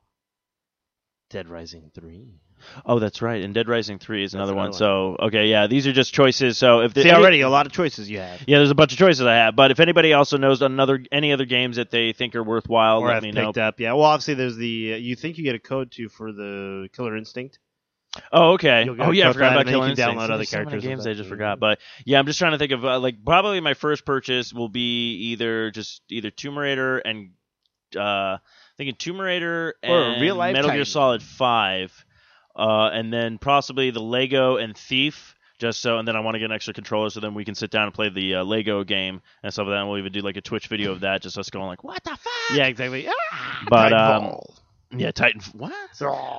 Dead 1.31 1.49
Rising 1.49 1.91
3. 1.95 2.41
Oh, 2.87 2.99
that's 2.99 3.23
right. 3.23 3.43
And 3.43 3.53
Dead 3.55 3.69
Rising 3.69 3.99
Three 3.99 4.25
is 4.25 4.33
That's 4.33 4.39
another 4.39 4.55
one. 4.55 4.67
another 4.67 4.79
So 4.79 5.17
okay, 5.21 5.47
yeah, 5.49 5.67
these 5.67 5.87
are 5.87 5.93
just 5.93 6.13
choices. 6.15 6.59
So 6.59 6.81
if 6.81 6.95
the, 6.95 7.03
See, 7.03 7.11
any- 7.11 7.19
already 7.19 7.41
a 7.43 7.49
lot 7.49 7.67
of 7.67 7.73
choices 7.73 8.11
you 8.11 8.19
have. 8.19 8.41
yeah, 8.47 8.59
there's 8.59 8.71
a 8.71 8.75
bunch 8.75 8.93
of 8.93 8.99
choices 8.99 9.27
I 9.27 9.35
have. 9.35 9.57
But 9.57 9.71
if 9.71 9.81
anybody 9.81 10.13
also 10.13 10.37
knows 10.37 10.63
another 10.63 11.03
any 11.13 11.33
other 11.33 11.45
games 11.45 11.77
that 11.77 11.91
they 11.91 12.13
think 12.13 12.35
are 12.35 12.43
worthwhile, 12.45 13.01
or 13.01 13.07
let 13.09 13.15
have 13.15 13.23
me 13.23 13.33
picked 13.33 13.57
know. 13.57 13.63
up. 13.63 13.81
Yeah, 13.81 13.93
well, 13.95 14.05
obviously 14.05 14.35
there's 14.35 14.57
the. 14.57 14.95
Uh, 14.95 14.97
you 14.97 15.17
think 15.17 15.39
you 15.39 15.45
get 15.45 15.55
a 15.55 15.59
code 15.61 15.91
to 15.93 16.09
for 16.09 16.33
the 16.33 16.89
Killer 16.93 17.17
Instinct? 17.17 17.59
Oh, 18.33 18.55
okay. 18.55 18.89
Oh, 18.89 19.13
yeah, 19.13 19.29
I 19.29 19.33
forgot 19.33 19.53
about 19.53 19.59
and 19.61 19.69
then 19.69 19.75
you 19.75 19.81
Killer 19.81 19.83
can 19.83 19.91
Instinct. 19.91 20.19
download 20.21 20.31
other 20.35 20.45
so 20.45 20.57
characters 20.57 20.83
games 20.83 21.07
I 21.07 21.15
just 21.15 21.29
forgot. 21.29 21.61
But 21.61 21.79
yeah, 22.05 22.19
I'm 22.19 22.27
just 22.27 22.41
trying 22.41 22.53
to 22.53 22.59
think 22.59 22.73
of 22.73 22.85
uh, 22.85 22.99
like 22.99 23.25
probably 23.25 23.61
my 23.61 23.75
first 23.75 24.05
purchase 24.05 24.53
will 24.53 24.69
be 24.69 25.31
either 25.31 25.71
just 25.71 26.03
either 26.11 26.31
Tomb 26.31 26.59
Raider 26.59 26.99
and 26.99 27.31
uh 27.97 28.39
thinking 28.77 28.97
Tomb 28.97 29.21
Raider 29.21 29.75
Or 29.85 30.03
and 30.15 30.21
Metal 30.55 30.71
Gear 30.71 30.85
Solid 30.85 31.23
Five, 31.23 32.05
uh, 32.61 32.91
and 32.93 33.13
then 33.13 33.39
possibly 33.39 33.91
the 33.91 34.01
Lego 34.01 34.57
and 34.57 34.77
Thief. 34.77 35.35
Just 35.59 35.83
so, 35.83 35.99
and 35.99 36.09
then 36.09 36.17
I 36.17 36.21
want 36.21 36.37
to 36.37 36.39
get 36.39 36.47
an 36.47 36.53
extra 36.53 36.73
controller 36.73 37.11
so 37.11 37.21
then 37.21 37.35
we 37.35 37.45
can 37.45 37.55
sit 37.55 37.71
down 37.71 37.85
and 37.85 37.93
play 37.93 38.09
the 38.09 38.37
uh, 38.37 38.45
Lego 38.45 38.83
game 38.83 39.21
and 39.43 39.53
stuff 39.53 39.67
like 39.67 39.75
that. 39.75 39.81
And 39.81 39.91
we'll 39.91 39.99
even 39.99 40.11
do 40.11 40.21
like 40.23 40.39
a 40.39 40.41
Twitch 40.41 40.69
video 40.69 40.91
of 40.91 41.01
that, 41.01 41.21
just 41.21 41.37
us 41.37 41.51
going 41.51 41.67
like, 41.67 41.85
"What 41.85 42.03
the 42.03 42.17
fuck?" 42.17 42.57
Yeah, 42.57 42.65
exactly. 42.67 43.07
Ah, 43.11 43.65
But, 43.69 43.93
um. 43.93 44.41
Yeah, 44.97 45.13
Titan. 45.13 45.41
What? 45.53 45.73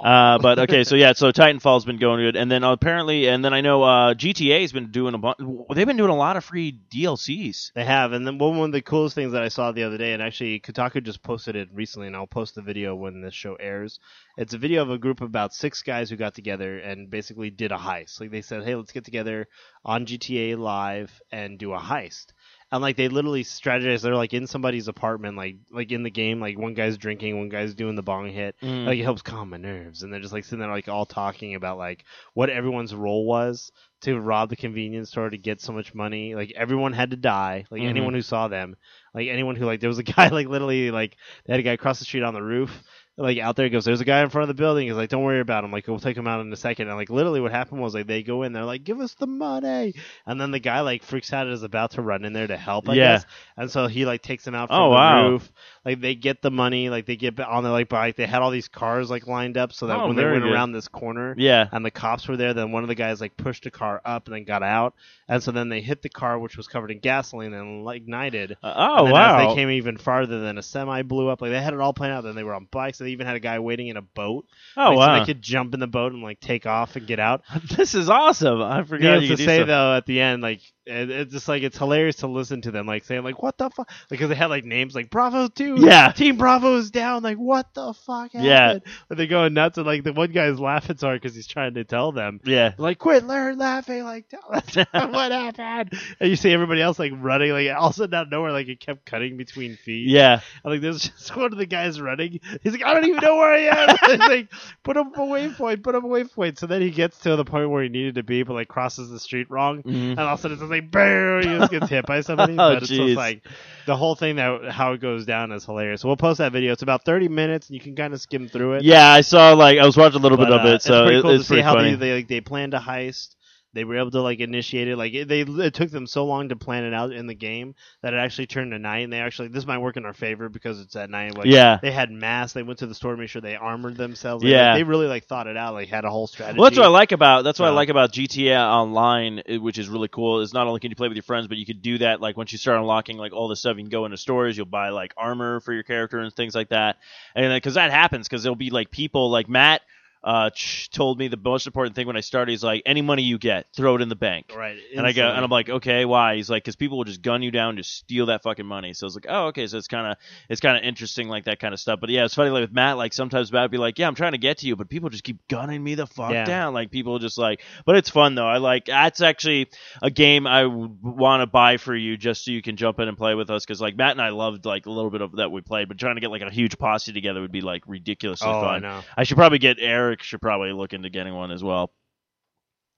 Uh, 0.03 0.37
but 0.39 0.59
okay, 0.59 0.83
so 0.83 0.95
yeah, 0.95 1.13
so 1.13 1.31
Titanfall's 1.31 1.85
been 1.85 1.97
going 1.97 2.19
good, 2.19 2.35
and 2.35 2.51
then 2.51 2.63
apparently, 2.63 3.27
and 3.27 3.45
then 3.45 3.53
I 3.53 3.61
know 3.61 3.83
uh, 3.83 4.13
GTA's 4.13 4.73
been 4.73 4.91
doing 4.91 5.13
a 5.13 5.17
bunch. 5.17 5.37
They've 5.73 5.87
been 5.87 5.97
doing 5.97 6.09
a 6.09 6.15
lot 6.15 6.35
of 6.35 6.43
free 6.43 6.77
DLCs. 6.91 7.71
They 7.73 7.85
have, 7.85 8.11
and 8.11 8.27
then 8.27 8.37
one 8.37 8.57
one 8.57 8.69
of 8.69 8.73
the 8.73 8.81
coolest 8.81 9.15
things 9.15 9.31
that 9.31 9.41
I 9.43 9.47
saw 9.47 9.71
the 9.71 9.83
other 9.83 9.97
day, 9.97 10.11
and 10.11 10.21
actually 10.21 10.59
Kotaku 10.59 11.01
just 11.01 11.23
posted 11.23 11.55
it 11.55 11.69
recently, 11.73 12.07
and 12.07 12.15
I'll 12.15 12.27
post 12.27 12.55
the 12.55 12.61
video 12.61 12.93
when 12.93 13.21
this 13.21 13.33
show 13.33 13.55
airs. 13.55 13.99
It's 14.37 14.53
a 14.53 14.57
video 14.57 14.81
of 14.81 14.89
a 14.89 14.97
group 14.97 15.21
of 15.21 15.27
about 15.27 15.53
six 15.53 15.81
guys 15.81 16.09
who 16.09 16.17
got 16.17 16.33
together 16.33 16.79
and 16.79 17.09
basically 17.09 17.51
did 17.51 17.71
a 17.71 17.77
heist. 17.77 18.19
Like 18.19 18.31
they 18.31 18.41
said, 18.41 18.63
hey, 18.63 18.75
let's 18.75 18.91
get 18.91 19.05
together 19.05 19.47
on 19.85 20.05
GTA 20.05 20.57
Live 20.57 21.21
and 21.31 21.57
do 21.57 21.73
a 21.73 21.79
heist. 21.79 22.27
And 22.73 22.81
like 22.81 22.95
they 22.95 23.09
literally 23.09 23.43
strategize. 23.43 24.01
They're 24.01 24.15
like 24.15 24.33
in 24.33 24.47
somebody's 24.47 24.87
apartment, 24.87 25.35
like 25.35 25.57
like 25.71 25.91
in 25.91 26.03
the 26.03 26.09
game. 26.09 26.39
Like 26.39 26.57
one 26.57 26.73
guy's 26.73 26.97
drinking, 26.97 27.37
one 27.37 27.49
guy's 27.49 27.75
doing 27.75 27.95
the 27.95 28.01
bong 28.01 28.29
hit. 28.29 28.55
Mm. 28.61 28.85
Like 28.85 28.97
it 28.97 29.03
helps 29.03 29.21
calm 29.21 29.49
my 29.49 29.57
nerves, 29.57 30.03
and 30.03 30.13
they're 30.13 30.21
just 30.21 30.31
like 30.31 30.45
sitting 30.45 30.59
there, 30.59 30.69
like 30.69 30.87
all 30.87 31.05
talking 31.05 31.55
about 31.55 31.77
like 31.77 32.05
what 32.33 32.49
everyone's 32.49 32.95
role 32.95 33.25
was 33.25 33.71
to 34.03 34.17
rob 34.19 34.49
the 34.49 34.55
convenience 34.55 35.09
store 35.09 35.29
to 35.29 35.37
get 35.37 35.59
so 35.59 35.73
much 35.73 35.93
money. 35.93 36.33
Like 36.33 36.53
everyone 36.55 36.93
had 36.93 37.11
to 37.11 37.17
die. 37.17 37.65
Like 37.69 37.81
Mhm. 37.81 37.89
anyone 37.89 38.13
who 38.13 38.21
saw 38.21 38.47
them, 38.47 38.75
like 39.13 39.27
anyone 39.27 39.57
who 39.57 39.65
like 39.65 39.81
there 39.81 39.89
was 39.89 39.99
a 39.99 40.03
guy 40.03 40.27
like 40.29 40.47
literally 40.47 40.91
like 40.91 41.17
they 41.45 41.53
had 41.53 41.59
a 41.59 41.63
guy 41.63 41.73
across 41.73 41.99
the 41.99 42.05
street 42.05 42.23
on 42.23 42.33
the 42.33 42.41
roof. 42.41 42.83
Like 43.17 43.37
out 43.39 43.55
there 43.57 43.65
he 43.65 43.69
goes, 43.69 43.83
there's 43.85 43.99
a 44.01 44.05
guy 44.05 44.21
in 44.23 44.29
front 44.29 44.49
of 44.49 44.55
the 44.55 44.59
building. 44.59 44.87
He's 44.87 44.95
like, 44.95 45.09
don't 45.09 45.23
worry 45.23 45.41
about 45.41 45.63
him. 45.65 45.71
Like 45.71 45.85
we'll 45.87 45.99
take 45.99 46.15
him 46.17 46.27
out 46.27 46.39
in 46.41 46.51
a 46.51 46.55
second. 46.55 46.87
And 46.87 46.95
like 46.97 47.09
literally 47.09 47.41
what 47.41 47.51
happened 47.51 47.81
was 47.81 47.93
like 47.93 48.07
they 48.07 48.23
go 48.23 48.43
in, 48.43 48.53
they're 48.53 48.63
like, 48.65 48.83
give 48.85 48.99
us 49.01 49.13
the 49.15 49.27
money, 49.27 49.93
and 50.25 50.39
then 50.39 50.51
the 50.51 50.59
guy 50.59 50.79
like 50.79 51.03
freaks 51.03 51.31
out 51.33 51.45
and 51.45 51.53
is 51.53 51.61
about 51.63 51.91
to 51.91 52.01
run 52.01 52.23
in 52.23 52.31
there 52.33 52.47
to 52.47 52.55
help. 52.57 52.87
I 52.89 52.93
Yeah. 52.93 53.15
guess. 53.17 53.25
And 53.57 53.69
so 53.69 53.87
he 53.87 54.05
like 54.05 54.21
takes 54.21 54.47
him 54.47 54.55
out 54.55 54.69
from 54.69 54.77
Oh, 54.81 54.89
the 54.89 54.95
wow. 54.95 55.29
roof. 55.31 55.51
Like 55.83 55.99
they 55.99 56.15
get 56.15 56.41
the 56.41 56.51
money. 56.51 56.89
Like 56.89 57.05
they 57.05 57.17
get 57.17 57.37
on 57.39 57.63
their 57.63 57.73
like 57.73 57.89
bike. 57.89 58.15
They 58.15 58.25
had 58.25 58.41
all 58.41 58.49
these 58.49 58.69
cars 58.69 59.09
like 59.09 59.27
lined 59.27 59.57
up 59.57 59.73
so 59.73 59.87
that 59.87 59.97
Oh, 59.99 60.07
when 60.07 60.15
they 60.15 60.23
went 60.23 60.43
good. 60.43 60.53
around 60.53 60.71
this 60.71 60.87
corner, 60.87 61.35
Yeah. 61.37 61.67
and 61.71 61.85
the 61.85 61.91
cops 61.91 62.27
were 62.29 62.37
there. 62.37 62.53
Then 62.53 62.71
one 62.71 62.83
of 62.83 62.87
the 62.89 62.95
guys 62.95 63.19
like 63.19 63.35
pushed 63.35 63.65
a 63.65 63.71
car 63.71 64.01
up 64.05 64.27
and 64.27 64.35
then 64.35 64.45
got 64.45 64.63
out, 64.63 64.93
and 65.27 65.43
so 65.43 65.51
then 65.51 65.67
they 65.69 65.81
hit 65.81 66.01
the 66.01 66.09
car 66.09 66.39
which 66.39 66.55
was 66.55 66.67
covered 66.67 66.91
in 66.91 66.99
gasoline 66.99 67.53
and 67.53 67.83
like, 67.83 67.97
ignited. 67.97 68.57
Uh, 68.63 68.73
oh 69.01 69.11
wow. 69.11 69.49
They 69.49 69.55
came 69.55 69.69
even 69.69 69.97
farther, 69.97 70.39
then 70.41 70.57
a 70.57 70.63
semi 70.63 71.01
blew 71.01 71.27
up. 71.27 71.41
Like 71.41 71.51
they 71.51 71.61
had 71.61 71.73
it 71.73 71.79
all 71.81 71.93
planned 71.93 72.13
out. 72.13 72.23
Then 72.23 72.35
they 72.35 72.43
were 72.43 72.55
on 72.55 72.67
bikes. 72.71 73.00
They 73.01 73.11
even 73.11 73.27
had 73.27 73.35
a 73.35 73.39
guy 73.39 73.59
waiting 73.59 73.87
in 73.87 73.97
a 73.97 74.01
boat. 74.01 74.45
oh 74.77 74.81
like, 74.81 74.93
So 74.93 74.97
wow. 74.97 75.19
they 75.19 75.25
could 75.25 75.41
jump 75.41 75.73
in 75.73 75.79
the 75.79 75.87
boat 75.87 76.13
and 76.13 76.21
like 76.21 76.39
take 76.39 76.65
off 76.65 76.95
and 76.95 77.05
get 77.07 77.19
out. 77.19 77.43
this 77.77 77.95
is 77.95 78.09
awesome. 78.09 78.61
I 78.61 78.83
forgot 78.83 79.19
Needless 79.19 79.29
you 79.29 79.37
to 79.37 79.43
say 79.43 79.57
stuff. 79.57 79.67
though, 79.67 79.95
at 79.95 80.05
the 80.05 80.21
end, 80.21 80.41
like 80.41 80.61
it, 80.85 81.09
it's 81.11 81.31
just 81.31 81.47
like 81.47 81.61
it's 81.63 81.77
hilarious 81.77 82.17
to 82.17 82.27
listen 82.27 82.61
to 82.61 82.71
them 82.71 82.87
like 82.87 83.03
saying 83.03 83.23
like 83.23 83.41
what 83.41 83.57
the 83.57 83.69
fuck 83.69 83.89
because 84.09 84.29
they 84.29 84.35
had 84.35 84.49
like 84.49 84.65
names 84.65 84.95
like 84.95 85.09
Bravo 85.09 85.47
two, 85.47 85.75
Yeah. 85.77 86.11
Team 86.11 86.37
Bravo 86.37 86.77
is 86.77 86.89
down. 86.91 87.21
Like 87.23 87.37
what 87.37 87.73
the 87.73 87.93
fuck 87.93 88.31
happened? 88.31 88.43
Yeah. 88.45 88.71
and 89.09 89.19
they're 89.19 89.27
going 89.27 89.53
nuts 89.53 89.77
and 89.77 89.85
like 89.85 90.03
the 90.03 90.13
one 90.13 90.31
guy's 90.31 90.59
laughing 90.59 90.97
so 90.97 91.07
hard 91.07 91.21
because 91.21 91.35
he's 91.35 91.45
trying 91.47 91.75
to 91.75 91.83
tell 91.83 92.11
them 92.11 92.39
Yeah. 92.43 92.73
like 92.77 92.97
quit 92.97 93.25
learn 93.25 93.57
laughing 93.59 94.03
like 94.03 94.27
tell 94.29 94.43
us 94.51 94.75
what 94.91 95.31
happened 95.59 95.93
and 96.19 96.29
you 96.29 96.35
see 96.35 96.51
everybody 96.51 96.81
else 96.81 96.97
like 96.97 97.11
running 97.15 97.51
like 97.51 97.69
all 97.75 97.87
of 97.89 97.93
a 97.93 97.97
sudden 97.97 98.15
out 98.15 98.25
of 98.27 98.31
nowhere 98.31 98.51
like 98.51 98.67
it 98.67 98.79
kept 98.79 99.05
cutting 99.05 99.37
between 99.37 99.75
feet 99.75 100.07
Yeah. 100.07 100.41
and, 100.63 100.73
like 100.73 100.81
there's 100.81 101.01
just 101.09 101.35
one 101.35 101.51
of 101.51 101.57
the 101.59 101.65
guys 101.67 102.01
running 102.01 102.39
he's 102.63 102.71
like 102.73 102.83
I 102.83 102.93
don't 102.93 103.05
even 103.05 103.21
know 103.21 103.35
where 103.35 103.53
I 103.53 103.59
am 103.87 103.97
he's 104.09 104.19
like 104.27 104.49
put 104.83 104.97
up 104.97 105.15
a 105.15 105.19
waypoint 105.19 105.83
put 105.83 105.93
up 105.95 106.03
a 106.03 106.07
waypoint 106.07 106.57
so 106.57 106.65
then 106.65 106.81
he 106.81 106.89
gets 106.89 107.19
to 107.19 107.35
the 107.35 107.45
point 107.45 107.69
where 107.69 107.83
he 107.83 107.89
needed 107.89 108.15
to 108.15 108.23
be 108.23 108.41
but 108.43 108.53
like 108.53 108.67
crosses 108.67 109.09
the 109.11 109.19
street 109.19 109.49
wrong 109.51 109.83
Mhm. 109.83 110.11
and 110.11 110.19
all 110.19 110.27
of 110.33 110.39
a 110.39 110.41
sudden 110.41 110.57
it's 110.57 110.70
like 110.71 110.91
boom 110.91 111.41
he 111.43 111.47
just 111.57 111.71
gets 111.71 111.89
hit 111.89 112.05
by 112.05 112.21
somebody. 112.21 112.53
Oh, 112.61 112.73
but 112.73 112.83
it's 112.83 112.87
just 112.91 113.15
like 113.15 113.43
the 113.85 113.95
whole 113.95 114.15
thing 114.15 114.35
that 114.37 114.71
how 114.71 114.93
it 114.93 115.01
goes 115.01 115.25
down 115.25 115.51
is 115.51 115.65
hilarious. 115.65 116.01
So 116.01 116.07
we'll 116.07 116.17
post 116.17 116.37
that 116.39 116.51
video. 116.51 116.71
It's 116.73 116.81
about 116.81 117.05
30 117.05 117.27
minutes 117.27 117.67
and 117.69 117.75
you 117.75 117.81
can 117.81 117.95
kind 117.95 118.13
of 118.13 118.21
skim 118.21 118.47
through 118.47 118.73
it. 118.75 118.83
Yeah, 118.83 119.07
I 119.09 119.21
saw 119.21 119.53
like 119.53 119.79
I 119.79 119.85
was 119.85 119.97
watching 119.97 120.19
a 120.19 120.23
little 120.23 120.37
but, 120.37 120.45
bit 120.45 120.53
of 120.53 120.65
uh, 120.65 120.69
it, 120.69 120.81
so 120.81 120.93
it's 120.93 121.05
pretty 121.05 121.17
it- 121.17 121.21
cool 121.21 121.31
it's 121.31 121.43
to 121.43 121.45
see 121.45 121.53
pretty 121.55 121.61
how 121.63 121.73
funny. 121.75 121.91
they 121.91 121.95
they, 121.95 122.15
like, 122.15 122.27
they 122.27 122.41
planned 122.41 122.73
a 122.73 122.79
heist. 122.79 123.35
They 123.73 123.85
were 123.85 123.97
able 123.97 124.11
to 124.11 124.21
like 124.21 124.39
initiate 124.39 124.87
it. 124.89 124.97
Like 124.97 125.13
it, 125.13 125.27
they 125.27 125.41
it 125.41 125.73
took 125.73 125.89
them 125.91 126.05
so 126.05 126.25
long 126.25 126.49
to 126.49 126.55
plan 126.57 126.83
it 126.83 126.93
out 126.93 127.13
in 127.13 127.27
the 127.27 127.33
game 127.33 127.75
that 128.01 128.13
it 128.13 128.17
actually 128.17 128.47
turned 128.47 128.71
to 128.71 128.79
night. 128.79 128.99
And 128.99 129.13
they 129.13 129.19
actually 129.19 129.47
this 129.47 129.65
might 129.65 129.77
work 129.77 129.95
in 129.95 130.05
our 130.05 130.13
favor 130.13 130.49
because 130.49 130.81
it's 130.81 130.95
at 130.95 131.09
night. 131.09 131.37
Like, 131.37 131.45
Yeah. 131.45 131.79
they 131.81 131.91
had 131.91 132.11
masks. 132.11 132.53
They 132.53 132.63
went 132.63 132.79
to 132.79 132.87
the 132.87 132.95
store 132.95 133.11
to 133.11 133.17
make 133.17 133.29
sure 133.29 133.41
they 133.41 133.55
armored 133.55 133.95
themselves. 133.95 134.43
Like, 134.43 134.51
Yeah. 134.51 134.73
they 134.73 134.83
really 134.83 135.07
like 135.07 135.25
thought 135.25 135.47
it 135.47 135.55
out. 135.55 135.73
Like 135.73 135.87
had 135.87 136.03
a 136.03 136.09
whole 136.09 136.27
strategy. 136.27 136.59
Well, 136.59 136.69
that's 136.69 136.77
what 136.77 136.85
I 136.85 136.89
like 136.89 137.13
about 137.13 137.43
that's 137.43 137.59
what 137.59 137.67
I 137.67 137.71
like 137.71 137.89
about 137.89 138.11
GTA 138.11 138.59
Online, 138.59 139.41
which 139.61 139.77
is 139.77 139.87
really 139.87 140.09
cool. 140.09 140.41
Is 140.41 140.53
not 140.53 140.67
only 140.67 140.79
can 140.81 140.91
you 140.91 140.95
play 140.95 141.07
with 141.07 141.15
your 141.15 141.23
friends, 141.23 141.47
but 141.47 141.57
you 141.57 141.65
could 141.65 141.81
do 141.81 141.97
that. 141.99 142.19
Like 142.19 142.35
once 142.35 142.51
you 142.51 142.57
start 142.57 142.77
unlocking 142.77 143.17
like 143.17 143.31
all 143.31 143.47
the 143.47 143.55
stuff, 143.55 143.77
you 143.77 143.83
can 143.83 143.89
go 143.89 144.03
into 144.05 144.17
stores. 144.17 144.57
You'll 144.57 144.65
buy 144.65 144.89
like 144.89 145.13
armor 145.15 145.61
for 145.61 145.71
your 145.73 145.83
character 145.83 146.19
and 146.19 146.33
things 146.33 146.55
like 146.55 146.69
that. 146.69 146.97
And 147.35 147.53
because 147.53 147.75
that 147.75 147.91
happens, 147.91 148.27
because 148.27 148.43
there'll 148.43 148.55
be 148.55 148.69
like 148.69 148.91
people 148.91 149.29
like 149.31 149.47
Matt 149.47 149.81
uh, 150.23 150.49
told 150.91 151.17
me 151.17 151.27
the 151.27 151.37
most 151.37 151.65
important 151.65 151.95
thing 151.95 152.05
when 152.07 152.15
I 152.15 152.21
started 152.21 152.51
is 152.53 152.63
like 152.63 152.83
any 152.85 153.01
money 153.01 153.23
you 153.23 153.37
get, 153.39 153.65
throw 153.75 153.95
it 153.95 154.01
in 154.01 154.09
the 154.09 154.15
bank. 154.15 154.51
Right. 154.55 154.77
And 154.95 155.05
I 155.05 155.13
go, 155.13 155.27
and 155.27 155.43
I'm 155.43 155.49
like, 155.49 155.69
okay, 155.69 156.05
why? 156.05 156.35
He's 156.35 156.49
like, 156.49 156.63
because 156.63 156.75
people 156.75 156.97
will 156.97 157.05
just 157.05 157.21
gun 157.21 157.41
you 157.41 157.49
down, 157.51 157.77
just 157.77 157.95
steal 157.95 158.27
that 158.27 158.43
fucking 158.43 158.65
money. 158.65 158.93
So 158.93 159.05
I 159.05 159.07
was 159.07 159.15
like, 159.15 159.25
oh, 159.29 159.47
okay, 159.47 159.65
so 159.67 159.77
it's 159.77 159.87
kind 159.87 160.11
of, 160.11 160.17
it's 160.49 160.61
kind 160.61 160.77
of 160.77 160.83
interesting, 160.83 161.27
like 161.27 161.45
that 161.45 161.59
kind 161.59 161.73
of 161.73 161.79
stuff. 161.79 161.99
But 161.99 162.09
yeah, 162.11 162.25
it's 162.25 162.35
funny, 162.35 162.51
like 162.51 162.61
with 162.61 162.71
Matt, 162.73 162.97
like 162.97 163.13
sometimes 163.13 163.51
Matt 163.51 163.63
would 163.63 163.71
be 163.71 163.77
like, 163.77 163.97
yeah, 163.97 164.07
I'm 164.07 164.15
trying 164.15 164.33
to 164.33 164.37
get 164.37 164.59
to 164.59 164.67
you, 164.67 164.75
but 164.75 164.89
people 164.89 165.09
just 165.09 165.23
keep 165.23 165.47
gunning 165.47 165.83
me 165.83 165.95
the 165.95 166.05
fuck 166.07 166.31
Yeah. 166.31 166.45
down. 166.45 166.73
Like 166.73 166.91
people 166.91 167.17
just 167.19 167.37
like, 167.37 167.61
but 167.85 167.95
it's 167.95 168.09
fun 168.09 168.35
though. 168.35 168.47
I 168.47 168.57
like 168.57 168.85
that's 168.85 169.21
actually 169.21 169.69
a 170.01 170.11
game 170.11 170.45
I 170.45 170.65
would 170.65 171.01
want 171.01 171.41
to 171.41 171.47
buy 171.47 171.77
for 171.77 171.95
you 171.95 172.17
just 172.17 172.45
so 172.45 172.51
you 172.51 172.61
can 172.61 172.75
jump 172.77 172.99
in 172.99 173.07
and 173.07 173.17
play 173.17 173.33
with 173.33 173.49
us. 173.49 173.65
Because 173.65 173.81
like 173.81 173.95
Matt 173.95 174.11
and 174.11 174.21
I 174.21 174.29
loved 174.29 174.65
like 174.65 174.85
a 174.85 174.91
little 174.91 175.09
bit 175.09 175.21
of 175.21 175.37
that 175.37 175.51
we 175.51 175.61
played, 175.61 175.87
but 175.87 175.97
trying 175.97 176.15
to 176.15 176.21
get 176.21 176.29
like 176.31 176.41
a 176.41 176.49
huge 176.51 176.77
posse 176.77 177.11
together 177.13 177.41
would 177.41 177.51
be 177.51 177.61
like 177.61 177.83
ridiculously 177.87 178.47
oh, 178.47 178.59
I 178.59 178.61
fun. 178.61 178.81
know. 178.83 179.01
I 179.17 179.23
should 179.23 179.37
probably 179.37 179.59
get 179.59 179.79
Eric. 180.11 180.23
Should 180.23 180.41
probably 180.41 180.73
look 180.73 180.93
into 180.93 181.09
getting 181.09 181.33
one 181.33 181.51
as 181.51 181.63
well. 181.63 181.91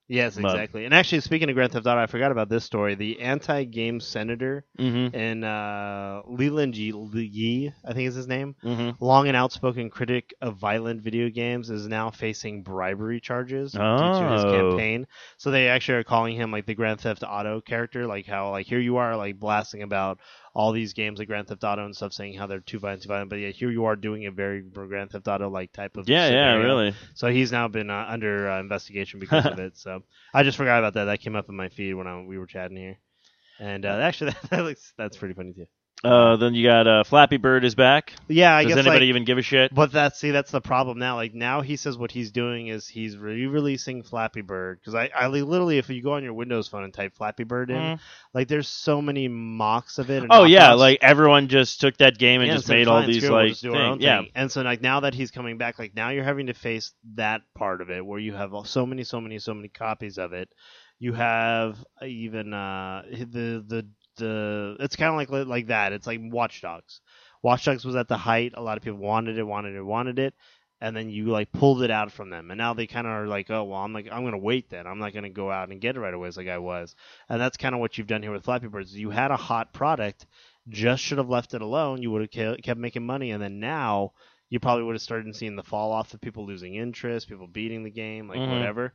Yes, 0.06 0.36
But- 0.36 0.50
exactly. 0.54 0.84
And 0.84 0.92
actually, 0.92 1.20
speaking 1.20 1.48
of 1.48 1.54
Grand 1.54 1.72
Theft 1.72 1.86
Auto, 1.86 1.98
I 1.98 2.04
forgot 2.06 2.30
about 2.30 2.50
this 2.50 2.62
story. 2.62 2.94
The 2.94 3.20
anti-game 3.22 4.00
senator 4.00 4.66
Mm-hmm. 4.78 5.16
and 5.16 5.44
uh, 5.46 6.20
Leland 6.26 6.76
Yee, 6.76 7.72
I 7.82 7.92
think 7.94 8.08
is 8.08 8.14
his 8.14 8.26
name. 8.26 8.54
Mm-hmm. 8.62 9.02
long 9.02 9.28
and 9.28 9.36
outspoken 9.36 9.88
critic 9.88 10.34
of 10.42 10.58
violent 10.58 11.00
video 11.00 11.30
games 11.30 11.70
is 11.70 11.86
now 11.88 12.10
facing 12.10 12.62
bribery 12.62 13.18
charges 13.20 13.72
due 13.72 13.78
to 13.78 14.28
his 14.32 14.44
Oh. 14.44 14.52
campaign. 14.72 15.06
So 15.38 15.50
they 15.50 15.68
actually 15.68 15.98
are 15.98 16.04
calling 16.04 16.36
him 16.36 16.50
like 16.50 16.66
the 16.66 16.74
Grand 16.74 17.00
Theft 17.00 17.22
Auto 17.26 17.62
character, 17.62 18.06
like 18.06 18.26
how 18.26 18.50
like 18.50 18.66
here 18.66 18.80
you 18.80 18.98
are 18.98 19.16
like 19.16 19.38
blasting 19.38 19.82
about 19.82 20.18
all 20.54 20.70
these 20.70 20.92
games 20.92 21.18
like 21.18 21.26
Grand 21.26 21.48
Theft 21.48 21.64
Auto 21.64 21.84
and 21.84 21.94
stuff 21.94 22.12
saying 22.12 22.34
how 22.34 22.46
they're 22.46 22.60
too 22.60 22.78
violent, 22.78 23.02
too 23.02 23.08
violent. 23.08 23.28
But 23.28 23.40
yeah, 23.40 23.50
here 23.50 23.70
you 23.70 23.86
are 23.86 23.96
doing 23.96 24.26
a 24.26 24.30
very 24.30 24.62
Grand 24.62 25.10
Theft 25.10 25.26
Auto 25.26 25.50
like 25.50 25.72
type 25.72 25.96
of 25.96 26.08
Yeah, 26.08 26.30
yeah, 26.30 26.54
really. 26.54 26.94
So 27.14 27.28
he's 27.28 27.50
now 27.50 27.66
been 27.66 27.90
uh, 27.90 28.06
under 28.08 28.48
uh, 28.48 28.60
investigation 28.60 29.18
because 29.18 29.46
of 29.46 29.58
it. 29.58 29.76
So 29.76 30.04
I 30.32 30.44
just 30.44 30.56
forgot 30.56 30.78
about 30.78 30.94
that. 30.94 31.06
That 31.06 31.20
came 31.20 31.34
up 31.34 31.48
in 31.48 31.56
my 31.56 31.68
feed 31.68 31.94
when 31.94 32.06
I, 32.06 32.22
we 32.22 32.38
were 32.38 32.46
chatting 32.46 32.76
here, 32.76 32.98
and 33.58 33.84
uh, 33.84 33.98
actually 34.00 34.30
that, 34.42 34.50
that 34.50 34.64
looks 34.64 34.92
that's 34.96 35.16
pretty 35.16 35.34
funny 35.34 35.52
too. 35.52 35.66
Uh, 36.04 36.36
then 36.36 36.54
you 36.54 36.66
got 36.66 36.86
uh, 36.86 37.02
Flappy 37.04 37.38
Bird 37.38 37.64
is 37.64 37.74
back. 37.74 38.12
Yeah, 38.28 38.54
I 38.54 38.62
Does 38.64 38.74
guess 38.74 38.78
anybody 38.86 39.06
like, 39.06 39.08
even 39.10 39.24
give 39.24 39.38
a 39.38 39.42
shit? 39.42 39.74
But 39.74 39.90
that's 39.90 40.18
see, 40.18 40.30
that's 40.32 40.50
the 40.50 40.60
problem 40.60 40.98
now. 40.98 41.16
Like 41.16 41.34
now, 41.34 41.62
he 41.62 41.76
says 41.76 41.96
what 41.96 42.10
he's 42.10 42.30
doing 42.30 42.66
is 42.68 42.86
he's 42.86 43.16
re-releasing 43.16 44.02
Flappy 44.02 44.42
Bird 44.42 44.80
because 44.80 44.94
I, 44.94 45.10
I 45.16 45.28
literally, 45.28 45.78
if 45.78 45.88
you 45.88 46.02
go 46.02 46.12
on 46.12 46.22
your 46.22 46.34
Windows 46.34 46.68
phone 46.68 46.84
and 46.84 46.92
type 46.92 47.14
Flappy 47.16 47.44
Bird 47.44 47.70
in, 47.70 47.76
Mhm. 47.76 47.98
like 48.34 48.48
there's 48.48 48.68
so 48.68 49.00
many 49.00 49.28
mocks 49.28 49.98
of 49.98 50.10
it. 50.10 50.22
And 50.22 50.30
Oh 50.30 50.44
yeah, 50.44 50.74
like 50.74 50.98
everyone 51.00 51.48
just 51.48 51.80
took 51.80 51.96
that 51.98 52.18
game 52.18 52.42
and 52.42 52.48
Yeah, 52.48 52.56
just 52.56 52.68
made 52.68 52.86
all 52.86 53.02
these 53.06 53.24
screw 53.24 53.28
it, 53.28 53.32
we'll 53.32 53.40
like 53.42 53.50
just 53.52 53.62
do 53.62 53.74
our 53.74 53.82
own. 53.82 54.00
Yeah, 54.00 54.20
thing. 54.22 54.30
And 54.34 54.52
so 54.52 54.60
like 54.62 54.82
now 54.82 55.00
that 55.00 55.14
he's 55.14 55.30
coming 55.30 55.56
back, 55.58 55.78
like 55.78 55.94
now 55.94 56.10
you're 56.10 56.24
having 56.24 56.48
to 56.48 56.54
face 56.54 56.92
that 57.14 57.42
part 57.54 57.80
of 57.80 57.90
it 57.90 58.04
where 58.04 58.18
you 58.18 58.34
have 58.34 58.52
so 58.64 58.84
many, 58.84 59.04
so 59.04 59.20
many, 59.20 59.38
so 59.38 59.54
many 59.54 59.68
copies 59.68 60.18
of 60.18 60.32
it. 60.34 60.50
You 60.98 61.12
have 61.14 61.82
even 62.02 62.52
uh 62.54 63.02
the 63.10 63.64
the 63.66 63.86
the 64.16 64.76
it's 64.80 64.96
kind 64.96 65.10
of 65.10 65.16
like 65.16 65.46
like 65.48 65.66
that. 65.68 65.92
It's 65.92 66.06
like 66.06 66.20
Watch 66.22 66.62
Dogs. 66.62 67.00
Watch 67.42 67.64
Dogs 67.64 67.84
was 67.84 67.96
at 67.96 68.08
the 68.08 68.16
height. 68.16 68.52
A 68.54 68.62
lot 68.62 68.76
of 68.76 68.82
people 68.82 68.98
wanted 68.98 69.38
it, 69.38 69.44
wanted 69.44 69.74
it, 69.76 69.82
wanted 69.82 70.18
it, 70.18 70.34
and 70.80 70.96
then 70.96 71.10
you 71.10 71.26
like 71.26 71.52
pulled 71.52 71.82
it 71.82 71.90
out 71.90 72.10
from 72.12 72.30
them. 72.30 72.50
And 72.50 72.58
now 72.58 72.74
they 72.74 72.86
kind 72.86 73.06
of 73.06 73.12
are 73.12 73.26
like, 73.26 73.50
oh 73.50 73.64
well, 73.64 73.80
I'm 73.80 73.92
like 73.92 74.08
I'm 74.10 74.24
gonna 74.24 74.38
wait 74.38 74.70
then. 74.70 74.86
I'm 74.86 74.98
not 74.98 75.12
gonna 75.14 75.30
go 75.30 75.50
out 75.50 75.70
and 75.70 75.80
get 75.80 75.96
it 75.96 76.00
right 76.00 76.14
away 76.14 76.28
as 76.28 76.36
like 76.36 76.48
I 76.48 76.58
was. 76.58 76.94
And 77.28 77.40
that's 77.40 77.56
kind 77.56 77.74
of 77.74 77.80
what 77.80 77.98
you've 77.98 78.06
done 78.06 78.22
here 78.22 78.32
with 78.32 78.44
Flappy 78.44 78.68
Birds. 78.68 78.94
You 78.96 79.10
had 79.10 79.30
a 79.30 79.36
hot 79.36 79.72
product, 79.72 80.26
just 80.68 81.02
should 81.02 81.18
have 81.18 81.28
left 81.28 81.54
it 81.54 81.62
alone. 81.62 82.02
You 82.02 82.10
would 82.12 82.34
have 82.34 82.60
kept 82.62 82.80
making 82.80 83.04
money, 83.06 83.30
and 83.32 83.42
then 83.42 83.60
now 83.60 84.12
you 84.50 84.60
probably 84.60 84.84
would 84.84 84.94
have 84.94 85.02
started 85.02 85.34
seeing 85.34 85.56
the 85.56 85.62
fall 85.62 85.90
off 85.90 86.14
of 86.14 86.20
people 86.20 86.46
losing 86.46 86.74
interest, 86.74 87.28
people 87.28 87.46
beating 87.46 87.82
the 87.82 87.90
game, 87.90 88.28
like 88.28 88.38
Mhm. 88.38 88.52
whatever. 88.52 88.92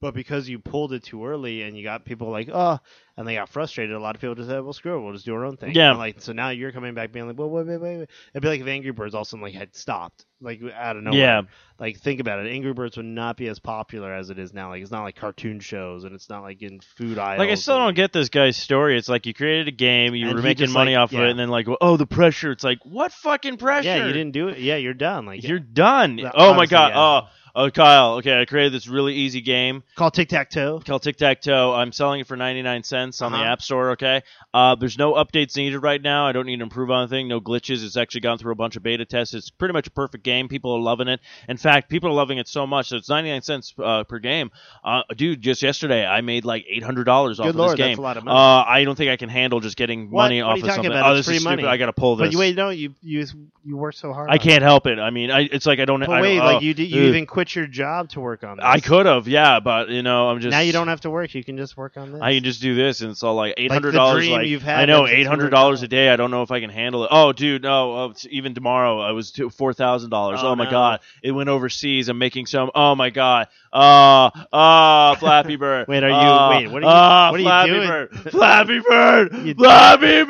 But 0.00 0.14
because 0.14 0.48
you 0.48 0.58
pulled 0.58 0.94
it 0.94 1.02
too 1.04 1.26
early 1.26 1.60
and 1.62 1.76
you 1.76 1.82
got 1.84 2.06
people 2.06 2.30
like, 2.30 2.48
oh, 2.50 2.78
and 3.18 3.28
they 3.28 3.34
got 3.34 3.50
frustrated, 3.50 3.94
a 3.94 4.00
lot 4.00 4.14
of 4.14 4.20
people 4.22 4.34
just 4.34 4.48
said, 4.48 4.62
well, 4.62 4.72
screw 4.72 4.96
it, 4.96 5.02
we'll 5.02 5.12
just 5.12 5.26
do 5.26 5.34
our 5.34 5.44
own 5.44 5.58
thing. 5.58 5.74
Yeah. 5.74 5.90
And, 5.90 5.98
like 5.98 6.22
so 6.22 6.32
now 6.32 6.48
you're 6.48 6.72
coming 6.72 6.94
back 6.94 7.12
being 7.12 7.26
like, 7.26 7.38
well, 7.38 7.50
wait, 7.50 7.66
wait, 7.66 7.78
wait, 7.78 7.98
wait. 7.98 8.08
It'd 8.32 8.42
be 8.42 8.48
like 8.48 8.62
if 8.62 8.66
Angry 8.66 8.92
Birds 8.92 9.14
also 9.14 9.36
like 9.36 9.52
had 9.52 9.76
stopped, 9.76 10.24
like 10.40 10.62
out 10.74 10.96
of 10.96 11.02
nowhere. 11.02 11.18
yeah. 11.20 11.42
Like 11.78 11.98
think 11.98 12.20
about 12.20 12.38
it, 12.44 12.50
Angry 12.50 12.72
Birds 12.72 12.96
would 12.96 13.04
not 13.04 13.36
be 13.36 13.48
as 13.48 13.58
popular 13.58 14.10
as 14.14 14.30
it 14.30 14.38
is 14.38 14.54
now. 14.54 14.70
Like 14.70 14.80
it's 14.80 14.90
not 14.90 15.02
like 15.02 15.16
cartoon 15.16 15.60
shows 15.60 16.04
and 16.04 16.14
it's 16.14 16.30
not 16.30 16.42
like 16.42 16.62
in 16.62 16.80
food 16.80 17.18
aisles. 17.18 17.38
Like 17.38 17.50
I 17.50 17.54
still 17.56 17.76
and- 17.76 17.88
don't 17.88 17.94
get 17.94 18.14
this 18.14 18.30
guy's 18.30 18.56
story. 18.56 18.96
It's 18.96 19.08
like 19.08 19.26
you 19.26 19.34
created 19.34 19.68
a 19.68 19.72
game, 19.72 20.14
you 20.14 20.34
were 20.34 20.40
making 20.40 20.72
money 20.72 20.94
like- 20.96 21.02
off 21.02 21.12
of 21.12 21.20
it, 21.20 21.28
and 21.28 21.38
then 21.38 21.50
like, 21.50 21.66
oh, 21.82 21.98
the 21.98 22.06
pressure. 22.06 22.52
It's 22.52 22.64
like, 22.64 22.78
what 22.84 23.12
fucking 23.12 23.58
pressure? 23.58 23.86
Yeah, 23.86 24.06
you 24.06 24.14
didn't 24.14 24.32
do 24.32 24.48
it. 24.48 24.58
Yeah, 24.58 24.76
you're 24.76 24.94
done. 24.94 25.26
Like 25.26 25.42
You're 25.46 25.58
done. 25.58 26.16
Yeah, 26.16 26.30
oh 26.34 26.54
my 26.54 26.64
god. 26.64 26.88
yeah. 26.88 26.98
Oh, 26.98 27.28
oh, 27.54 27.70
Kyle. 27.70 28.14
Okay, 28.16 28.40
I 28.40 28.44
created 28.44 28.72
this 28.72 28.86
really 28.88 29.14
easy 29.14 29.40
game 29.40 29.82
call 29.96 30.10
tic 30.10 30.28
tac 30.28 30.50
toe. 30.50 30.80
called 30.84 31.02
Tic 31.02 31.16
Tac 31.16 31.40
Toe. 31.40 31.72
I'm 31.74 31.92
selling 31.92 32.20
it 32.20 32.26
for 32.26 32.36
99 32.36 32.82
cents 32.82 33.20
on 33.22 33.32
the 33.32 33.38
Uh-huh. 33.38 33.46
App 33.46 33.62
Store. 33.62 33.90
Okay. 33.92 34.22
Uh, 34.52 34.74
there's 34.74 34.98
no 34.98 35.14
updates 35.14 35.56
needed 35.56 35.78
right 35.80 36.00
now. 36.02 36.26
I 36.26 36.32
don't 36.32 36.46
need 36.46 36.56
to 36.58 36.62
improve 36.62 36.90
on 36.90 37.02
anything. 37.02 37.28
No 37.28 37.40
glitches. 37.40 37.84
It's 37.84 37.96
actually 37.96 38.22
gone 38.22 38.38
through 38.38 38.52
a 38.52 38.56
bunch 38.56 38.76
of 38.76 38.82
beta 38.82 39.04
tests. 39.04 39.34
It's 39.34 39.50
pretty 39.50 39.72
much 39.72 39.86
a 39.86 39.90
perfect 39.90 40.24
game. 40.24 40.48
People 40.48 40.72
are 40.72 40.80
loving 40.80 41.08
it. 41.08 41.20
In 41.48 41.56
fact, 41.56 41.88
people 41.88 42.10
are 42.10 42.14
loving 42.14 42.38
it 42.38 42.48
so 42.48 42.66
much 42.66 42.90
that 42.90 42.96
it's 42.96 43.08
99 43.08 43.42
cents 43.42 43.74
uh, 43.82 44.04
per 44.04 44.18
game. 44.18 44.50
Uh, 44.84 45.02
dude, 45.16 45.40
just 45.40 45.62
yesterday 45.62 46.04
I 46.06 46.20
made 46.20 46.44
like 46.44 46.64
$800 46.72 47.06
off 47.08 47.36
Good 47.36 47.46
of 47.50 47.56
lord, 47.56 47.70
this 47.72 47.76
game. 47.78 47.88
that's 47.90 47.98
a 47.98 48.02
lot 48.02 48.16
of 48.16 48.24
money. 48.24 48.36
Uh, 48.36 48.64
I 48.66 48.84
don't 48.84 48.96
think 48.96 49.10
I 49.10 49.16
can 49.16 49.28
handle 49.28 49.60
just 49.60 49.76
getting 49.76 50.10
What? 50.10 50.24
money 50.24 50.42
What 50.42 50.48
off 50.50 50.54
are 50.54 50.58
you 50.58 50.62
of 50.64 50.68
talking 50.68 50.84
something. 50.84 50.92
about? 50.98 51.12
Oh, 51.12 51.16
It's 51.16 51.26
this 51.28 51.36
is 51.36 51.42
free 51.44 51.52
stupid. 51.52 51.64
I 51.70 51.76
gotta 51.76 51.92
pull 51.92 52.16
this. 52.16 52.26
but 52.28 52.32
you 52.32 52.38
wait, 52.38 52.56
no, 52.56 52.70
you 52.70 52.94
you 53.02 53.24
you 53.64 53.76
work 53.76 53.94
so 53.94 54.12
hard. 54.12 54.30
I 54.30 54.34
on 54.34 54.38
can't 54.38 54.62
help 54.62 54.86
it. 54.86 54.98
I 54.98 55.10
mean, 55.10 55.30
I, 55.30 55.40
it's 55.40 55.66
like 55.66 55.78
I 55.80 55.84
don't. 55.84 56.02
It. 56.02 56.08
I 56.08 56.20
wait, 56.20 56.36
don't, 56.36 56.46
like 56.46 56.56
oh, 56.56 56.60
you 56.60 56.74
did, 56.74 56.90
you 56.90 57.02
even 57.02 57.26
quit 57.40 57.54
your 57.56 57.66
job 57.66 58.10
to 58.10 58.20
work 58.20 58.44
on 58.44 58.58
this. 58.58 58.64
I 58.66 58.80
could 58.80 59.06
have, 59.06 59.26
yeah, 59.26 59.60
but 59.60 59.88
you 59.88 60.02
know, 60.02 60.28
I'm 60.28 60.40
just 60.40 60.50
Now 60.50 60.60
you 60.60 60.72
don't 60.72 60.88
have 60.88 61.00
to 61.02 61.10
work. 61.10 61.34
You 61.34 61.42
can 61.42 61.56
just 61.56 61.74
work 61.74 61.96
on 61.96 62.12
this. 62.12 62.20
I 62.20 62.34
can 62.34 62.44
just 62.44 62.60
do 62.60 62.74
this, 62.74 63.00
and 63.00 63.10
it's 63.10 63.22
all 63.22 63.34
like 63.34 63.54
eight 63.56 63.70
hundred 63.72 63.92
dollars. 63.92 64.28
Like, 64.28 64.46
you've 64.46 64.62
had 64.62 64.80
I 64.80 64.84
know 64.84 64.98
ever 65.04 65.06
since 65.06 65.16
you 65.16 65.22
eight 65.22 65.26
hundred 65.26 65.50
dollars 65.50 65.82
a 65.82 65.88
day. 65.88 66.10
I 66.10 66.16
don't 66.16 66.30
know 66.30 66.42
if 66.42 66.50
I 66.50 66.60
can 66.60 66.68
handle 66.68 67.04
it. 67.04 67.08
Oh, 67.10 67.32
dude, 67.32 67.62
no. 67.62 67.92
Oh, 67.92 68.14
even 68.28 68.54
tomorrow, 68.54 69.00
I 69.00 69.12
was 69.12 69.32
four 69.52 69.72
thousand 69.72 70.10
dollars. 70.10 70.40
Oh, 70.42 70.48
Oh 70.50 70.56
my 70.56 70.64
no. 70.64 70.70
god, 70.70 71.00
it 71.22 71.30
went 71.30 71.48
overseas. 71.48 72.10
I'm 72.10 72.18
making 72.18 72.44
some. 72.44 72.70
Oh 72.74 72.94
my 72.94 73.08
god. 73.08 73.48
Ah, 73.72 74.46
ah, 74.52 75.14
Flappy 75.20 75.56
Bird. 75.56 75.86
Wait, 75.88 76.02
are 76.02 76.08
you- 76.08 76.14
Ah, 76.14 76.50
wait, 76.50 76.66
what 76.70 76.82
are 76.82 76.86
you- 76.86 76.92
ah, 76.92 77.30
what 77.30 77.36
are 77.36 77.42
you 77.42 77.46
Flappy 77.48 77.70
doing? 77.70 77.88
Bird. 77.88 78.32
Flappy 78.32 78.80
Bird. 78.80 79.56
Flappy 79.56 80.22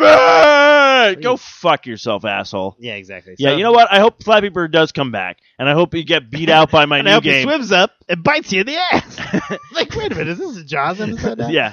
Bird. 1.14 1.22
Go 1.22 1.36
fuck 1.38 1.86
yourself, 1.86 2.24
asshole. 2.26 2.76
Yeah, 2.78 2.94
exactly. 2.94 3.34
Yeah, 3.38 3.50
So- 3.52 3.56
you 3.56 3.62
know 3.64 3.72
what? 3.72 3.90
I 3.90 3.98
hope 4.00 4.22
Flappy 4.22 4.50
Bird 4.50 4.72
does 4.72 4.92
come 4.92 5.10
back, 5.10 5.38
and 5.58 5.68
I 5.68 5.72
hope 5.72 5.94
you 5.94 6.04
get 6.04 6.30
beat 6.30 6.50
out 6.50 6.70
by 6.70 6.84
my 6.84 6.99
And 7.00 7.08
I 7.08 7.12
hope 7.12 7.24
he 7.24 7.42
swims 7.42 7.72
up 7.72 7.92
and 8.08 8.22
bites 8.22 8.52
you 8.52 8.60
in 8.60 8.66
the 8.66 8.76
ass. 8.76 9.18
like, 9.72 9.94
wait 9.94 10.12
a 10.12 10.14
minute, 10.14 10.28
is 10.28 10.38
this 10.38 10.56
a 10.56 10.64
Jaws 10.64 11.00
episode? 11.00 11.38
Now? 11.38 11.48
yeah. 11.48 11.72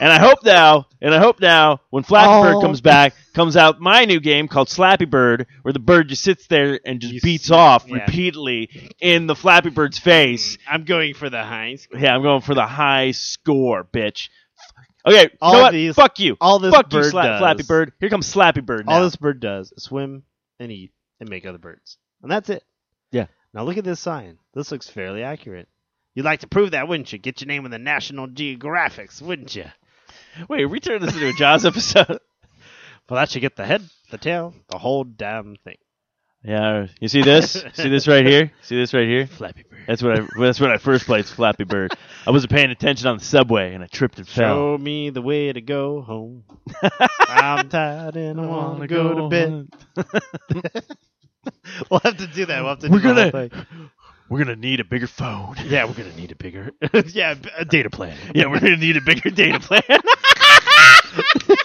And 0.00 0.12
I 0.12 0.18
hope 0.18 0.44
now, 0.44 0.86
and 1.00 1.14
I 1.14 1.18
hope 1.18 1.40
now, 1.40 1.80
when 1.90 2.02
Flappy 2.02 2.28
Oh. 2.28 2.42
Bird 2.42 2.62
comes 2.62 2.80
back, 2.80 3.14
comes 3.32 3.56
out 3.56 3.80
my 3.80 4.04
new 4.04 4.18
game 4.18 4.48
called 4.48 4.66
Slappy 4.66 5.08
Bird, 5.08 5.46
where 5.62 5.72
the 5.72 5.78
bird 5.78 6.08
just 6.08 6.22
sits 6.24 6.48
there 6.48 6.80
and 6.84 7.00
just 7.00 7.14
You 7.14 7.20
beats 7.20 7.44
s- 7.46 7.50
off 7.52 7.84
yeah. 7.86 7.98
repeatedly 7.98 8.92
in 9.00 9.28
the 9.28 9.36
Flappy 9.36 9.70
Bird's 9.70 9.98
face. 9.98 10.56
Mm, 10.56 10.60
I'm 10.68 10.84
going 10.84 11.14
for 11.14 11.30
the 11.30 11.44
Heinz. 11.44 11.86
Yeah, 11.96 12.12
I'm 12.14 12.22
going 12.22 12.40
for 12.40 12.56
the 12.56 12.66
high 12.66 13.12
score, 13.12 13.84
bitch. 13.84 14.30
Okay, 15.06 15.30
All 15.40 15.54
you 15.56 15.62
know 15.62 15.70
these- 15.70 15.94
Fuck 15.94 16.18
you. 16.18 16.36
All 16.40 16.58
this 16.58 16.74
Fuck 16.74 16.92
you, 16.92 17.00
bird 17.00 17.12
Sla- 17.12 17.22
does. 17.22 17.38
Flappy 17.38 17.62
Bird. 17.62 17.92
Here 18.00 18.08
comes 18.10 18.34
Slappy 18.34 18.66
Bird 18.66 18.86
now. 18.86 18.94
All 18.94 19.02
this 19.04 19.16
bird 19.16 19.38
does 19.38 19.70
is 19.72 19.84
swim 19.84 20.24
and 20.58 20.72
eat 20.72 20.90
and 21.20 21.28
make 21.30 21.46
other 21.46 21.58
birds, 21.58 21.98
and 22.20 22.30
that's 22.30 22.50
it. 22.50 22.64
Yeah. 23.12 23.26
Now 23.54 23.62
look 23.62 23.78
at 23.78 23.84
this 23.84 24.00
sign. 24.00 24.38
This 24.52 24.72
looks 24.72 24.90
fairly 24.90 25.22
accurate. 25.22 25.68
You'd 26.14 26.24
like 26.24 26.40
to 26.40 26.48
prove 26.48 26.72
that, 26.72 26.88
wouldn't 26.88 27.12
you? 27.12 27.18
Get 27.18 27.40
your 27.40 27.46
name 27.48 27.64
in 27.64 27.70
the 27.70 27.78
National 27.78 28.26
Geographics, 28.26 29.22
wouldn't 29.22 29.54
you? 29.54 29.66
Wait, 30.48 30.66
we 30.66 30.80
turned 30.80 31.02
this 31.02 31.14
into 31.14 31.28
a 31.28 31.32
Jaws 31.32 31.64
episode. 31.66 32.18
Well, 33.08 33.20
that 33.20 33.30
should 33.30 33.42
get 33.42 33.54
the 33.56 33.64
head, 33.64 33.82
the 34.10 34.18
tail, 34.18 34.54
the 34.68 34.78
whole 34.78 35.04
damn 35.04 35.56
thing. 35.62 35.76
yeah, 36.42 36.86
you 37.00 37.06
see 37.08 37.22
this? 37.22 37.64
see 37.74 37.88
this 37.88 38.08
right 38.08 38.26
here? 38.26 38.50
See 38.62 38.76
this 38.76 38.92
right 38.92 39.06
here? 39.06 39.26
Flappy 39.26 39.64
Bird. 39.68 39.84
That's 39.86 40.02
what 40.02 40.18
I. 40.18 40.26
That's 40.38 40.58
when 40.58 40.70
I 40.70 40.78
first 40.78 41.04
played 41.04 41.26
Flappy 41.26 41.64
Bird. 41.64 41.92
I 42.26 42.30
wasn't 42.30 42.52
paying 42.52 42.70
attention 42.70 43.06
on 43.08 43.18
the 43.18 43.24
subway, 43.24 43.74
and 43.74 43.84
I 43.84 43.86
tripped 43.86 44.18
and 44.18 44.26
fell. 44.26 44.56
Show 44.56 44.78
me 44.78 45.10
the 45.10 45.22
way 45.22 45.52
to 45.52 45.60
go 45.60 46.00
home. 46.00 46.44
I'm 47.28 47.68
tired 47.68 48.16
and 48.16 48.40
I 48.40 48.46
want 48.46 48.80
to 48.80 48.86
go 48.88 49.14
to 49.14 49.28
bed. 49.28 49.68
We'll 51.90 52.00
have 52.00 52.16
to 52.18 52.26
do 52.26 52.46
that. 52.46 52.60
We'll 52.60 52.70
have 52.70 52.78
to. 52.80 52.88
We're 52.88 52.98
do 52.98 53.14
gonna- 53.30 53.50
We're 54.28 54.38
gonna 54.38 54.56
need 54.56 54.80
a 54.80 54.84
bigger 54.84 55.06
phone. 55.06 55.56
Yeah, 55.66 55.84
we're 55.84 55.94
gonna 55.94 56.14
need 56.16 56.32
a 56.32 56.36
bigger. 56.36 56.70
yeah, 57.08 57.34
a 57.56 57.64
data 57.64 57.90
plan. 57.90 58.16
Yeah, 58.34 58.46
we're 58.46 58.60
gonna 58.60 58.76
need 58.76 58.96
a 58.96 59.00
bigger 59.02 59.30
data 59.30 59.60
plan. 59.60 59.82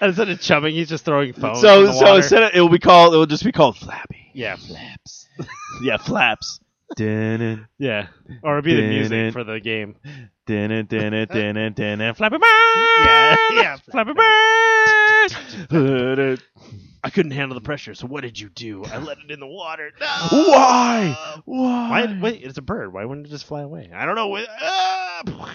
Instead 0.00 0.28
of 0.30 0.40
chumming, 0.40 0.74
he's 0.74 0.88
just 0.88 1.04
throwing 1.04 1.32
phones. 1.34 1.60
so, 1.60 1.86
the 1.86 1.92
so 1.92 2.04
water. 2.04 2.16
instead 2.16 2.42
of, 2.42 2.50
it 2.54 2.60
will 2.60 2.68
be 2.70 2.78
called. 2.78 3.14
It 3.14 3.18
will 3.18 3.26
just 3.26 3.44
be 3.44 3.52
called 3.52 3.76
Flappy. 3.76 4.30
yeah, 4.34 4.56
flaps. 4.56 5.28
Yeah, 5.82 5.96
flaps. 5.98 6.60
Dun-dun, 6.96 7.66
Yeah, 7.78 8.08
or 8.42 8.54
it'd 8.58 8.64
be 8.64 8.74
the 8.74 8.80
Dun-dun. 8.82 8.98
music 8.98 9.32
for 9.32 9.44
the 9.44 9.60
game. 9.60 9.96
dun-dun, 10.46 10.86
dun-dun, 10.86 11.26
dun-dun, 11.28 11.72
dun-dun. 11.74 12.14
Flappy 12.14 12.38
Bird. 12.38 12.86
Yeah, 13.04 13.36
yeah, 13.52 13.76
Flappy 13.90 14.12
Bird. 15.70 16.42
I 17.04 17.10
couldn't 17.10 17.32
handle 17.32 17.54
the 17.54 17.60
pressure, 17.60 17.94
so 17.94 18.06
what 18.06 18.22
did 18.22 18.40
you 18.40 18.48
do? 18.48 18.82
I 18.86 18.96
let 18.96 19.18
it 19.18 19.30
in 19.30 19.38
the 19.38 19.46
water. 19.46 19.92
No! 20.00 20.06
Why? 20.30 21.14
Why? 21.44 22.06
Why? 22.06 22.18
Wait, 22.18 22.42
it's 22.42 22.56
a 22.56 22.62
bird. 22.62 22.94
Why 22.94 23.04
wouldn't 23.04 23.26
it 23.26 23.30
just 23.30 23.44
fly 23.44 23.60
away? 23.60 23.90
I 23.94 24.06
don't 24.06 24.14
know. 24.14 24.34
Ah! 24.62 25.54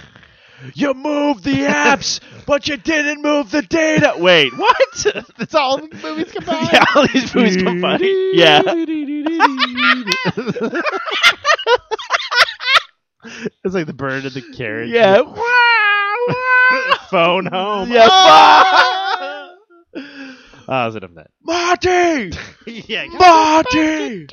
You 0.75 0.93
moved 0.93 1.43
the 1.43 1.61
apps, 1.61 2.19
but 2.45 2.67
you 2.67 2.77
didn't 2.77 3.23
move 3.23 3.49
the 3.49 3.63
data. 3.63 4.13
Wait, 4.17 4.55
what? 4.55 4.77
It's 5.39 5.55
all 5.55 5.77
the 5.77 5.87
movies 6.03 6.31
combined. 6.31 6.69
yeah, 6.73 6.85
all 6.93 7.07
these 7.07 7.33
movies 7.33 7.57
combined. 7.57 8.03
Yeah. 8.03 8.61
it's 13.63 13.73
like 13.73 13.87
the 13.87 13.93
bird 13.93 14.25
and 14.25 14.33
the 14.33 14.43
carriage. 14.55 14.91
Yeah. 14.91 15.23
Phone 17.09 17.47
home. 17.47 17.91
Yeah. 17.91 19.55
Ah! 20.71 20.85
Oh, 20.85 20.87
is 20.89 20.95
it 20.95 21.03
of 21.03 21.15
that? 21.15 21.31
Marty! 21.43 22.31
yeah. 22.87 23.05
Marty! 23.07 24.27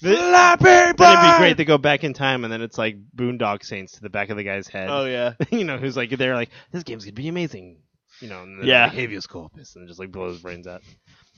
Flappy 0.00 0.62
Bird! 0.62 0.96
Then 0.98 1.18
it'd 1.18 1.32
be 1.32 1.38
great 1.38 1.56
to 1.56 1.64
go 1.64 1.78
back 1.78 2.04
in 2.04 2.12
time, 2.12 2.44
and 2.44 2.52
then 2.52 2.60
it's 2.60 2.76
like 2.76 2.96
Boondock 3.16 3.64
Saints 3.64 3.92
to 3.94 4.02
the 4.02 4.10
back 4.10 4.28
of 4.28 4.36
the 4.36 4.44
guy's 4.44 4.68
head. 4.68 4.88
Oh, 4.90 5.06
yeah. 5.06 5.32
you 5.50 5.64
know, 5.64 5.78
who's 5.78 5.96
like 5.96 6.10
they're 6.10 6.34
like, 6.34 6.50
this 6.72 6.82
game's 6.82 7.04
gonna 7.04 7.14
be 7.14 7.28
amazing. 7.28 7.78
You 8.20 8.28
know, 8.28 8.42
and 8.42 8.60
then 8.60 8.66
Yeah. 8.68 8.84
like, 8.84 8.92
habeas 8.92 9.26
corpus, 9.26 9.76
and 9.76 9.88
just 9.88 9.98
like 9.98 10.12
blow 10.12 10.28
his 10.28 10.40
brains 10.40 10.66
out. 10.66 10.82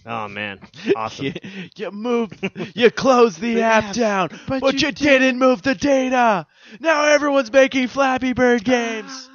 Oh 0.06 0.28
man, 0.28 0.60
awesome. 0.96 1.26
You, 1.26 1.32
you 1.76 1.90
moved, 1.90 2.38
you 2.74 2.90
closed 2.90 3.40
the 3.40 3.54
The 3.54 3.62
app 3.62 3.84
apps, 3.84 3.94
down, 3.94 4.28
but 4.46 4.60
but, 4.60 4.74
you 4.74 4.86
you, 4.88 4.92
didn't 4.92 5.38
move 5.38 5.62
the 5.62 5.74
data. 5.74 6.46
Now 6.80 7.04
everyone's 7.06 7.52
making 7.52 7.88
Flappy 7.88 8.32
Bird 8.32 8.64
games. 8.64 9.28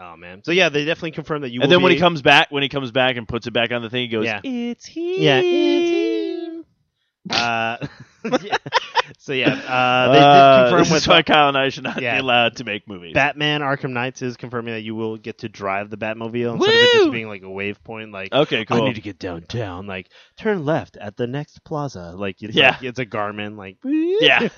Oh 0.00 0.16
man. 0.16 0.42
So 0.44 0.52
yeah, 0.52 0.70
they 0.70 0.84
definitely 0.84 1.10
confirmed 1.12 1.44
that 1.44 1.50
you. 1.50 1.60
and 1.60 1.68
will 1.68 1.76
then 1.76 1.82
when 1.82 1.90
be- 1.90 1.96
he 1.96 2.00
comes 2.00 2.22
back, 2.22 2.50
when 2.50 2.62
he 2.62 2.68
comes 2.70 2.90
back 2.90 3.16
and 3.16 3.28
puts 3.28 3.46
it 3.46 3.50
back 3.52 3.70
on 3.70 3.82
the 3.82 3.90
thing, 3.90 4.02
he 4.02 4.08
goes, 4.08 4.24
Yeah. 4.24 4.40
"It's 4.42 4.86
he." 4.86 5.22
Yeah, 5.24 5.40
it's 5.44 5.90
him. 5.90 6.09
Uh, 7.30 7.86
yeah. 8.42 8.56
So 9.18 9.32
yeah, 9.32 9.48
uh, 9.54 10.12
they 10.12 10.18
Uh, 10.18 10.32
did 10.58 10.62
confirm 10.64 10.78
this 10.80 10.90
with 10.90 11.02
is 11.02 11.08
why 11.08 11.22
Kyle 11.22 11.48
and 11.48 11.56
I 11.56 11.70
should 11.70 11.84
not 11.84 12.02
Yeah. 12.02 12.16
be 12.16 12.20
allowed 12.20 12.56
to 12.56 12.64
make 12.64 12.86
movies. 12.86 13.14
Batman 13.14 13.62
Arkham 13.62 13.90
Knights 13.92 14.20
is 14.20 14.36
confirming 14.36 14.74
that 14.74 14.82
you 14.82 14.94
will 14.94 15.16
get 15.16 15.38
to 15.38 15.48
drive 15.48 15.88
the 15.88 15.96
Batmobile 15.96 16.54
instead 16.56 16.74
of 16.74 16.80
it 16.82 16.92
just 16.92 17.12
being 17.12 17.28
like 17.28 17.40
a 17.42 17.46
waypoint. 17.46 18.12
Like, 18.12 18.32
okay, 18.32 18.60
I 18.60 18.64
cool. 18.64 18.84
need 18.84 18.96
to 18.96 19.00
get 19.00 19.18
downtown. 19.18 19.86
Like, 19.86 20.10
turn 20.36 20.66
left 20.66 20.98
at 20.98 21.16
the 21.16 21.26
next 21.26 21.64
plaza. 21.64 22.12
Like, 22.14 22.42
it's 22.42 22.54
Yeah. 22.54 22.72
like, 22.72 22.82
it's 22.82 22.98
a 22.98 23.06
Garmin. 23.06 23.56
Like, 23.56 23.78
Yeah. 23.84 24.48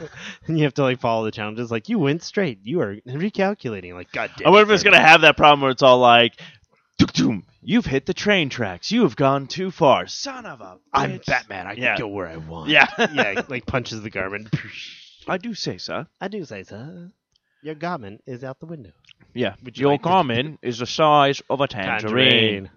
and 0.48 0.58
you 0.58 0.64
have 0.64 0.74
to 0.74 0.82
like 0.82 0.98
follow 1.00 1.24
the 1.24 1.30
challenges. 1.30 1.70
Like, 1.70 1.88
you 1.88 2.00
went 2.00 2.24
straight. 2.24 2.58
You 2.64 2.80
are 2.80 2.96
recalculating. 3.06 3.94
Like, 3.94 4.10
God 4.10 4.30
damn. 4.36 4.48
I 4.48 4.50
wonder 4.50 4.64
if 4.64 4.70
it, 4.70 4.74
it's 4.74 4.82
gonna 4.82 5.00
have 5.00 5.20
that 5.20 5.36
problem 5.36 5.60
where 5.60 5.70
it's 5.70 5.82
all 5.82 5.98
like, 5.98 6.34
"Tuk-tum, 6.36 6.48
"You've 7.62 7.86
hit 7.86 8.06
the 8.06 8.14
train 8.14 8.48
tracks. 8.48 8.90
You 8.90 9.02
have 9.02 9.16
gone 9.16 9.46
too 9.46 9.70
far, 9.70 10.06
son 10.06 10.46
of 10.46 10.60
a." 10.60 10.78
I'm. 10.92 11.20
Batman. 11.26 11.66
I 11.66 11.72
Yeah. 11.72 11.96
can 11.96 11.98
go 12.04 12.08
where 12.08 12.28
I 12.28 12.36
want. 12.36 12.70
Yeah, 12.70 12.86
yeah. 13.12 13.42
Like 13.48 13.66
punches 13.66 14.02
the 14.02 14.10
Garmin. 14.10 14.48
I 15.28 15.38
do 15.38 15.54
say 15.54 15.78
so. 15.78 16.06
I 16.20 16.28
do 16.28 16.44
say 16.44 16.64
so. 16.64 17.08
Your 17.62 17.74
Garmin 17.76 18.18
is 18.26 18.42
out 18.42 18.58
the 18.60 18.66
window. 18.66 18.90
Yeah, 19.34 19.54
Would 19.62 19.78
you 19.78 19.82
your 19.82 19.92
like 19.92 20.02
to- 20.02 20.08
Garmin 20.08 20.58
is 20.62 20.78
the 20.78 20.86
size 20.86 21.40
of 21.48 21.60
a 21.60 21.68
tangerine. 21.68 22.70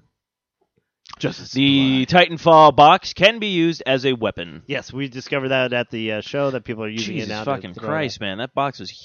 Just 1.19 1.39
as 1.39 1.51
The 1.51 2.05
Titanfall 2.07 2.75
box 2.75 3.13
can 3.13 3.39
be 3.39 3.47
used 3.47 3.81
as 3.85 4.05
a 4.05 4.13
weapon. 4.13 4.63
Yes, 4.67 4.91
we 4.91 5.07
discovered 5.07 5.49
that 5.49 5.71
at 5.71 5.89
the 5.89 6.13
uh, 6.13 6.21
show 6.21 6.51
that 6.51 6.65
people 6.65 6.83
are 6.83 6.89
using 6.89 7.15
Jesus 7.15 7.29
it 7.29 7.31
now. 7.33 7.43
to 7.43 7.45
fucking 7.45 7.73
throw 7.73 7.87
Christ, 7.87 8.19
man, 8.19 8.39
that 8.39 8.53
box 8.53 8.79
is 8.81 8.89
It 8.91 8.95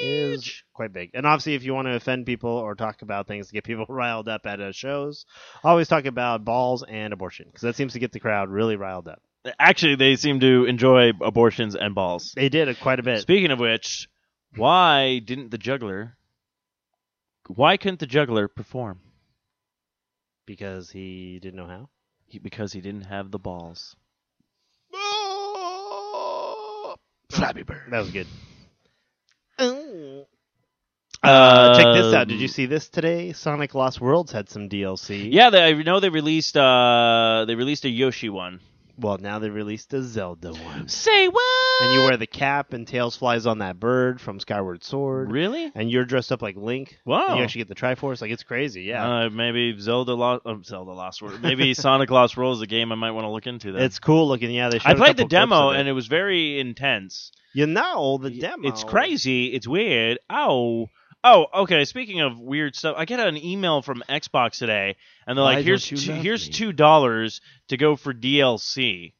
is 0.00 0.62
quite 0.72 0.92
big. 0.92 1.10
And 1.14 1.26
obviously, 1.26 1.54
if 1.54 1.64
you 1.64 1.74
want 1.74 1.88
to 1.88 1.94
offend 1.94 2.26
people 2.26 2.50
or 2.50 2.74
talk 2.74 3.02
about 3.02 3.26
things 3.26 3.48
to 3.48 3.52
get 3.52 3.64
people 3.64 3.86
riled 3.88 4.28
up 4.28 4.46
at 4.46 4.60
uh, 4.60 4.72
shows, 4.72 5.26
always 5.62 5.88
talk 5.88 6.04
about 6.04 6.44
balls 6.44 6.84
and 6.86 7.12
abortion 7.12 7.46
because 7.46 7.62
that 7.62 7.76
seems 7.76 7.92
to 7.94 7.98
get 7.98 8.12
the 8.12 8.20
crowd 8.20 8.48
really 8.48 8.76
riled 8.76 9.08
up. 9.08 9.22
Actually, 9.58 9.96
they 9.96 10.16
seem 10.16 10.40
to 10.40 10.66
enjoy 10.66 11.12
abortions 11.22 11.74
and 11.74 11.94
balls. 11.94 12.32
They 12.36 12.50
did 12.50 12.68
it 12.68 12.78
quite 12.80 12.98
a 12.98 13.02
bit. 13.02 13.20
Speaking 13.20 13.50
of 13.50 13.58
which, 13.58 14.08
why 14.56 15.20
didn't 15.24 15.50
the 15.50 15.58
juggler? 15.58 16.16
Why 17.46 17.76
couldn't 17.76 18.00
the 18.00 18.06
juggler 18.06 18.48
perform? 18.48 19.00
because 20.50 20.90
he 20.90 21.38
didn't 21.40 21.54
know 21.54 21.68
how. 21.68 21.88
He, 22.26 22.40
because 22.40 22.72
he 22.72 22.80
didn't 22.80 23.02
have 23.02 23.30
the 23.30 23.38
balls. 23.38 23.94
Flappy 27.30 27.62
Bird. 27.62 27.84
That 27.92 28.00
was 28.00 28.10
good. 28.10 28.26
Uh, 31.22 31.74
check 31.76 31.86
this 31.94 32.14
out. 32.14 32.28
Did 32.28 32.40
you 32.40 32.48
see 32.48 32.66
this 32.66 32.88
today? 32.88 33.32
Sonic 33.32 33.74
Lost 33.74 34.00
Worlds 34.00 34.32
had 34.32 34.48
some 34.48 34.68
DLC. 34.68 35.28
Yeah, 35.30 35.50
they, 35.50 35.62
I 35.62 35.72
know 35.74 36.00
they 36.00 36.08
released. 36.08 36.56
Uh, 36.56 37.44
they 37.46 37.54
released 37.54 37.84
a 37.84 37.90
Yoshi 37.90 38.30
one. 38.30 38.60
Well, 38.98 39.18
now 39.18 39.38
they 39.38 39.50
released 39.50 39.92
a 39.94 40.02
Zelda 40.02 40.52
one. 40.52 40.88
Say 40.88 41.28
what? 41.28 41.49
And 41.80 41.94
you 41.94 42.00
wear 42.00 42.16
the 42.18 42.26
cap, 42.26 42.74
and 42.74 42.86
Tails 42.86 43.16
flies 43.16 43.46
on 43.46 43.58
that 43.58 43.80
bird 43.80 44.20
from 44.20 44.38
Skyward 44.38 44.84
Sword. 44.84 45.32
really? 45.32 45.72
And 45.74 45.90
you're 45.90 46.04
dressed 46.04 46.30
up 46.30 46.42
like 46.42 46.56
Link. 46.56 46.98
Wow. 47.06 47.36
You 47.36 47.42
actually 47.42 47.64
get 47.64 47.68
the 47.68 47.74
Triforce. 47.74 48.20
Like 48.20 48.30
it's 48.30 48.42
crazy. 48.42 48.82
Yeah. 48.82 49.24
Uh, 49.24 49.30
maybe 49.30 49.78
Zelda 49.78 50.12
Lost. 50.14 50.42
Um, 50.44 50.62
Zelda 50.62 50.90
Lost 50.92 51.22
World. 51.22 51.40
Maybe 51.42 51.72
Sonic 51.74 52.10
Lost 52.10 52.36
World 52.36 52.56
is 52.56 52.62
a 52.62 52.66
game 52.66 52.92
I 52.92 52.96
might 52.96 53.12
want 53.12 53.24
to 53.24 53.30
look 53.30 53.46
into. 53.46 53.72
Then. 53.72 53.82
it's 53.82 53.98
cool 53.98 54.28
looking. 54.28 54.50
Yeah, 54.50 54.68
they. 54.68 54.78
I 54.84 54.94
played 54.94 55.16
the 55.16 55.24
demo 55.24 55.70
it. 55.70 55.80
and 55.80 55.88
it 55.88 55.92
was 55.92 56.06
very 56.06 56.60
intense. 56.60 57.32
You 57.54 57.66
know 57.66 58.18
the 58.18 58.30
demo. 58.30 58.68
It's 58.68 58.84
crazy. 58.84 59.46
It's 59.46 59.66
weird. 59.66 60.18
Oh. 60.28 60.88
Oh, 61.22 61.46
okay. 61.62 61.84
Speaking 61.84 62.20
of 62.20 62.38
weird 62.38 62.74
stuff, 62.74 62.94
I 62.96 63.04
get 63.04 63.20
an 63.20 63.36
email 63.36 63.82
from 63.82 64.02
Xbox 64.08 64.58
today, 64.58 64.96
and 65.26 65.36
they're 65.36 65.44
Why 65.44 65.56
like, 65.56 65.64
"Here's 65.64 65.84
two, 65.84 65.96
here's 65.96 66.48
two 66.48 66.72
dollars 66.72 67.40
to 67.68 67.76
go 67.76 67.96
for 67.96 68.14
DLC." 68.14 69.12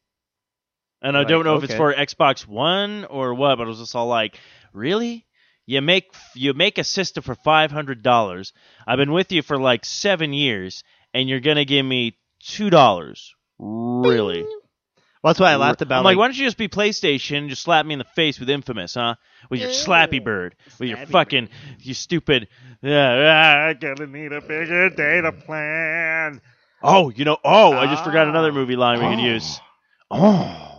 And 1.02 1.16
I 1.16 1.20
Like, 1.20 1.28
don't 1.28 1.44
know 1.44 1.56
if 1.56 1.64
it's 1.64 1.74
for 1.74 1.94
Xbox 1.94 2.46
One 2.46 3.04
or 3.06 3.34
what, 3.34 3.56
but 3.56 3.64
I 3.64 3.68
was 3.68 3.78
just 3.78 3.96
all 3.96 4.06
like, 4.06 4.38
"Really? 4.72 5.24
You 5.66 5.80
make 5.80 6.12
you 6.34 6.52
make 6.52 6.78
a 6.78 6.84
system 6.84 7.22
for 7.22 7.34
five 7.34 7.70
hundred 7.70 8.02
dollars? 8.02 8.52
I've 8.86 8.98
been 8.98 9.12
with 9.12 9.32
you 9.32 9.42
for 9.42 9.56
like 9.58 9.84
seven 9.84 10.32
years, 10.32 10.82
and 11.14 11.28
you're 11.28 11.40
gonna 11.40 11.64
give 11.64 11.86
me 11.86 12.18
two 12.42 12.68
dollars? 12.70 13.34
Really?" 13.58 14.42
Well, 15.22 15.32
that's 15.34 15.40
why 15.40 15.52
I 15.52 15.56
laughed 15.56 15.82
about. 15.82 15.96
It. 15.96 15.98
I'm 15.98 16.04
like, 16.04 16.16
why 16.16 16.28
don't 16.28 16.36
you 16.38 16.46
just 16.46 16.56
be 16.56 16.68
PlayStation? 16.68 17.36
And 17.38 17.50
just 17.50 17.60
slap 17.60 17.84
me 17.84 17.92
in 17.92 17.98
the 17.98 18.06
face 18.16 18.40
with 18.40 18.48
Infamous, 18.48 18.94
huh? 18.94 19.16
With 19.50 19.60
your 19.60 19.68
Slappy 19.68 20.24
Bird, 20.24 20.56
with 20.78 20.88
your 20.88 20.96
Slappy 20.96 21.08
fucking, 21.08 21.48
you 21.80 21.92
stupid. 21.92 22.48
Yeah, 22.80 23.66
I 23.68 23.74
gotta 23.74 24.06
need 24.06 24.32
a 24.32 24.40
bigger 24.40 24.88
data 24.88 25.32
plan. 25.32 26.40
Oh, 26.82 27.10
you 27.10 27.26
know. 27.26 27.36
Oh, 27.44 27.72
I 27.74 27.84
just 27.86 28.02
forgot 28.02 28.28
another 28.28 28.48
Ah. 28.48 28.54
movie 28.54 28.76
line 28.76 28.98
we 28.98 29.14
could 29.14 29.22
use. 29.22 29.60
Oh, 30.10 30.69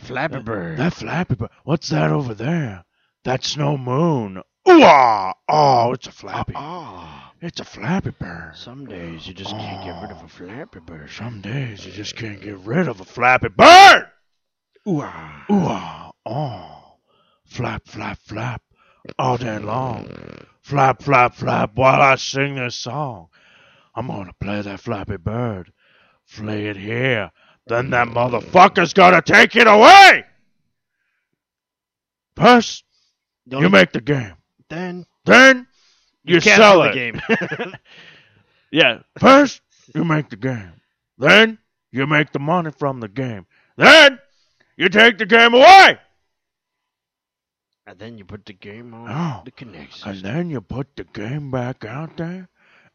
that 0.00 0.06
Flappy 0.06 0.40
Bird. 0.40 0.78
that 0.78 0.94
Flappy 0.94 1.34
Bird. 1.34 1.50
What's 1.64 1.88
that 1.90 2.10
over 2.10 2.34
there? 2.34 2.84
That's 3.24 3.56
no 3.56 3.76
moon. 3.76 4.38
Ooh, 4.68 4.82
ah, 4.82 5.32
oh, 5.48 5.92
it's 5.92 6.06
a 6.06 6.12
Flappy. 6.12 6.52
Ah, 6.56 7.32
It's 7.40 7.60
a 7.60 7.64
Flappy 7.64 8.10
Bird. 8.10 8.52
some 8.56 8.86
days 8.86 9.26
you 9.26 9.34
just 9.34 9.50
can't 9.50 9.84
get 9.84 10.00
rid 10.02 10.10
of 10.10 10.22
a 10.22 10.28
Flappy 10.28 10.80
Bird. 10.80 11.10
Some 11.10 11.40
days 11.40 11.84
you 11.86 11.92
just 11.92 12.16
can't 12.16 12.40
get 12.40 12.58
rid 12.58 12.88
of 12.88 13.00
a 13.00 13.04
Flappy 13.04 13.48
Bird. 13.48 14.06
Ooh, 14.88 15.00
ah. 15.02 15.44
Ooh, 15.50 15.66
ah, 15.66 16.10
oh, 16.26 16.96
flap, 17.46 17.82
flap, 17.86 18.18
flap, 18.18 18.62
all 19.18 19.36
day 19.36 19.58
long. 19.58 20.08
Flap, 20.62 21.02
flap, 21.02 21.34
flap, 21.34 21.72
while 21.74 22.00
I 22.00 22.16
sing 22.16 22.54
this 22.54 22.76
song. 22.76 23.28
I'm 23.94 24.06
gonna 24.06 24.32
play 24.40 24.60
that 24.62 24.80
Flappy 24.80 25.16
Bird. 25.16 25.72
Play 26.32 26.66
it 26.68 26.76
here. 26.76 27.32
Then 27.70 27.90
that 27.90 28.08
motherfucker's 28.08 28.92
gonna 28.92 29.22
take 29.22 29.56
it 29.56 29.66
away! 29.66 30.24
First, 32.36 32.84
you 33.46 33.68
make 33.68 33.92
the 33.92 34.00
game. 34.00 34.34
then 34.68 35.06
Then, 35.24 35.66
you, 36.24 36.40
cancel 36.40 36.62
sell 36.64 36.82
the 36.82 36.90
it. 36.90 36.94
game. 36.94 37.20
Yeah, 38.72 39.00
first, 39.18 39.62
you 39.94 40.04
make 40.04 40.28
the 40.30 40.36
game. 40.36 40.72
Then, 41.18 41.58
you 41.90 42.06
make 42.06 42.30
the 42.32 42.38
money 42.38 42.70
from 42.70 43.00
the 43.00 43.08
game. 43.08 43.46
Then, 43.76 44.20
you 44.76 44.88
take 44.88 45.18
the 45.18 45.26
game 45.26 45.54
away! 45.54 45.98
and 47.86 47.98
then 47.98 48.16
you 48.18 48.24
put 48.24 48.46
the 48.46 48.52
game 48.52 48.94
on 48.94 49.08
Oh. 49.10 49.42
the 49.44 49.50
connection. 49.50 50.08
And 50.08 50.20
then 50.20 50.50
you 50.50 50.60
put 50.60 50.94
the 50.94 51.02
game 51.02 51.50
back 51.50 51.84
out 51.84 52.16
there, 52.16 52.48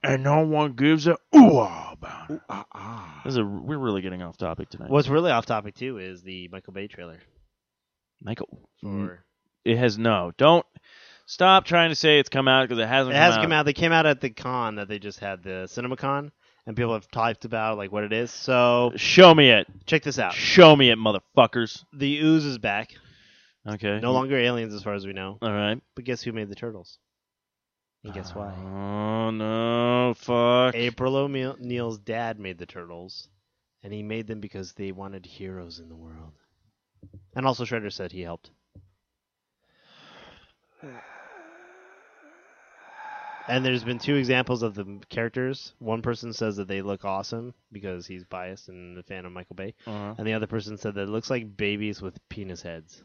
and 0.05 0.23
no 0.23 0.45
one 0.45 0.73
gives 0.73 1.07
a 1.07 1.17
ooh 1.35 1.59
about 1.59 2.29
it. 2.29 2.41
Ah, 2.49 2.65
ah. 2.73 3.21
This 3.23 3.33
is 3.33 3.37
a, 3.37 3.45
we're 3.45 3.77
really 3.77 4.01
getting 4.01 4.21
off 4.21 4.37
topic 4.37 4.69
tonight. 4.69 4.89
What's 4.89 5.07
really 5.07 5.31
off 5.31 5.45
topic 5.45 5.75
too 5.75 5.97
is 5.97 6.21
the 6.21 6.47
Michael 6.51 6.73
Bay 6.73 6.87
trailer 6.87 7.19
Michael? 8.21 8.69
for. 8.81 9.23
It 9.63 9.77
has 9.77 9.97
no. 9.97 10.31
Don't 10.37 10.65
stop 11.25 11.65
trying 11.65 11.89
to 11.89 11.95
say 11.95 12.19
it's 12.19 12.29
come 12.29 12.47
out 12.47 12.67
because 12.67 12.81
it 12.83 12.87
hasn't. 12.87 13.15
It 13.15 13.19
has 13.19 13.35
come 13.37 13.51
out. 13.51 13.65
They 13.65 13.73
came 13.73 13.91
out 13.91 14.05
at 14.05 14.21
the 14.21 14.29
con 14.29 14.75
that 14.75 14.87
they 14.87 14.99
just 14.99 15.19
had, 15.19 15.43
the 15.43 15.67
CinemaCon, 15.67 16.31
and 16.67 16.75
people 16.75 16.93
have 16.93 17.09
typed 17.09 17.45
about 17.45 17.77
like 17.77 17.91
what 17.91 18.03
it 18.03 18.13
is. 18.13 18.31
So 18.31 18.91
Show 18.95 19.33
me 19.33 19.49
it. 19.49 19.67
check 19.85 20.03
this 20.03 20.19
out. 20.19 20.33
Show 20.33 20.75
me 20.75 20.91
it, 20.91 20.97
motherfuckers. 20.99 21.83
The 21.93 22.19
ooze 22.19 22.45
is 22.45 22.57
back. 22.57 22.91
Okay. 23.67 23.99
No 23.99 24.13
longer 24.13 24.37
aliens, 24.37 24.75
as 24.75 24.83
far 24.83 24.93
as 24.93 25.07
we 25.07 25.13
know. 25.13 25.39
All 25.41 25.51
right. 25.51 25.81
But 25.95 26.05
guess 26.05 26.21
who 26.21 26.31
made 26.31 26.49
the 26.49 26.55
turtles? 26.55 26.99
And 28.05 28.13
guess 28.13 28.35
why? 28.35 28.53
Oh 28.53 29.31
no! 29.31 30.13
Fuck. 30.15 30.75
April 30.75 31.15
O'Neil's 31.15 31.97
dad 31.97 32.39
made 32.39 32.59
the 32.59 32.67
turtles, 32.67 33.27
and 33.81 33.91
he 33.91 34.03
made 34.03 34.27
them 34.27 34.39
because 34.39 34.73
they 34.73 34.91
wanted 34.91 35.25
heroes 35.25 35.79
in 35.79 35.89
the 35.89 35.95
world. 35.95 36.33
And 37.35 37.47
also, 37.47 37.65
Shredder 37.65 37.91
said 37.91 38.11
he 38.11 38.21
helped. 38.21 38.51
And 43.47 43.63
there's 43.63 43.83
been 43.83 43.99
two 43.99 44.15
examples 44.15 44.63
of 44.63 44.73
the 44.73 44.99
characters. 45.09 45.73
One 45.79 46.01
person 46.01 46.33
says 46.33 46.55
that 46.57 46.67
they 46.67 46.81
look 46.81 47.05
awesome 47.05 47.53
because 47.71 48.07
he's 48.07 48.23
biased 48.23 48.69
and 48.69 48.97
a 48.97 49.03
fan 49.03 49.25
of 49.25 49.31
Michael 49.31 49.55
Bay, 49.55 49.75
Uh-huh. 49.85 50.15
and 50.17 50.25
the 50.27 50.33
other 50.33 50.47
person 50.47 50.77
said 50.77 50.95
that 50.95 51.03
it 51.03 51.09
looks 51.09 51.29
like 51.29 51.55
babies 51.57 52.01
with 52.01 52.17
penis 52.29 52.61
heads. 52.63 53.03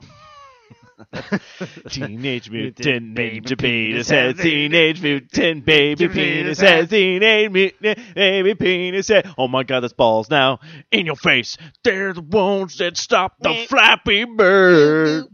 Teenage 1.88 2.50
Mutant 2.50 3.16
Ninja 3.16 3.58
Penis 3.58 4.08
Head. 4.08 4.38
Teenage 4.38 5.00
Mutant 5.02 5.64
Baby 5.64 6.08
Penis. 6.08 6.60
Head. 6.60 6.90
Teenage 6.90 7.50
Mutant 7.50 8.14
Baby 8.14 8.54
Penis 8.54 9.08
Head. 9.08 9.32
Oh 9.38 9.48
my 9.48 9.62
god, 9.62 9.80
that's 9.80 9.92
balls 9.92 10.30
now. 10.30 10.60
In 10.90 11.06
your 11.06 11.16
face. 11.16 11.56
They're 11.84 12.12
the 12.12 12.20
ones 12.20 12.78
that 12.78 12.96
stop 12.96 13.36
the 13.40 13.66
Flappy 13.68 14.24
Bird. 14.24 15.24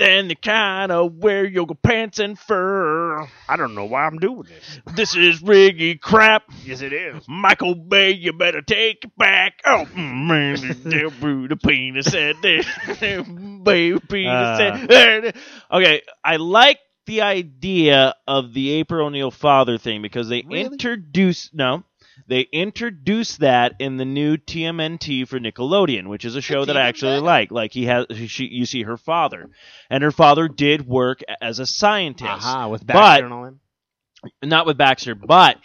Then 0.00 0.28
the 0.28 0.34
kind 0.34 0.90
of 0.90 1.16
wear 1.16 1.44
yoga 1.44 1.74
pants 1.74 2.18
and 2.20 2.38
fur. 2.38 3.28
I 3.46 3.56
don't 3.56 3.74
know 3.74 3.84
why 3.84 4.06
I'm 4.06 4.16
doing 4.18 4.44
this. 4.44 4.80
This 4.96 5.14
is 5.14 5.42
riggy 5.42 6.00
crap. 6.00 6.44
Yes, 6.64 6.80
it 6.80 6.94
is. 6.94 7.22
Michael 7.28 7.74
Bay, 7.74 8.12
you 8.12 8.32
better 8.32 8.62
take 8.62 9.04
it 9.04 9.16
back. 9.18 9.60
Oh, 9.66 9.84
mm, 9.94 10.26
man, 10.26 10.54
the 10.84 11.58
penis 11.62 12.06
said 12.06 12.36
this. 12.40 12.66
Baby 13.62 14.00
penis 14.08 14.32
Uh. 14.32 14.86
said. 14.88 15.36
Okay, 15.70 16.02
I 16.24 16.36
like 16.36 16.78
the 17.04 17.20
idea 17.20 18.14
of 18.26 18.54
the 18.54 18.70
April 18.70 19.06
O'Neil 19.06 19.30
father 19.30 19.76
thing 19.76 20.00
because 20.00 20.30
they 20.30 20.42
Really? 20.48 20.64
introduced 20.64 21.52
no, 21.52 21.82
they 22.28 22.40
introduced 22.52 23.40
that 23.40 23.74
in 23.78 23.96
the 23.96 24.04
new 24.04 24.36
TMNT 24.36 25.26
for 25.28 25.38
Nickelodeon, 25.38 26.06
which 26.08 26.24
is 26.24 26.36
a 26.36 26.40
show 26.40 26.64
that 26.64 26.76
I 26.76 26.82
actually 26.82 27.20
like. 27.20 27.50
Like 27.50 27.72
he 27.72 27.86
has, 27.86 28.06
she, 28.26 28.44
you 28.46 28.66
see 28.66 28.82
her 28.82 28.96
father, 28.96 29.48
and 29.88 30.02
her 30.02 30.10
father 30.12 30.48
did 30.48 30.86
work 30.86 31.20
as 31.40 31.58
a 31.58 31.66
scientist 31.66 32.46
Aha, 32.46 32.68
with 32.68 32.86
But- 32.86 32.92
Baxter 32.94 33.24
and 33.24 33.34
all 33.34 33.44
them. 33.44 33.60
not 34.42 34.66
with 34.66 34.76
Baxter, 34.78 35.14
but 35.14 35.58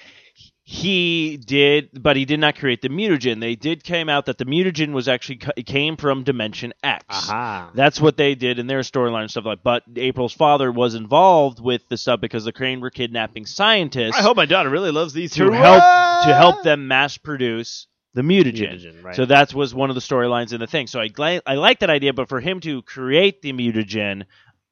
he 0.68 1.38
did, 1.38 1.90
but 1.94 2.16
he 2.18 2.26
did 2.26 2.40
not 2.40 2.56
create 2.58 2.82
the 2.82 2.90
mutagen. 2.90 3.40
They 3.40 3.54
did 3.56 3.84
came 3.84 4.10
out 4.10 4.26
that 4.26 4.40
the 4.40 4.46
mutagen 4.46 4.94
was 4.94 5.08
actually 5.08 5.36
ca- 5.38 5.52
came 5.64 5.96
from 5.96 6.24
Dimension 6.24 6.74
X. 6.84 7.06
Aha. 7.08 7.70
That's 7.76 8.02
what 8.02 8.18
they 8.18 8.34
did 8.34 8.58
in 8.58 8.66
their 8.66 8.80
storyline 8.80 9.22
and 9.22 9.30
stuff 9.30 9.46
like. 9.46 9.62
But 9.62 9.84
April's 9.96 10.34
father 10.34 10.72
was 10.72 10.96
involved 10.96 11.60
with 11.60 11.88
the 11.88 11.98
stuff 11.98 12.20
because 12.20 12.46
the 12.46 12.52
Kraang 12.52 12.82
were 12.82 12.90
kidnapping 12.90 13.46
scientists 13.46 14.18
I 14.18 14.24
hope 14.24 14.38
my 14.38 14.48
daughter 14.48 14.72
really 14.72 14.90
loves 14.92 15.14
these 15.14 15.34
to 15.34 15.46
two. 15.46 15.52
help 15.52 15.84
to 16.26 16.34
help 16.34 16.64
them 16.64 16.88
mass 16.88 17.16
produce 17.20 17.86
the 18.16 18.24
mutagen. 18.24 18.74
Mutagen, 18.74 19.04
right. 19.04 19.16
So 19.16 19.26
that 19.26 19.54
was 19.54 19.76
one 19.76 19.92
of 19.92 19.96
the 19.96 20.02
storylines 20.02 20.52
in 20.52 20.60
the 20.62 20.68
thing. 20.68 20.88
So 20.88 21.00
I 21.00 21.10
gla- 21.10 21.44
I 21.46 21.56
like 21.56 21.82
that 21.82 21.92
idea, 21.92 22.12
but 22.12 22.28
for 22.28 22.40
him 22.40 22.60
to 22.62 22.82
create 22.82 23.44
the 23.44 23.54
mutagen 23.54 24.24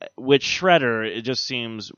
uh, 0.02 0.08
with 0.18 0.41
Shredder, 0.41 1.06
it 1.08 1.22
just 1.22 1.44
seems 1.46 1.91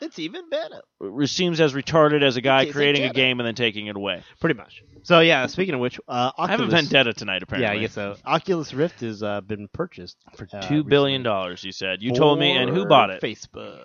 it's 0.00 0.18
even 0.18 0.48
better. 0.50 0.80
it 1.00 1.28
seems 1.28 1.60
as 1.60 1.72
retarded 1.74 2.22
as 2.22 2.36
a 2.36 2.40
guy 2.40 2.62
It's 2.62 2.70
a 2.70 2.74
creating 2.74 3.04
a 3.04 3.10
Jedi. 3.10 3.14
game 3.14 3.40
and 3.40 3.46
then 3.46 3.54
taking 3.54 3.86
it 3.86 3.96
away. 3.96 4.22
Pretty 4.40 4.54
much. 4.58 4.82
So 5.02 5.20
yeah, 5.20 5.46
speaking 5.46 5.74
of 5.74 5.80
which, 5.80 5.98
uh, 6.08 6.32
Oculus, 6.36 6.48
I 6.48 6.50
have 6.50 6.60
a 6.60 6.66
vendetta 6.66 7.12
tonight, 7.14 7.36
Yeah, 7.42 7.56
apparently. 7.56 7.78
I 7.78 7.80
guess 7.82 7.92
so. 7.94 8.16
Oculus 8.26 8.74
Rift 8.74 9.00
has 9.00 9.22
uh, 9.22 9.40
been 9.40 9.68
purchased 9.68 10.16
For 10.36 10.46
uh, 10.52 10.60
two 10.62 10.84
billion 10.84 11.22
dollars, 11.22 11.64
you 11.64 11.72
said. 11.72 12.02
You 12.02 12.12
told 12.12 12.38
me, 12.38 12.52
and 12.56 12.70
who 12.70 12.86
bought 12.86 13.10
it? 13.10 13.22
Facebook. 13.22 13.80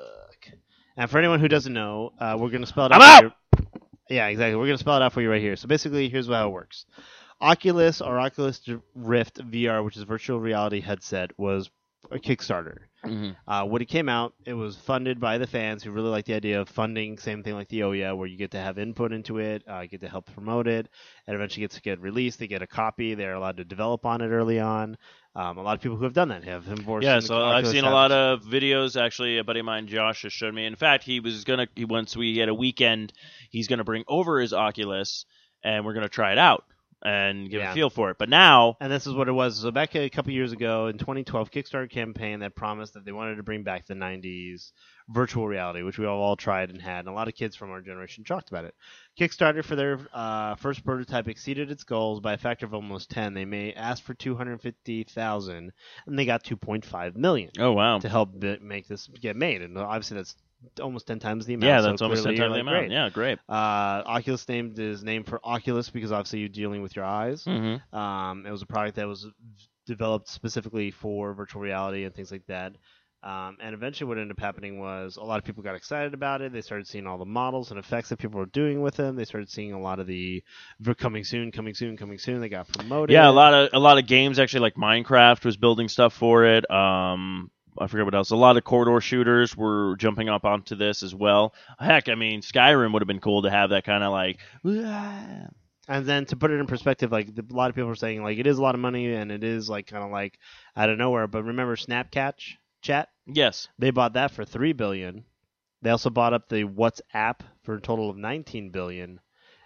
And 0.98 1.10
for 1.10 1.18
anyone 1.20 1.40
who 1.40 1.48
doesn't 1.48 1.74
know, 1.74 2.14
uh, 2.20 2.38
we're 2.40 2.50
going 2.50 2.62
to 2.62 2.68
spell 2.68 2.86
it 2.86 2.92
I'm 2.94 3.02
out. 3.02 3.26
out! 3.26 3.32
for 3.56 3.62
you- 3.62 3.68
Yeah, 4.10 4.28
exactly. 4.28 4.56
We're 4.56 4.66
going 4.68 4.78
to 4.78 4.84
spell 4.84 4.96
it 4.98 5.02
out 5.02 5.12
for 5.14 5.22
you 5.22 5.30
right 5.30 5.42
here. 5.42 5.56
So 5.56 5.68
basically, 5.68 6.08
here's 6.10 6.28
how 6.28 6.48
it 6.48 6.52
works. 6.52 6.86
Oculus 7.42 8.02
or 8.02 8.18
Oculus 8.20 8.62
Rift 8.96 9.40
VR, 9.52 9.84
which 9.84 9.98
is 9.98 10.04
a 10.04 10.06
virtual 10.06 10.40
reality 10.40 10.80
headset, 10.80 11.32
was 11.38 11.70
a 12.12 12.20
Kickstarter. 12.20 12.78
Mhm. 13.06 13.36
Uh, 13.48 13.66
when 13.66 13.82
it 13.82 13.88
came 13.88 14.10
out, 14.10 14.34
it 14.46 14.54
was 14.54 14.76
funded 14.76 15.20
by 15.20 15.38
the 15.38 15.46
fans 15.46 15.84
who 15.84 15.92
really 15.92 16.10
liked 16.10 16.28
the 16.28 16.34
idea 16.34 16.60
of 16.62 16.68
funding. 16.70 17.18
Same 17.18 17.44
thing 17.44 17.54
like 17.54 17.68
the 17.70 17.82
Ouya, 17.82 18.18
where 18.18 18.28
you 18.28 18.38
get 18.38 18.52
to 18.52 18.60
have 18.60 18.80
input 18.80 19.12
into 19.12 19.38
it, 19.38 19.64
uh, 19.68 19.86
get 19.86 20.02
to 20.02 20.10
help 20.10 20.32
promote 20.34 20.68
it, 20.68 20.90
and 21.28 21.36
eventually 21.36 21.62
gets 21.62 21.76
to 21.76 21.82
get 21.82 22.00
released. 22.02 22.40
They 22.40 22.48
get 22.48 22.62
a 22.62 22.68
copy. 22.68 23.14
They're 23.14 23.36
allowed 23.36 23.58
to 23.58 23.64
develop 23.64 24.06
on 24.06 24.22
it 24.22 24.30
early 24.30 24.60
on. 24.60 24.98
Um, 25.36 25.58
a 25.58 25.62
lot 25.62 25.76
of 25.76 25.82
people 25.82 25.98
who 25.98 26.06
have 26.06 26.14
done 26.14 26.30
that 26.30 26.46
have 26.46 26.68
enforced. 26.68 27.06
Yeah, 27.06 27.20
so 27.20 27.44
I've 27.44 27.68
seen 27.68 27.84
a 27.84 27.92
lot 27.92 28.12
of 28.12 28.42
videos. 28.44 29.00
Actually, 29.00 29.38
a 29.38 29.44
buddy 29.44 29.60
of 29.60 29.66
mine, 29.66 29.88
Josh, 29.88 30.24
has 30.24 30.34
showed 30.34 30.54
me. 30.54 30.66
In 30.66 30.76
fact, 30.76 31.04
he 31.04 31.20
was 31.20 31.44
gonna 31.44 31.68
he, 31.76 31.86
once 31.86 32.16
we 32.16 32.34
get 32.34 32.50
a 32.50 32.54
weekend, 32.54 33.14
he's 33.50 33.68
gonna 33.68 33.84
bring 33.84 34.04
over 34.08 34.40
his 34.40 34.54
Oculus, 34.54 35.26
and 35.64 35.86
we're 35.86 35.94
gonna 35.94 36.10
try 36.10 36.32
it 36.32 36.38
out 36.38 36.66
and 37.06 37.50
give 37.50 37.62
Yeah. 37.62 37.72
a 37.72 37.74
feel 37.74 37.90
for 37.90 38.10
it. 38.10 38.18
But 38.18 38.30
now, 38.30 38.76
And 38.82 38.92
this 38.92 39.06
is 39.08 39.14
what 39.14 39.28
it 39.30 39.32
was. 39.32 39.60
So 39.62 39.72
back 39.72 39.96
a 39.96 40.10
couple 40.10 40.32
years 40.34 40.52
ago 40.52 40.88
in 40.88 40.98
2012, 40.98 41.52
Kickstarter 41.52 41.90
campaign 41.90 42.40
that 42.40 42.56
promised 42.56 42.96
that 42.96 43.06
they 43.06 43.12
wanted 43.12 43.36
to 43.36 43.44
bring 43.44 43.64
back 43.64 43.86
the 43.86 43.94
90s 43.94 44.72
virtual 45.08 45.48
reality, 45.48 45.84
which 45.84 46.00
we 46.00 46.06
all, 46.08 46.20
all 46.20 46.36
tried 46.36 46.72
and 46.72 46.82
had, 46.82 47.00
and 47.00 47.08
a 47.08 47.12
lot 47.12 47.28
of 47.28 47.36
kids 47.36 47.56
from 47.56 47.70
our 47.70 47.80
generation 47.82 48.24
talked 48.24 48.50
about 48.50 48.66
it. 48.66 48.74
Kickstarter 49.20 49.64
for 49.64 49.76
their 49.76 50.00
uh, 50.12 50.56
first 50.56 50.84
prototype 50.84 51.28
exceeded 51.28 51.70
its 51.70 51.84
goals 51.84 52.20
by 52.22 52.34
a 52.34 52.38
factor 52.38 52.66
of 52.66 52.74
almost 52.74 53.12
10. 53.12 53.36
They 53.36 53.46
may 53.46 53.72
ask 53.74 54.04
for 54.04 54.16
250,000, 54.16 55.72
and 56.08 56.20
they 56.20 56.26
got 56.26 56.44
2.5 56.44 57.16
million 57.16 57.52
oh 57.60 57.72
wow, 57.74 58.00
to 58.00 58.10
help 58.10 58.40
bi- 58.40 58.58
make 58.62 58.88
this 58.88 59.08
get 59.22 59.36
made. 59.36 59.62
And 59.62 59.78
obviously 59.78 60.18
that's 60.18 60.36
almost 60.82 61.08
10 61.08 61.20
times 61.20 61.46
the 61.46 61.54
amount. 61.56 61.68
yeah, 61.68 61.82
so 61.82 61.90
that's 61.90 62.02
almost 62.02 62.24
ten 62.24 62.34
you're 62.36 62.46
times 62.46 62.56
the 62.56 62.60
amount. 62.62 62.78
great. 62.88 62.92
Yeah, 62.92 63.10
great. 63.10 63.40
Uh, 63.50 64.04
Oculus 64.06 64.48
named 64.48 64.78
his 64.78 65.04
name 65.04 65.24
for 65.24 65.40
Oculus 65.44 65.90
because 65.90 66.12
obviously 66.12 66.40
you're 66.40 66.50
dealing 66.50 66.82
with 66.82 66.96
your 66.96 67.06
eyes. 67.06 67.44
hmm 67.44 67.76
Um, 67.96 68.46
it 68.46 68.52
was 68.52 68.62
a 68.62 68.66
product 68.68 68.96
that 68.98 69.08
was 69.08 69.28
developed 69.86 70.28
specifically 70.30 70.92
for 70.92 71.34
virtual 71.34 71.62
reality 71.62 72.04
and 72.06 72.14
things 72.16 72.32
like 72.32 72.46
that. 72.48 72.74
Um, 73.24 73.58
and 73.60 73.74
eventually, 73.74 74.08
what 74.08 74.20
ended 74.20 74.38
up 74.38 74.40
happening 74.40 74.78
was 74.80 75.18
a 75.18 75.24
lot 75.24 75.40
of 75.40 75.44
people 75.46 75.64
got 75.64 75.74
excited 75.74 76.14
about 76.14 76.42
it. 76.44 76.54
They 76.54 76.62
started 76.62 76.86
seeing 76.88 77.08
all 77.08 77.18
the 77.18 77.26
models 77.26 77.72
and 77.72 77.80
effects 77.80 78.10
that 78.10 78.18
people 78.18 78.40
were 78.40 78.46
doing 78.46 78.82
with 78.84 78.96
them. 78.98 79.16
They 79.16 79.26
started 79.26 79.50
seeing 79.50 79.74
a 79.74 79.80
lot 79.82 80.00
of 80.00 80.06
the 80.06 80.44
coming 81.00 81.24
soon, 81.24 81.52
coming 81.52 81.74
soon, 81.74 81.98
coming 81.98 82.20
soon. 82.20 82.40
They 82.40 82.50
got 82.50 82.68
promoted. 82.72 83.14
Yeah, 83.16 83.28
a 83.28 83.32
lot 83.32 83.54
of 83.56 83.70
a 83.74 83.80
lot 83.80 83.98
of 83.98 84.06
games 84.06 84.38
actually, 84.38 84.60
like 84.60 84.76
Minecraft 84.76 85.44
was 85.44 85.58
building 85.58 85.88
stuff 85.88 86.14
for 86.14 86.46
it. 86.46 86.70
Um, 86.70 87.50
I 87.78 87.88
forget 87.88 88.06
what 88.06 88.16
else. 88.16 88.32
A 88.32 88.36
lot 88.36 88.58
of 88.58 88.64
corridor 88.64 89.00
shooters 89.02 89.56
were 89.56 89.96
jumping 89.98 90.30
up 90.30 90.46
onto 90.46 90.76
this 90.76 91.04
as 91.04 91.14
well. 91.14 91.54
Heck, 91.80 92.10
I 92.10 92.16
mean, 92.16 92.42
Skyrim 92.42 92.94
would 92.94 93.02
have 93.02 93.08
been 93.08 93.20
cool 93.20 93.42
to 93.44 93.50
have 93.50 93.72
that 93.72 93.84
kind 93.84 94.04
of 94.04 94.12
like. 94.12 94.40
"Wah." 94.64 95.48
And 95.88 96.06
then 96.06 96.26
to 96.28 96.36
put 96.36 96.52
it 96.52 96.60
in 96.60 96.66
perspective, 96.66 97.12
like 97.12 97.28
a 97.28 97.54
lot 97.54 97.70
of 97.70 97.76
people 97.76 97.90
are 97.92 97.96
saying, 97.96 98.24
like 98.24 98.40
it 98.40 98.48
is 98.48 98.58
a 98.58 98.62
lot 98.62 98.76
of 98.76 98.82
money 98.82 99.14
and 99.14 99.32
it 99.32 99.44
is 99.44 99.70
like 99.70 99.88
kind 99.88 100.04
of 100.04 100.10
like 100.10 100.40
out 100.76 100.90
of 100.90 100.98
nowhere. 100.98 101.28
But 101.28 101.44
remember 101.44 101.76
Snapcatch 101.76 102.54
chat? 102.82 103.10
Yes. 103.28 103.68
They 103.78 103.92
bought 103.92 104.14
that 104.14 104.32
for 104.32 104.46
three 104.46 104.74
billion. 104.74 105.26
They 105.82 105.92
also 105.92 106.10
bought 106.10 106.34
up 106.34 106.50
the 106.50 106.64
WhatsApp 106.64 107.42
for 107.64 107.76
a 107.76 107.82
total 107.82 108.10
of 108.10 108.18
nineteen 108.18 108.72
billion, 108.72 109.20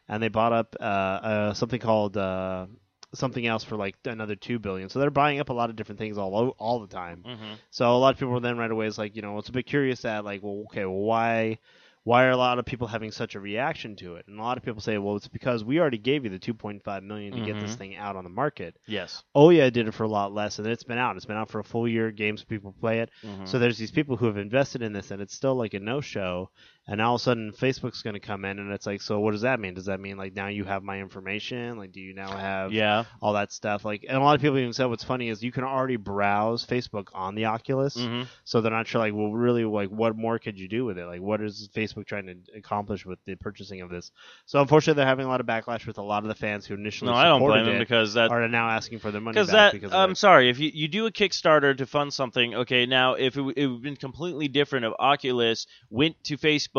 and 0.10 0.22
they 0.22 0.28
bought 0.28 0.52
up 0.52 0.76
uh, 0.80 0.84
uh, 0.84 1.54
something 1.54 1.80
called 1.80 2.18
uh, 2.18 2.66
something 3.14 3.46
else 3.46 3.64
for 3.64 3.76
like 3.76 3.96
another 4.06 4.36
two 4.36 4.60
billion. 4.60 4.90
So 4.90 5.00
they're 5.00 5.10
buying 5.10 5.40
up 5.40 5.50
a 5.50 5.54
lot 5.54 5.70
of 5.70 5.76
different 5.76 6.00
things 6.00 6.18
all 6.18 6.50
all 6.60 6.80
the 6.80 6.88
time. 6.88 7.24
hmm 7.26 7.54
So 7.72 7.90
a 7.96 7.98
lot 7.98 8.14
of 8.14 8.20
people 8.20 8.34
were 8.34 8.40
then 8.40 8.58
right 8.58 8.72
away 8.72 8.88
is 8.88 8.98
like, 8.98 9.16
you 9.16 9.22
know, 9.22 9.38
it's 9.38 9.50
a 9.50 9.54
bit 9.54 9.66
curious 9.66 10.02
that 10.02 10.26
like, 10.26 10.44
well, 10.44 10.64
okay, 10.68 10.86
well, 10.86 10.96
why 11.00 11.60
why 12.04 12.24
are 12.26 12.32
a 12.32 12.38
lot 12.38 12.58
of 12.58 12.66
people 12.66 12.88
having 12.88 13.12
such 13.12 13.36
a 13.36 13.40
reaction 13.40 13.96
to 13.98 14.16
it? 14.16 14.26
And 14.28 14.40
a 14.40 14.42
lot 14.42 14.58
of 14.58 14.64
people 14.64 14.82
say, 14.82 14.98
well, 14.98 15.18
it's 15.18 15.28
because 15.28 15.64
we 15.66 15.80
already 15.80 15.98
gave 15.98 16.24
you 16.24 16.30
the 16.30 16.40
2.5 16.40 17.04
million 17.04 17.34
to 17.34 17.42
get 17.46 17.60
this 17.60 17.76
Mhm. 17.76 17.78
thing 17.78 17.96
out 17.98 18.16
on 18.16 18.24
the 18.24 18.30
market. 18.30 18.78
Yes. 18.88 19.22
Oh 19.36 19.50
yeah, 19.50 19.70
did 19.70 19.88
it 19.88 19.94
for 19.94 20.06
a 20.06 20.08
lot 20.08 20.34
less, 20.34 20.58
and 20.58 20.68
it's 20.68 20.84
been 20.84 20.98
out. 20.98 21.18
It's 21.18 21.26
been 21.26 21.36
out 21.38 21.50
for 21.52 21.60
a 21.60 21.64
full 21.64 21.88
year. 21.88 22.10
Games 22.12 22.44
people 22.44 22.74
play 22.80 23.00
it. 23.00 23.10
Mhm. 23.24 23.48
So 23.48 23.60
there's 23.60 23.78
these 23.78 23.92
people 23.92 24.16
who 24.16 24.26
have 24.28 24.38
invested 24.38 24.82
in 24.82 24.94
this, 24.94 25.12
and 25.12 25.22
it's 25.22 25.36
still 25.36 25.56
like 25.56 25.74
a 25.74 25.80
no 25.80 26.00
show. 26.02 26.50
And 26.90 27.00
all 27.04 27.16
of 27.16 27.22
a 27.22 27.24
sudden, 27.24 27.52
Facebook's 27.52 28.02
going 28.02 28.16
to 28.16 28.20
come 28.20 28.44
in, 28.46 28.58
and 28.58 28.72
it's 28.72 28.88
like, 28.88 29.04
so 29.04 29.20
what 29.20 29.34
does 29.34 29.42
that 29.42 29.60
mean? 29.60 29.76
Does 29.76 29.86
that 29.86 30.00
mean 30.00 30.18
like 30.18 30.36
now 30.36 30.48
you 30.48 30.64
have 30.64 30.82
my 30.82 31.00
information? 31.00 31.78
Like, 31.78 31.92
do 31.92 32.02
you 32.02 32.16
now 32.16 32.36
have 32.36 32.74
yeah. 32.74 33.04
all 33.22 33.34
that 33.34 33.52
stuff? 33.54 33.86
Like, 33.86 34.06
and 34.10 34.18
a 34.18 34.20
lot 34.20 34.34
of 34.34 34.42
people 34.42 34.58
even 34.58 34.74
said 34.74 34.86
what's 34.86 35.04
funny 35.04 35.30
is 35.30 35.44
you 35.44 35.52
can 35.52 35.64
already 35.64 35.98
browse 35.98 36.66
Facebook 36.66 37.10
on 37.14 37.36
the 37.36 37.46
Oculus, 37.46 37.96
hmm 37.96 38.24
so 38.44 38.62
they're 38.62 38.72
not 38.72 38.88
sure 38.88 39.00
like, 39.00 39.14
well, 39.14 39.32
really, 39.32 39.64
like, 39.66 39.90
what 39.90 40.18
more 40.18 40.40
could 40.40 40.58
you 40.58 40.68
do 40.68 40.84
with 40.84 40.98
it? 40.98 41.06
Like, 41.06 41.22
what 41.22 41.42
is 41.42 41.70
Facebook 41.76 42.08
trying 42.08 42.26
to 42.26 42.58
accomplish 42.58 43.06
with 43.06 43.20
the 43.26 43.36
purchasing 43.36 43.82
of 43.82 43.92
this? 43.92 44.12
So 44.48 44.60
unfortunately, 44.60 45.00
they're 45.00 45.06
having 45.06 45.28
a 45.28 45.30
lot 45.30 45.42
of 45.42 45.46
backlash 45.46 45.86
with 45.86 46.00
a 46.00 46.04
lot 46.04 46.24
of 46.24 46.30
the 46.30 46.36
fans 46.36 46.66
who 46.66 46.74
initially 46.74 47.12
No, 47.12 47.18
I 47.18 47.26
don't 47.26 47.42
blame 47.42 47.68
it 47.68 47.78
because 47.78 48.16
that 48.16 48.32
are 48.32 48.48
now 48.48 48.68
asking 48.68 48.98
for 49.00 49.12
their 49.12 49.22
money 49.22 49.36
back 49.36 49.44
because 49.46 49.52
that 49.52 49.74
because 49.74 49.94
I'm 49.94 50.16
sorry 50.16 50.50
if 50.50 50.58
you, 50.58 50.72
you 50.74 50.88
do 50.88 51.06
a 51.06 51.12
Kickstarter 51.12 51.78
to 51.78 51.86
fund 51.86 52.12
something. 52.12 52.56
Okay, 52.56 52.88
now 52.88 53.14
if 53.14 53.38
it, 53.38 53.42
it 53.42 53.68
would 53.68 53.76
have 53.76 53.82
been 53.84 53.96
completely 53.96 54.48
different 54.48 54.86
if 54.86 54.94
Oculus 54.98 55.68
went 55.92 56.22
to 56.24 56.38
Facebook 56.38 56.79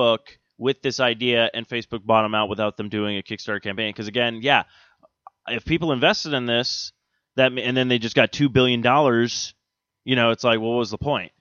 with 0.59 0.83
this 0.83 1.01
idea 1.01 1.51
and 1.55 1.67
Facebook 1.67 2.05
bought 2.05 2.23
them 2.23 2.35
out 2.35 2.49
without 2.49 2.77
them 2.77 2.89
doing 2.89 3.17
a 3.17 3.23
Kickstarter 3.23 3.63
campaign. 3.63 3.91
Because 3.91 4.09
again, 4.09 4.41
yeah, 4.43 4.65
if 5.49 5.65
people 5.65 5.93
invested 5.93 6.35
in 6.35 6.47
this, 6.47 6.93
that 7.37 7.53
and 7.53 7.77
then 7.77 7.89
they 7.89 7.99
just 7.99 8.17
got 8.17 8.33
two 8.33 8.49
billion 8.49 8.83
dollars, 8.83 9.55
you 10.05 10.17
know, 10.17 10.31
it's 10.31 10.45
like, 10.45 10.61
well, 10.61 10.71
what 10.71 10.79
was 10.79 10.91
the 10.91 10.99
point? 10.99 11.33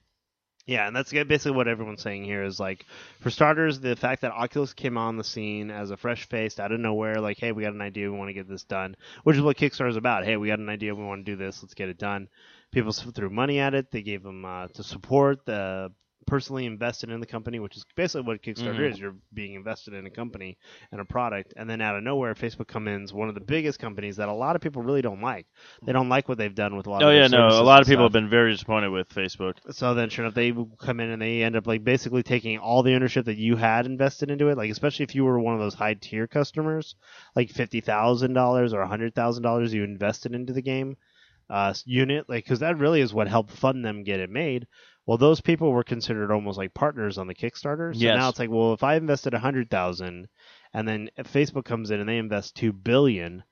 Yeah, 0.66 0.86
and 0.86 0.94
that's 0.94 1.10
basically 1.10 1.50
what 1.52 1.68
everyone's 1.68 2.02
saying 2.02 2.24
here 2.24 2.44
is 2.44 2.60
like, 2.60 2.86
for 3.20 3.30
starters, 3.30 3.80
the 3.80 3.96
fact 3.96 4.22
that 4.22 4.30
Oculus 4.30 4.72
came 4.72 4.96
on 4.96 5.16
the 5.16 5.24
scene 5.24 5.70
as 5.70 5.90
a 5.90 5.96
fresh 5.96 6.28
face 6.28 6.60
out 6.60 6.70
of 6.70 6.78
nowhere, 6.78 7.20
like, 7.20 7.38
hey, 7.38 7.50
we 7.50 7.64
got 7.64 7.72
an 7.72 7.80
idea, 7.80 8.10
we 8.10 8.16
want 8.16 8.28
to 8.28 8.34
get 8.34 8.48
this 8.48 8.62
done, 8.62 8.94
which 9.24 9.36
is 9.36 9.42
what 9.42 9.56
Kickstarter 9.56 9.88
is 9.88 9.96
about. 9.96 10.24
Hey, 10.24 10.36
we 10.36 10.48
got 10.48 10.60
an 10.60 10.68
idea, 10.68 10.94
we 10.94 11.02
want 11.02 11.26
to 11.26 11.32
do 11.32 11.36
this, 11.36 11.62
let's 11.62 11.74
get 11.74 11.88
it 11.88 11.98
done. 11.98 12.28
People 12.72 12.92
threw 12.92 13.30
money 13.30 13.58
at 13.58 13.74
it. 13.74 13.90
They 13.90 14.02
gave 14.02 14.22
them 14.22 14.44
uh, 14.44 14.68
to 14.68 14.84
support 14.84 15.44
the 15.44 15.90
personally 16.26 16.66
invested 16.66 17.10
in 17.10 17.18
the 17.18 17.26
company, 17.26 17.58
which 17.58 17.76
is 17.76 17.84
basically 17.96 18.22
what 18.26 18.42
Kickstarter 18.42 18.78
Mhm. 18.80 18.90
is. 18.92 19.00
You're 19.00 19.16
being 19.32 19.54
invested 19.54 19.94
in 19.94 20.06
a 20.06 20.10
company 20.10 20.58
and 20.92 21.00
a 21.00 21.04
product, 21.04 21.54
and 21.56 21.68
then 21.68 21.80
out 21.80 21.96
of 21.96 22.02
nowhere, 22.02 22.34
Facebook 22.34 22.68
comes 22.68 22.88
in, 22.88 23.16
one 23.16 23.28
of 23.28 23.34
the 23.34 23.40
biggest 23.40 23.78
companies 23.78 24.16
that 24.16 24.28
a 24.28 24.32
lot 24.32 24.54
of 24.54 24.62
people 24.62 24.82
really 24.82 25.02
don't 25.02 25.22
like. 25.22 25.46
They 25.84 25.92
don't 25.92 26.08
like 26.08 26.28
what 26.28 26.38
they've 26.38 26.54
done 26.54 26.76
with 26.76 26.86
a 26.86 26.90
lot 26.90 27.02
Oh 27.02 27.08
of. 27.08 27.14
yeah, 27.14 27.26
no, 27.26 27.48
a 27.48 27.62
lot 27.62 27.80
of 27.80 27.86
people 27.88 28.04
stuff. 28.04 28.12
have 28.14 28.22
been 28.22 28.28
very 28.28 28.52
disappointed 28.52 28.90
with 28.90 29.08
Facebook. 29.08 29.54
So 29.70 29.94
then, 29.94 30.08
sure 30.10 30.24
enough, 30.24 30.34
they 30.34 30.54
come 30.78 31.00
in 31.00 31.10
and 31.10 31.20
they 31.20 31.42
end 31.42 31.56
up 31.56 31.66
like 31.66 31.82
basically 31.84 32.22
taking 32.22 32.58
all 32.58 32.82
the 32.82 32.94
ownership 32.94 33.24
that 33.24 33.36
you 33.38 33.56
had 33.56 33.86
invested 33.86 34.30
into 34.30 34.48
it. 34.48 34.56
Like, 34.56 34.70
especially 34.70 35.04
if 35.04 35.14
you 35.14 35.24
were 35.24 35.40
one 35.40 35.54
of 35.54 35.60
those 35.60 35.74
high 35.74 35.94
tier 35.94 36.26
customers, 36.26 36.94
like 37.34 37.50
fifty 37.50 37.80
thousand 37.80 38.34
dollars 38.34 38.72
or 38.74 38.84
hundred 38.86 39.14
thousand 39.14 39.42
dollars 39.42 39.72
you 39.74 39.84
invested 39.84 40.34
into 40.34 40.52
the 40.52 40.62
game 40.62 40.96
uh, 41.48 41.74
unit, 41.84 42.28
like 42.28 42.44
because 42.44 42.60
that 42.60 42.78
really 42.78 43.00
is 43.00 43.12
what 43.12 43.26
helped 43.26 43.50
fund 43.50 43.84
them 43.84 44.04
get 44.04 44.20
it 44.20 44.30
made. 44.30 44.66
Well, 45.06 45.18
those 45.18 45.40
people 45.40 45.72
were 45.72 45.82
considered 45.82 46.30
almost 46.30 46.58
like 46.58 46.74
partners 46.74 47.18
on 47.18 47.26
the 47.26 47.34
Kickstarter. 47.34 47.94
So 47.94 48.00
Yes. 48.00 48.16
now 48.16 48.28
it's 48.28 48.38
like, 48.38 48.50
well, 48.50 48.72
if 48.74 48.82
I 48.84 48.94
invested 48.96 49.34
a 49.34 49.38
hundred 49.38 49.70
thousand, 49.70 50.28
and 50.72 50.86
then 50.86 51.10
Facebook 51.18 51.64
comes 51.64 51.90
in 51.90 52.00
and 52.00 52.08
they 52.08 52.18
invest 52.18 52.54
two 52.54 52.72
billion. 52.72 53.42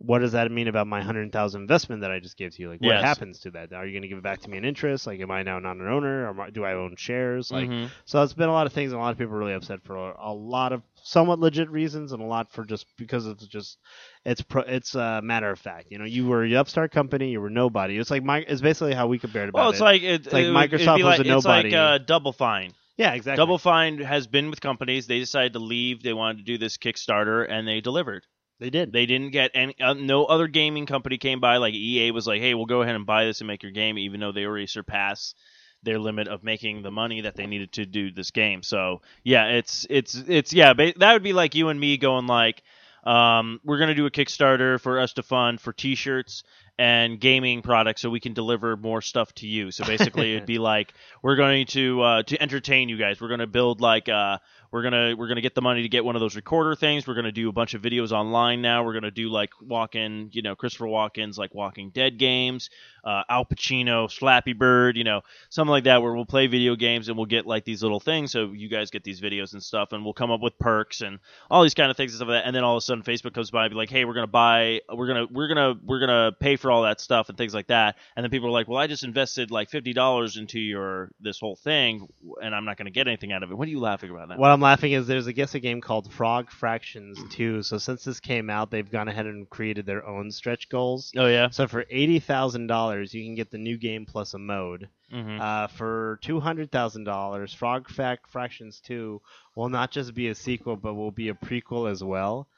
What 0.00 0.20
does 0.20 0.32
that 0.32 0.50
mean 0.52 0.68
about 0.68 0.86
my 0.86 1.02
hundred 1.02 1.32
thousand 1.32 1.62
investment 1.62 2.02
that 2.02 2.10
I 2.12 2.20
just 2.20 2.36
gave 2.36 2.54
to 2.54 2.62
you? 2.62 2.68
Like, 2.70 2.80
what 2.80 2.94
Yes. 2.94 3.04
happens 3.04 3.40
to 3.40 3.50
that? 3.50 3.72
Are 3.72 3.84
you 3.84 3.92
going 3.92 4.02
to 4.02 4.08
give 4.08 4.18
it 4.18 4.22
back 4.22 4.40
to 4.42 4.48
me 4.50 4.56
in 4.56 4.64
interest? 4.64 5.08
Like, 5.08 5.20
am 5.20 5.30
I 5.32 5.42
now 5.42 5.58
not 5.58 5.76
an 5.76 5.88
owner, 5.88 6.28
or 6.32 6.50
do 6.52 6.64
I 6.64 6.74
own 6.74 6.94
shares? 6.96 7.50
Like, 7.50 7.68
Mhm. 7.68 7.90
so 8.04 8.22
it's 8.22 8.32
been 8.32 8.48
a 8.48 8.52
lot 8.52 8.66
of 8.68 8.72
things, 8.72 8.92
and 8.92 9.00
a 9.00 9.02
lot 9.02 9.10
of 9.10 9.18
people 9.18 9.34
are 9.34 9.38
really 9.38 9.54
upset 9.54 9.82
for 9.82 9.96
a, 9.96 10.32
lot 10.32 10.72
of 10.72 10.82
somewhat 11.02 11.40
legit 11.40 11.68
reasons, 11.70 12.12
and 12.12 12.22
a 12.22 12.24
lot 12.26 12.52
for 12.52 12.64
just 12.64 12.86
because 12.96 13.26
it's 13.26 13.46
just 13.48 13.78
it's 14.24 14.40
pro, 14.40 14.62
it's 14.62 14.94
a 14.94 15.20
matter 15.22 15.50
of 15.50 15.58
fact. 15.58 15.88
You 15.90 15.98
know, 15.98 16.04
you 16.04 16.28
were 16.28 16.44
an 16.44 16.54
upstart 16.54 16.92
company, 16.92 17.30
you 17.32 17.40
were 17.40 17.50
nobody. 17.50 17.98
It's 17.98 18.10
like 18.10 18.22
my 18.22 18.38
it's 18.38 18.60
basically 18.60 18.94
how 18.94 19.08
we 19.08 19.18
compared 19.18 19.48
about 19.48 19.58
Well, 19.58 19.70
it's 19.70 19.80
it. 19.80 19.84
like 19.84 20.02
it, 20.02 20.32
like 20.32 20.44
it 20.44 20.52
Microsoft 20.52 21.02
was 21.02 21.18
like, 21.18 21.26
a 21.26 21.32
It's 21.36 21.44
like 21.44 21.64
nobody. 21.66 21.74
uh, 21.76 21.98
Double 21.98 22.32
Fine. 22.32 22.72
yeah, 22.96 23.14
exactly. 23.14 23.36
Double 23.42 23.58
Fine 23.58 23.98
has 23.98 24.28
been 24.28 24.48
with 24.48 24.60
companies. 24.60 25.08
They 25.08 25.18
decided 25.18 25.54
to 25.54 25.58
leave. 25.58 26.04
They 26.04 26.12
wanted 26.12 26.38
to 26.38 26.44
do 26.44 26.56
this 26.56 26.76
Kickstarter, 26.76 27.44
and 27.50 27.66
they 27.66 27.80
delivered. 27.80 28.24
They 28.60 28.70
did. 28.70 28.92
They 28.92 29.06
didn't 29.06 29.30
get 29.30 29.52
any. 29.54 29.76
Uh, 29.80 29.94
no 29.94 30.24
other 30.24 30.48
gaming 30.48 30.86
company 30.86 31.16
came 31.18 31.40
by. 31.40 31.58
Like 31.58 31.74
EA 31.74 32.10
was 32.10 32.26
like, 32.26 32.40
"Hey, 32.40 32.54
we'll 32.54 32.66
go 32.66 32.82
ahead 32.82 32.96
and 32.96 33.06
buy 33.06 33.24
this 33.24 33.40
and 33.40 33.46
make 33.46 33.62
your 33.62 33.72
game," 33.72 33.98
even 33.98 34.20
though 34.20 34.32
they 34.32 34.44
already 34.44 34.66
surpassed 34.66 35.36
their 35.84 35.98
limit 35.98 36.26
of 36.26 36.42
making 36.42 36.82
the 36.82 36.90
money 36.90 37.20
that 37.20 37.36
they 37.36 37.46
needed 37.46 37.72
to 37.72 37.86
do 37.86 38.10
this 38.10 38.30
game. 38.32 38.62
So 38.62 39.02
yeah, 39.22 39.46
it's 39.46 39.86
it's 39.88 40.14
it's 40.14 40.52
yeah. 40.52 40.72
Ba- 40.72 40.94
that 40.96 41.12
would 41.12 41.22
be 41.22 41.32
like 41.32 41.54
you 41.54 41.68
and 41.68 41.78
me 41.78 41.98
going 41.98 42.26
like, 42.26 42.62
um, 43.04 43.60
"We're 43.64 43.78
gonna 43.78 43.94
do 43.94 44.06
a 44.06 44.10
Kickstarter 44.10 44.80
for 44.80 44.98
us 44.98 45.12
to 45.14 45.22
fund 45.22 45.60
for 45.60 45.72
T-shirts." 45.72 46.42
And 46.80 47.18
gaming 47.18 47.62
products, 47.62 48.02
so 48.02 48.08
we 48.08 48.20
can 48.20 48.34
deliver 48.34 48.76
more 48.76 49.02
stuff 49.02 49.34
to 49.34 49.48
you. 49.48 49.72
So 49.72 49.84
basically, 49.84 50.36
it'd 50.36 50.46
be 50.46 50.58
like 50.58 50.94
we're 51.22 51.34
going 51.34 51.66
to 51.68 52.00
uh, 52.00 52.22
to 52.22 52.40
entertain 52.40 52.88
you 52.88 52.96
guys. 52.96 53.20
We're 53.20 53.26
going 53.26 53.40
to 53.40 53.48
build 53.48 53.80
like 53.80 54.08
uh, 54.08 54.38
we're 54.70 54.82
gonna 54.82 55.14
we're 55.16 55.28
gonna 55.28 55.40
get 55.40 55.54
the 55.54 55.62
money 55.62 55.82
to 55.82 55.88
get 55.88 56.04
one 56.04 56.16
of 56.16 56.20
those 56.20 56.36
recorder 56.36 56.74
things. 56.74 57.06
We're 57.06 57.14
gonna 57.14 57.32
do 57.32 57.48
a 57.48 57.52
bunch 57.52 57.74
of 57.74 57.82
videos 57.82 58.12
online 58.12 58.62
now. 58.62 58.84
We're 58.84 58.94
gonna 58.94 59.10
do 59.10 59.28
like 59.28 59.50
walk-in, 59.60 60.30
you 60.32 60.42
know, 60.42 60.54
Christopher 60.54 60.86
Walken's 60.86 61.38
like 61.38 61.54
Walking 61.54 61.90
Dead 61.90 62.18
games, 62.18 62.70
uh, 63.04 63.22
Al 63.28 63.44
Pacino, 63.44 64.08
Slappy 64.08 64.56
Bird, 64.56 64.96
you 64.96 65.04
know, 65.04 65.22
something 65.48 65.70
like 65.70 65.84
that, 65.84 66.02
where 66.02 66.12
we'll 66.14 66.26
play 66.26 66.46
video 66.46 66.76
games 66.76 67.08
and 67.08 67.16
we'll 67.16 67.26
get 67.26 67.46
like 67.46 67.64
these 67.64 67.82
little 67.82 68.00
things. 68.00 68.32
So 68.32 68.52
you 68.52 68.68
guys 68.68 68.90
get 68.90 69.04
these 69.04 69.20
videos 69.20 69.52
and 69.52 69.62
stuff, 69.62 69.92
and 69.92 70.04
we'll 70.04 70.14
come 70.14 70.30
up 70.30 70.40
with 70.40 70.58
perks 70.58 71.00
and 71.00 71.18
all 71.50 71.62
these 71.62 71.74
kind 71.74 71.90
of 71.90 71.96
things 71.96 72.12
and 72.12 72.18
stuff 72.18 72.28
like 72.28 72.42
that. 72.42 72.46
And 72.46 72.54
then 72.54 72.64
all 72.64 72.76
of 72.76 72.78
a 72.78 72.82
sudden, 72.82 73.02
Facebook 73.02 73.34
comes 73.34 73.50
by 73.50 73.64
and 73.64 73.70
be 73.70 73.76
like, 73.76 73.90
hey, 73.90 74.04
we're 74.04 74.14
gonna 74.14 74.26
buy, 74.26 74.80
we're 74.92 75.06
gonna 75.06 75.26
we're 75.30 75.48
gonna 75.48 75.74
we're 75.84 76.00
gonna 76.00 76.32
pay 76.32 76.56
for 76.56 76.70
all 76.70 76.82
that 76.82 77.00
stuff 77.00 77.28
and 77.28 77.38
things 77.38 77.54
like 77.54 77.68
that. 77.68 77.96
And 78.16 78.24
then 78.24 78.30
people 78.30 78.48
are 78.48 78.52
like, 78.52 78.68
well, 78.68 78.78
I 78.78 78.86
just 78.86 79.04
invested 79.04 79.50
like 79.50 79.70
fifty 79.70 79.92
dollars 79.92 80.36
into 80.36 80.60
your 80.60 81.10
this 81.20 81.40
whole 81.40 81.56
thing, 81.56 82.08
and 82.42 82.54
I'm 82.54 82.64
not 82.64 82.76
gonna 82.76 82.90
get 82.90 83.08
anything 83.08 83.32
out 83.32 83.42
of 83.42 83.50
it. 83.50 83.54
What 83.56 83.66
are 83.68 83.70
you 83.70 83.80
laughing 83.80 84.10
about 84.10 84.28
that? 84.28 84.38
What 84.38 84.57
I'm 84.58 84.62
laughing 84.62 84.90
is 84.90 85.06
there's 85.06 85.28
I 85.28 85.30
guess 85.32 85.54
a 85.54 85.60
game 85.60 85.80
called 85.80 86.12
Frog 86.12 86.50
Fractions 86.50 87.16
2. 87.30 87.62
So 87.62 87.78
since 87.78 88.02
this 88.02 88.18
came 88.18 88.50
out, 88.50 88.72
they've 88.72 88.90
gone 88.90 89.06
ahead 89.06 89.26
and 89.26 89.48
created 89.48 89.86
their 89.86 90.04
own 90.04 90.32
stretch 90.32 90.68
goals. 90.68 91.12
Oh 91.16 91.28
yeah. 91.28 91.50
So 91.50 91.68
for 91.68 91.84
eighty 91.88 92.18
thousand 92.18 92.66
dollars, 92.66 93.14
you 93.14 93.24
can 93.24 93.36
get 93.36 93.52
the 93.52 93.58
new 93.58 93.76
game 93.78 94.04
plus 94.04 94.34
a 94.34 94.38
mode. 94.40 94.88
hmm 95.12 95.38
Uh, 95.40 95.68
for 95.68 96.18
two 96.22 96.40
hundred 96.40 96.72
thousand 96.72 97.04
dollars, 97.04 97.54
Frog 97.54 97.88
Fac- 97.88 98.26
Fractions 98.26 98.80
Two 98.80 99.22
will 99.54 99.68
not 99.68 99.92
just 99.92 100.12
be 100.12 100.26
a 100.26 100.34
sequel, 100.34 100.74
but 100.74 100.94
will 100.94 101.12
be 101.12 101.28
a 101.28 101.34
prequel 101.34 101.88
as 101.88 102.02
well. 102.02 102.48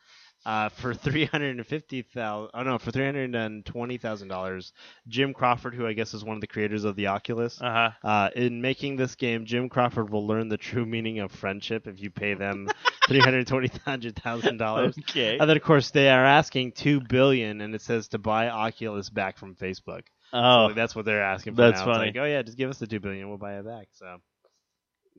Uh, 0.46 0.70
for 0.70 0.94
three 1.06 1.26
hundred 1.26 1.54
and 1.56 1.66
fifty 1.66 2.00
thousand, 2.00 2.50
oh 2.54 2.62
no, 2.62 2.78
for 2.78 2.90
three 2.90 3.04
hundred 3.04 3.34
and 3.34 3.64
twenty 3.66 3.98
thousand 3.98 4.28
dollars, 4.28 4.72
Jim 5.06 5.34
Crawford, 5.34 5.74
who 5.74 5.86
I 5.86 5.92
guess 5.92 6.14
is 6.14 6.24
one 6.24 6.34
of 6.36 6.40
the 6.40 6.46
creators 6.46 6.84
of 6.84 6.96
the 6.96 7.08
Oculus, 7.08 7.60
Uh 7.60 7.90
huh. 8.02 8.08
uh, 8.08 8.30
in 8.34 8.62
making 8.62 8.96
this 8.96 9.16
game, 9.16 9.44
Jim 9.44 9.68
Crawford 9.68 10.08
will 10.08 10.26
learn 10.26 10.48
the 10.48 10.56
true 10.56 10.86
meaning 10.86 11.18
of 11.18 11.30
friendship 11.30 11.86
if 11.86 12.00
you 12.00 12.10
pay 12.10 12.32
them 12.32 12.68
three 13.06 13.20
hundred 13.20 13.46
twenty 13.48 13.68
thousand 13.68 14.56
dollars. 14.56 14.96
Okay. 14.98 15.36
And 15.38 15.48
then, 15.48 15.56
of 15.58 15.62
course, 15.62 15.90
they 15.90 16.08
are 16.08 16.24
asking 16.24 16.72
two 16.72 17.00
billion, 17.02 17.60
and 17.60 17.74
it 17.74 17.82
says 17.82 18.08
to 18.08 18.18
buy 18.18 18.48
Oculus 18.48 19.10
back 19.10 19.36
from 19.36 19.54
Facebook. 19.56 20.02
So, 20.30 20.38
Oh, 20.38 20.64
like, 20.68 20.76
that's 20.76 20.96
what 20.96 21.04
they're 21.04 21.22
asking 21.22 21.54
for 21.56 21.62
That's 21.62 21.80
now. 21.80 21.86
funny. 21.92 22.06
Like, 22.06 22.16
oh 22.16 22.24
yeah, 22.24 22.40
just 22.42 22.56
give 22.56 22.70
us 22.70 22.78
the 22.78 22.86
two 22.86 23.00
billion, 23.00 23.28
we'll 23.28 23.36
buy 23.36 23.58
it 23.58 23.66
back. 23.66 23.88
So, 23.92 24.16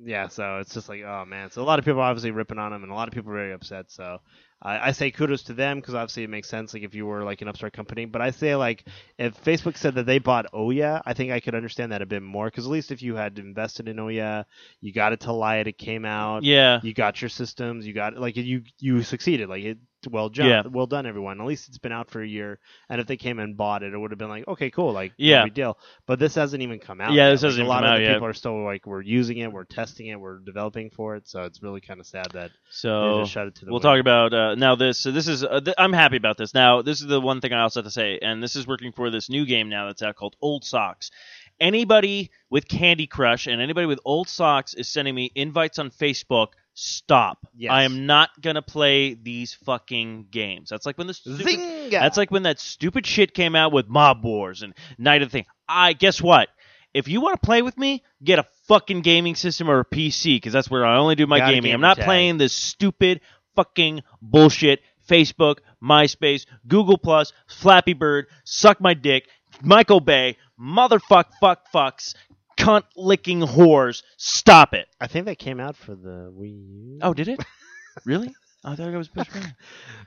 yeah, 0.03 0.29
so 0.29 0.57
it's 0.59 0.73
just 0.73 0.89
like, 0.89 1.01
oh 1.03 1.25
man. 1.27 1.51
So 1.51 1.61
a 1.61 1.65
lot 1.65 1.77
of 1.79 1.85
people 1.85 1.99
are 2.01 2.09
obviously 2.09 2.31
ripping 2.31 2.57
on 2.57 2.71
them, 2.71 2.81
and 2.83 2.91
a 2.91 2.95
lot 2.95 3.07
of 3.07 3.13
people 3.13 3.29
are 3.31 3.35
very 3.35 3.53
upset. 3.53 3.91
So 3.91 4.17
I, 4.61 4.89
I 4.89 4.91
say 4.91 5.11
kudos 5.11 5.43
to 5.43 5.53
them 5.53 5.79
because 5.79 5.95
obviously 5.95 6.23
it 6.23 6.29
makes 6.29 6.49
sense. 6.49 6.73
Like 6.73 6.83
if 6.83 6.93
you 6.93 7.05
were 7.05 7.23
like 7.23 7.41
an 7.41 7.47
upstart 7.47 7.73
company, 7.73 8.05
but 8.05 8.21
I 8.21 8.31
say 8.31 8.55
like 8.55 8.85
if 9.17 9.41
Facebook 9.43 9.77
said 9.77 9.95
that 9.95 10.05
they 10.05 10.19
bought 10.19 10.51
Ouya, 10.53 11.01
I 11.05 11.13
think 11.13 11.31
I 11.31 11.39
could 11.39 11.55
understand 11.55 11.91
that 11.91 12.01
a 12.01 12.05
bit 12.05 12.21
more 12.21 12.45
because 12.45 12.65
at 12.65 12.71
least 12.71 12.91
if 12.91 13.01
you 13.01 13.15
had 13.15 13.39
invested 13.39 13.87
in 13.87 13.97
Ouya, 13.97 14.45
you 14.79 14.93
got 14.93 15.13
it 15.13 15.21
to 15.21 15.31
light, 15.31 15.67
it 15.67 15.77
came 15.77 16.05
out. 16.05 16.43
yeah. 16.43 16.79
You 16.83 16.93
got 16.93 17.21
your 17.21 17.29
systems. 17.29 17.85
You 17.87 17.93
got 17.93 18.17
like 18.17 18.35
you 18.35 18.63
you 18.79 19.01
succeeded. 19.03 19.49
Like 19.49 19.63
it 19.63 19.77
well 20.07 20.29
done. 20.29 20.47
Yeah. 20.47 20.63
Well 20.69 20.87
done, 20.87 21.05
everyone. 21.05 21.39
At 21.41 21.47
least 21.47 21.67
it's 21.69 21.77
been 21.77 21.91
out 21.91 22.09
for 22.09 22.21
a 22.21 22.27
year. 22.27 22.59
And 22.89 22.99
if 23.01 23.07
they 23.07 23.17
came 23.17 23.39
and 23.39 23.55
bought 23.57 23.83
it, 23.83 23.93
it 23.93 23.97
would 23.97 24.11
have 24.11 24.17
been 24.17 24.29
like 24.29 24.47
okay, 24.47 24.69
cool. 24.71 24.91
Like 24.93 25.13
Yeah. 25.17 25.39
no 25.39 25.45
big 25.45 25.53
deal. 25.53 25.77
But 26.05 26.19
this 26.19 26.35
hasn't 26.35 26.61
even 26.63 26.79
come 26.79 27.01
out. 27.01 27.13
Yeah, 27.13 27.25
yet. 27.27 27.31
this 27.31 27.43
Like, 27.43 27.47
hasn't 27.49 27.61
a 27.61 27.63
even 27.65 27.69
lot 27.69 27.83
of 27.83 27.89
out 27.91 27.97
the 27.97 28.03
yet. 28.03 28.13
people 28.13 28.27
are 28.27 28.33
still 28.33 28.63
like 28.63 28.85
we're 28.85 29.01
using 29.01 29.37
it, 29.37 29.51
we're 29.51 29.63
testing 29.65 30.07
it, 30.07 30.19
we're 30.19 30.39
developing 30.39 30.89
for 30.89 31.15
it. 31.15 31.27
So 31.27 31.43
it's 31.43 31.61
really 31.63 31.81
kind 31.81 31.99
of 31.99 32.05
sad 32.07 32.27
that 32.33 32.49
they 32.51 32.55
So 32.69 33.21
just 33.21 33.31
shut 33.31 33.47
it 33.47 33.55
to 33.55 33.65
the. 33.65 33.71
we'll 33.71 33.79
wind. 33.79 33.83
talk 33.83 33.99
about 33.99 34.33
uh, 34.33 34.55
now 34.55 34.75
this. 34.75 34.99
So 34.99 35.11
this 35.11 35.27
is 35.27 35.43
uh, 35.43 35.59
th- 35.61 35.75
I'm 35.77 35.93
happy 35.93 36.17
about 36.17 36.37
this. 36.37 36.53
Now 36.53 36.81
this 36.81 37.01
is 37.01 37.07
the 37.07 37.19
one 37.21 37.41
thing 37.41 37.53
I 37.53 37.61
also 37.61 37.79
have 37.81 37.85
to 37.85 37.91
say, 37.91 38.19
and 38.21 38.41
this 38.41 38.55
is 38.55 38.67
working 38.67 38.91
for 38.91 39.09
this 39.09 39.29
new 39.29 39.45
game 39.45 39.69
now 39.69 39.87
that's 39.87 40.01
out 40.01 40.15
called 40.15 40.35
Old 40.41 40.63
Socks. 40.63 41.11
Anybody 41.59 42.31
with 42.49 42.67
Candy 42.67 43.05
Crush 43.05 43.45
and 43.45 43.61
anybody 43.61 43.85
with 43.85 43.99
Old 44.03 44.27
Socks 44.27 44.73
is 44.73 44.87
sending 44.87 45.13
me 45.13 45.31
invites 45.35 45.77
on 45.77 45.91
Facebook. 45.91 46.47
Stop. 46.73 47.47
Yes. 47.55 47.71
I 47.71 47.83
am 47.83 48.05
not 48.05 48.29
gonna 48.39 48.61
play 48.61 49.13
these 49.13 49.53
fucking 49.65 50.27
games. 50.31 50.69
That's 50.69 50.85
like 50.85 50.97
when 50.97 51.07
the 51.07 51.13
stupid, 51.13 51.45
Zynga. 51.45 51.91
That's 51.91 52.17
like 52.17 52.31
when 52.31 52.43
that 52.43 52.59
stupid 52.59 53.05
shit 53.05 53.33
came 53.33 53.55
out 53.55 53.71
with 53.71 53.87
Mob 53.87 54.23
Wars 54.23 54.61
and 54.61 54.73
Night 54.97 55.21
of 55.21 55.29
the 55.29 55.31
Thing. 55.31 55.45
I 55.67 55.93
guess 55.93 56.21
what? 56.21 56.49
If 56.93 57.07
you 57.07 57.21
want 57.21 57.41
to 57.41 57.45
play 57.45 57.61
with 57.61 57.77
me, 57.77 58.03
get 58.23 58.39
a 58.39 58.45
fucking 58.67 59.01
gaming 59.01 59.35
system 59.35 59.69
or 59.69 59.79
a 59.79 59.85
PC 59.85 60.35
because 60.35 60.53
that's 60.53 60.69
where 60.69 60.85
I 60.85 60.97
only 60.97 61.15
do 61.15 61.27
my 61.27 61.39
Got 61.39 61.51
a 61.51 61.53
gaming. 61.53 61.73
I'm 61.73 61.81
not 61.81 61.97
tag. 61.97 62.05
playing 62.05 62.37
this 62.37 62.53
stupid 62.53 63.21
fucking 63.55 64.03
bullshit. 64.21 64.81
Facebook, 65.07 65.57
MySpace, 65.83 66.45
Google 66.67 66.97
Plus, 66.97 67.33
Flappy 67.47 67.93
Bird, 67.93 68.27
suck 68.45 68.79
my 68.79 68.93
dick, 68.93 69.27
Michael 69.61 69.99
Bay, 69.99 70.37
motherfuck, 70.59 71.25
fuck, 71.41 71.69
fucks, 71.73 72.15
cunt 72.61 72.83
licking 72.95 73.41
whores. 73.41 74.03
Stop 74.17 74.73
it. 74.73 74.87
I 74.99 75.07
think 75.07 75.25
that 75.25 75.37
came 75.39 75.59
out 75.59 75.75
for 75.75 75.95
the 75.95 76.31
Wii 76.37 76.67
U. 76.67 76.99
Oh, 77.01 77.13
did 77.13 77.27
it? 77.27 77.39
really? 78.05 78.33
I 78.63 78.75
thought 78.75 78.89
it 78.93 78.97
was 78.97 79.07
pushed 79.07 79.33
back. 79.33 79.55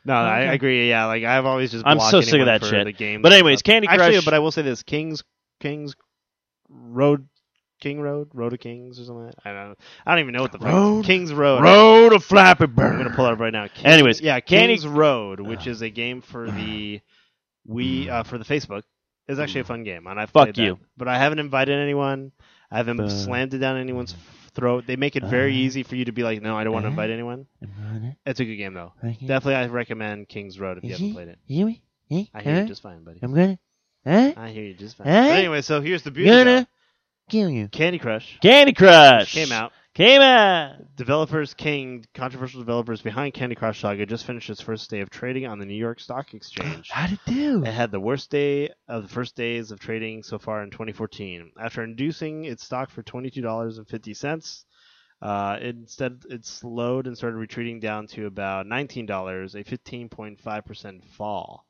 no, 0.05 0.15
I, 0.15 0.43
okay. 0.45 0.55
Agree. 0.55 0.89
Yeah, 0.89 1.07
like 1.07 1.25
I've 1.25 1.45
always 1.47 1.73
just. 1.73 1.85
I'm 1.87 1.97
blocked 1.97 2.11
so 2.13 2.21
sick 2.21 2.29
of 2.29 2.35
anyone 2.35 2.47
that 2.47 2.61
for 2.61 2.67
shit. 2.67 2.85
The 2.85 2.93
game, 2.93 3.21
But 3.23 3.33
anyways. 3.33 3.63
Candy 3.63 3.89
Actually, 3.89 4.13
Crush- 4.15 4.25
but 4.25 4.35
I 4.35 4.39
will 4.39 4.53
say 4.53 4.63
this: 4.63 4.83
Kings, 4.85 5.25
Kings, 5.61 5.97
Road, 6.69 7.27
King 7.81 8.01
Road, 8.01 8.29
Road 8.33 8.53
of 8.53 8.61
Kings, 8.61 9.01
or 9.01 9.05
something. 9.05 9.25
Like 9.27 9.35
that. 9.43 9.57
I 9.57 9.65
don't. 9.67 9.79
I 10.07 10.11
don't 10.13 10.21
even 10.21 10.35
know 10.35 10.43
what 10.43 10.53
the 10.53 10.59
fuck- 10.59 10.69
Road- 10.69 11.05
Kings 11.05 11.33
Road. 11.35 11.63
Road 11.63 12.13
of 12.13 12.23
Flappy 12.25 12.67
Bird. 12.67 12.93
I'm 12.93 13.03
gonna 13.03 13.17
pull 13.17 13.27
it 13.27 13.33
up 13.33 13.41
right 13.41 13.53
now. 13.53 13.67
Kings- 13.67 13.87
Anyways, 13.87 14.21
yeah, 14.21 14.39
Candy- 14.39 14.75
Kings 14.75 14.87
Road, 14.87 15.41
which 15.41 15.67
is 15.67 15.83
a 15.83 15.91
game 15.91 16.21
for 16.21 16.49
the 16.51 17.01
we 17.67 18.09
uh, 18.09 18.23
for 18.23 18.39
the 18.39 18.45
Facebook, 18.45 18.83
is 19.29 19.39
actually 19.39 19.63
a 19.63 19.65
fun 19.65 19.85
game, 19.85 20.07
and 20.07 20.19
I've 20.21 20.31
Fuck 20.31 20.45
played 20.45 20.57
that. 20.57 20.63
you. 20.63 20.79
But 20.97 21.09
I 21.09 21.19
haven't 21.19 21.39
invited 21.39 21.79
anyone. 21.79 22.33
I 22.71 22.77
haven't 22.79 23.01
Uh, 23.01 23.09
slammed 23.09 23.55
it 23.55 23.59
down 23.59 23.77
anyone's 23.77 24.15
throat. 24.55 24.85
They 24.87 24.97
make 24.97 25.17
it 25.17 25.23
very 25.25 25.53
uh, 25.53 25.57
easy 25.57 25.83
for 25.83 25.97
you 25.97 26.05
to 26.07 26.13
be 26.13 26.23
like, 26.23 26.43
no, 26.43 26.57
I 26.57 26.65
don't 26.65 26.73
want 26.73 26.85
to 26.85 26.89
uh, 26.89 26.91
invite 26.91 27.11
anyone. 27.11 27.47
It's 28.27 28.41
a 28.41 28.45
good 28.45 28.57
game 28.57 28.75
though. 28.75 28.93
Definitely, 29.03 29.55
I 29.57 29.67
recommend 29.67 30.29
Kings 30.29 30.59
Road 30.59 30.79
if 30.79 30.85
you 30.85 30.91
haven't 30.93 31.13
played 31.15 31.29
it. 31.29 31.39
hear 31.47 31.67
me? 31.67 31.83
I 32.35 32.43
hear 32.43 32.61
you 32.63 32.67
just 32.69 32.83
fine, 32.83 33.03
buddy. 33.05 33.19
I'm 33.23 33.33
gonna, 33.35 33.59
huh? 34.07 34.33
I 34.37 34.51
hear 34.51 34.65
you 34.65 34.75
just 34.75 34.97
fine. 34.97 35.07
But 35.07 35.13
anyway, 35.39 35.63
so 35.63 35.81
here's 35.81 36.03
the 36.03 36.11
beauty. 36.11 36.31
Gonna 36.31 36.69
kill 37.29 37.49
you. 37.51 37.69
Candy 37.69 37.99
Crush 37.99 38.39
Candy 38.43 38.73
Crush 38.73 39.33
came 39.33 39.51
out. 39.53 39.73
Out. 40.01 40.97
Developers 40.97 41.55
King, 41.55 42.05
controversial 42.15 42.61
developers 42.61 43.01
behind 43.01 43.33
Candy 43.33 43.55
Crush 43.55 43.81
Saga, 43.81 44.05
just 44.05 44.27
finished 44.27 44.51
its 44.51 44.61
first 44.61 44.91
day 44.91 45.01
of 45.01 45.09
trading 45.09 45.47
on 45.47 45.61
the 45.61 45.67
New 45.67 45.75
York 45.75 46.01
Stock 46.01 46.35
Exchange. 46.35 46.89
How'd 46.93 47.13
it 47.13 47.21
do? 47.27 47.63
It 47.65 47.73
had 47.73 47.93
the 47.93 48.01
worst 48.01 48.29
day 48.29 48.71
of 48.89 49.03
the 49.03 49.09
first 49.09 49.37
days 49.37 49.71
of 49.71 49.79
trading 49.79 50.25
so 50.25 50.39
far 50.39 50.65
in 50.65 50.71
2014. 50.71 51.53
After 51.61 51.85
inducing 51.85 52.45
its 52.45 52.65
stock 52.65 52.91
for 52.91 53.05
$22.50, 53.05 54.65
uh, 55.23 55.59
it 55.61 55.77
instead 55.77 56.25
it 56.29 56.45
slowed 56.45 57.07
and 57.07 57.17
started 57.17 57.37
retreating 57.37 57.79
down 57.79 58.09
to 58.09 58.27
about 58.27 58.67
$19, 58.67 59.55
a 59.55 59.63
15.5% 59.65 61.05
fall. 61.05 61.67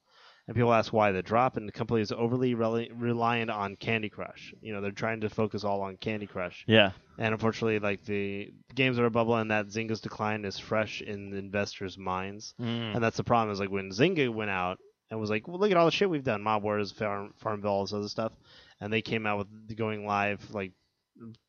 And 0.47 0.55
people 0.55 0.74
ask 0.74 0.92
why 0.92 1.12
the 1.12 1.22
drop, 1.22 1.57
and 1.57 1.66
the 1.66 1.72
company 1.72 2.03
is 2.03 2.12
overly 2.12 2.55
reli- 2.55 2.90
reliant 2.95 3.51
on 3.51 3.76
Candy 3.76 4.11
Crush. 4.11 4.53
You 4.61 4.74
know, 4.74 4.82
they're 4.82 4.90
trying 4.90 5.22
to 5.22 5.30
focus 5.30 5.64
all 5.64 5.80
on 5.80 5.97
Candy 5.97 6.26
Crush. 6.26 6.64
Yeah. 6.66 6.90
And 7.16 7.32
unfortunately, 7.32 7.78
like 7.78 8.05
the 8.05 8.53
games 8.74 8.99
are 8.99 9.07
a 9.07 9.11
bubble, 9.11 9.36
and 9.36 9.51
that 9.51 9.68
Zynga's 9.68 10.03
decline 10.03 10.45
is 10.45 10.59
fresh 10.59 11.01
in 11.01 11.30
the 11.30 11.38
investors' 11.38 11.97
minds. 11.97 12.55
Mm. 12.61 12.95
And 12.95 13.03
that's 13.03 13.16
the 13.16 13.24
problem 13.24 13.53
is 13.53 13.61
like 13.61 13.70
when 13.70 13.90
Zynga 13.90 14.28
went 14.32 14.51
out 14.51 14.78
and 15.11 15.18
was 15.18 15.30
like, 15.30 15.49
well, 15.49 15.59
look 15.59 15.70
at 15.70 15.76
all 15.78 15.86
the 15.86 15.92
shit 15.92 16.11
we've 16.11 16.24
done, 16.24 16.42
Mob 16.42 16.62
Wars, 16.62 16.92
Farm, 16.92 17.32
Farmville, 17.36 17.70
all 17.70 17.84
this 17.84 17.95
other 17.95 18.09
stuff, 18.09 18.32
and 18.80 18.92
they 18.92 19.01
came 19.03 19.26
out 19.26 19.38
with 19.38 19.76
going 19.76 20.07
live 20.07 20.53
like 20.53 20.72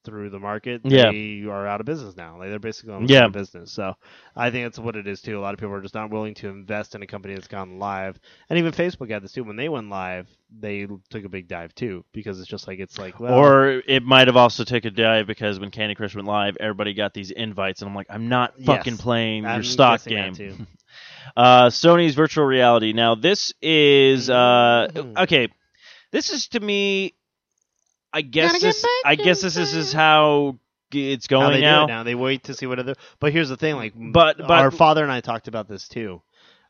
through 0.03 0.29
the 0.29 0.39
market, 0.39 0.81
Yeah. 0.83 1.11
they 1.11 1.43
are 1.49 1.65
out 1.67 1.79
of 1.79 1.85
business 1.87 2.15
now. 2.15 2.37
Like 2.37 2.49
they're 2.49 2.59
basically 2.59 2.89
going 2.93 3.07
Yeah. 3.07 3.21
out 3.21 3.25
of 3.27 3.31
business. 3.33 3.71
So 3.71 3.93
I 4.35 4.51
think 4.51 4.65
that's 4.65 4.77
what 4.77 4.95
it 4.95 5.07
is 5.07 5.21
too. 5.21 5.39
A 5.39 5.41
lot 5.41 5.53
of 5.55 5.59
people 5.59 5.73
are 5.73 5.81
just 5.81 5.95
not 5.95 6.11
willing 6.11 6.35
to 6.35 6.49
invest 6.49 6.93
in 6.93 7.01
a 7.01 7.07
company 7.07 7.33
that's 7.33 7.47
gone 7.47 7.79
live. 7.79 8.19
And 8.49 8.59
even 8.59 8.73
Facebook 8.73 9.09
had 9.09 9.23
this 9.23 9.31
too. 9.31 9.43
When 9.43 9.55
they 9.55 9.67
went 9.67 9.89
live, 9.89 10.27
they 10.55 10.87
took 11.09 11.25
a 11.25 11.29
big 11.29 11.47
dive 11.47 11.73
too 11.73 12.05
because 12.13 12.39
it's 12.39 12.47
just 12.49 12.67
like 12.67 12.77
it's 12.79 12.99
like 12.99 13.19
well, 13.19 13.33
or 13.33 13.81
it 13.87 14.03
might 14.03 14.27
have 14.27 14.37
also 14.37 14.63
taken 14.63 14.93
a 14.93 14.95
dive 14.95 15.25
because 15.25 15.59
when 15.59 15.71
Candy 15.71 15.95
Crush 15.95 16.13
went 16.15 16.27
live, 16.27 16.55
everybody 16.59 16.93
got 16.93 17.13
these 17.15 17.31
invites, 17.31 17.81
and 17.81 17.89
I'm 17.89 17.95
like, 17.95 18.07
I'm 18.09 18.29
not 18.29 18.53
Yes. 18.57 18.67
fucking 18.67 18.97
playing 18.97 19.45
I'm 19.45 19.55
your 19.55 19.63
stock 19.63 20.03
game. 20.05 20.67
Uh, 21.35 21.65
Sony's 21.67 22.15
virtual 22.15 22.45
reality. 22.45 22.93
Now, 22.93 23.15
this 23.15 23.51
is 23.61 24.29
uh, 24.29 24.87
Mhm. 24.93 25.17
okay. 25.23 25.49
This 26.11 26.29
is 26.29 26.47
to 26.49 26.59
me. 26.61 27.14
I 28.15 28.21
guess 28.21 28.61
this. 28.61 28.85
I 29.05 29.15
guess 29.15 29.41
this 29.41 29.57
is, 29.57 29.73
is 29.75 29.91
how 29.93 30.57
it's 30.91 31.27
How 31.29 31.39
going 31.39 31.51
they 31.51 31.57
do 31.57 31.61
now. 31.65 31.83
it 31.83 31.87
now. 31.87 32.03
They 32.03 32.15
wait 32.15 32.45
to 32.45 32.53
see 32.53 32.65
what 32.65 32.79
other. 32.79 32.95
But 33.19 33.33
here's 33.33 33.49
the 33.49 33.57
thing, 33.57 33.75
like, 33.75 33.93
But- 33.95 34.37
but- 34.37 34.49
our 34.51 34.71
father 34.71 35.03
and 35.03 35.11
I 35.11 35.19
talked 35.21 35.47
about 35.49 35.67
this 35.67 35.87
too. 35.87 36.21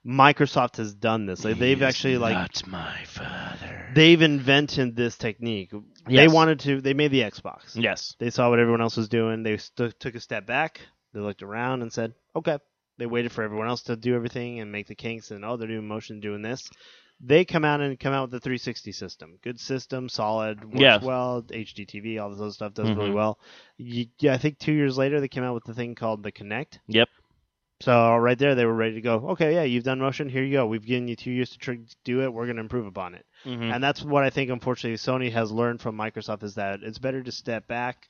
Microsoft 0.05 0.77
has 0.77 0.93
done 0.93 1.25
this. 1.25 1.43
Like, 1.43 1.57
they've 1.57 1.81
actually 1.81 2.17
like 2.19 2.33
not 2.35 2.67
my 2.67 3.03
father. 3.05 3.89
they've 3.95 4.21
invented 4.21 4.95
this 4.95 5.17
technique. 5.17 5.71
They 6.07 6.27
wanted 6.27 6.59
to. 6.61 6.79
They 6.81 6.93
made 6.93 7.09
the 7.11 7.21
Xbox. 7.21 7.71
yes. 7.73 8.15
They 8.19 8.29
saw 8.29 8.49
what 8.49 8.59
everyone 8.59 8.81
else 8.81 8.97
was 8.97 9.09
doing. 9.09 9.41
They 9.43 9.57
st- 9.57 9.99
took 9.99 10.13
a 10.15 10.19
step 10.19 10.45
back. 10.45 10.81
They 11.13 11.19
looked 11.21 11.41
around 11.41 11.81
and 11.81 11.91
said, 11.91 12.13
"Okay." 12.35 12.57
They 12.97 13.07
waited 13.07 13.31
for 13.31 13.43
everyone 13.43 13.67
else 13.67 13.81
to 13.83 13.95
do 13.95 14.15
everything 14.15 14.59
and 14.59 14.71
make 14.71 14.87
the 14.87 14.95
kinks, 14.95 15.31
and 15.31 15.43
oh, 15.43 15.57
they're 15.57 15.67
doing 15.67 15.87
motion, 15.87 16.19
doing 16.21 16.41
this. 16.43 16.69
They 17.21 17.45
come 17.45 17.63
out 17.63 17.79
and 17.81 17.99
come 17.99 18.13
out 18.13 18.23
with 18.23 18.31
the 18.31 18.39
360 18.39 18.91
system. 18.91 19.37
Good 19.41 19.59
system, 19.59 20.09
solid, 20.09 20.63
works 20.65 20.79
Yes. 20.79 21.03
well. 21.03 21.41
HDTV, 21.43 22.19
all 22.21 22.29
this 22.29 22.41
other 22.41 22.51
stuff 22.51 22.73
does 22.73 22.89
really 22.91 23.09
Mhm. 23.11 23.15
well. 23.15 23.39
You, 23.77 24.07
yeah, 24.19 24.33
I 24.33 24.37
think 24.37 24.59
two 24.59 24.73
years 24.73 24.97
later 24.97 25.19
they 25.21 25.27
came 25.29 25.43
out 25.43 25.53
with 25.53 25.63
the 25.63 25.73
thing 25.73 25.95
called 25.95 26.23
the 26.23 26.31
Kinect. 26.31 26.79
Yep. 26.87 27.07
So 27.81 28.15
right 28.15 28.37
there, 28.37 28.55
they 28.55 28.65
were 28.65 28.73
ready 28.73 28.95
to 28.95 29.01
go. 29.01 29.15
Okay, 29.31 29.53
yeah, 29.53 29.63
you've 29.63 29.83
done 29.83 29.99
motion. 29.99 30.29
Here 30.29 30.43
you 30.43 30.53
go. 30.53 30.65
We've 30.65 30.85
given 30.85 31.07
you 31.09 31.15
two 31.17 31.31
years 31.31 31.49
to 31.51 31.57
tr- 31.57 31.73
do 32.05 32.21
it. 32.23 32.31
We're 32.33 32.45
going 32.45 32.55
to 32.55 32.61
improve 32.61 32.85
upon 32.85 33.15
it. 33.15 33.25
Mhm. 33.43 33.73
And 33.73 33.83
that's 33.83 34.01
what 34.01 34.23
I 34.23 34.29
think, 34.29 34.49
unfortunately, 34.49 34.97
Sony 34.97 35.31
has 35.31 35.51
learned 35.51 35.81
from 35.81 35.97
Microsoft 35.97 36.43
is 36.43 36.55
that 36.55 36.83
it's 36.83 36.99
better 36.99 37.21
to 37.21 37.31
step 37.33 37.67
back, 37.67 38.07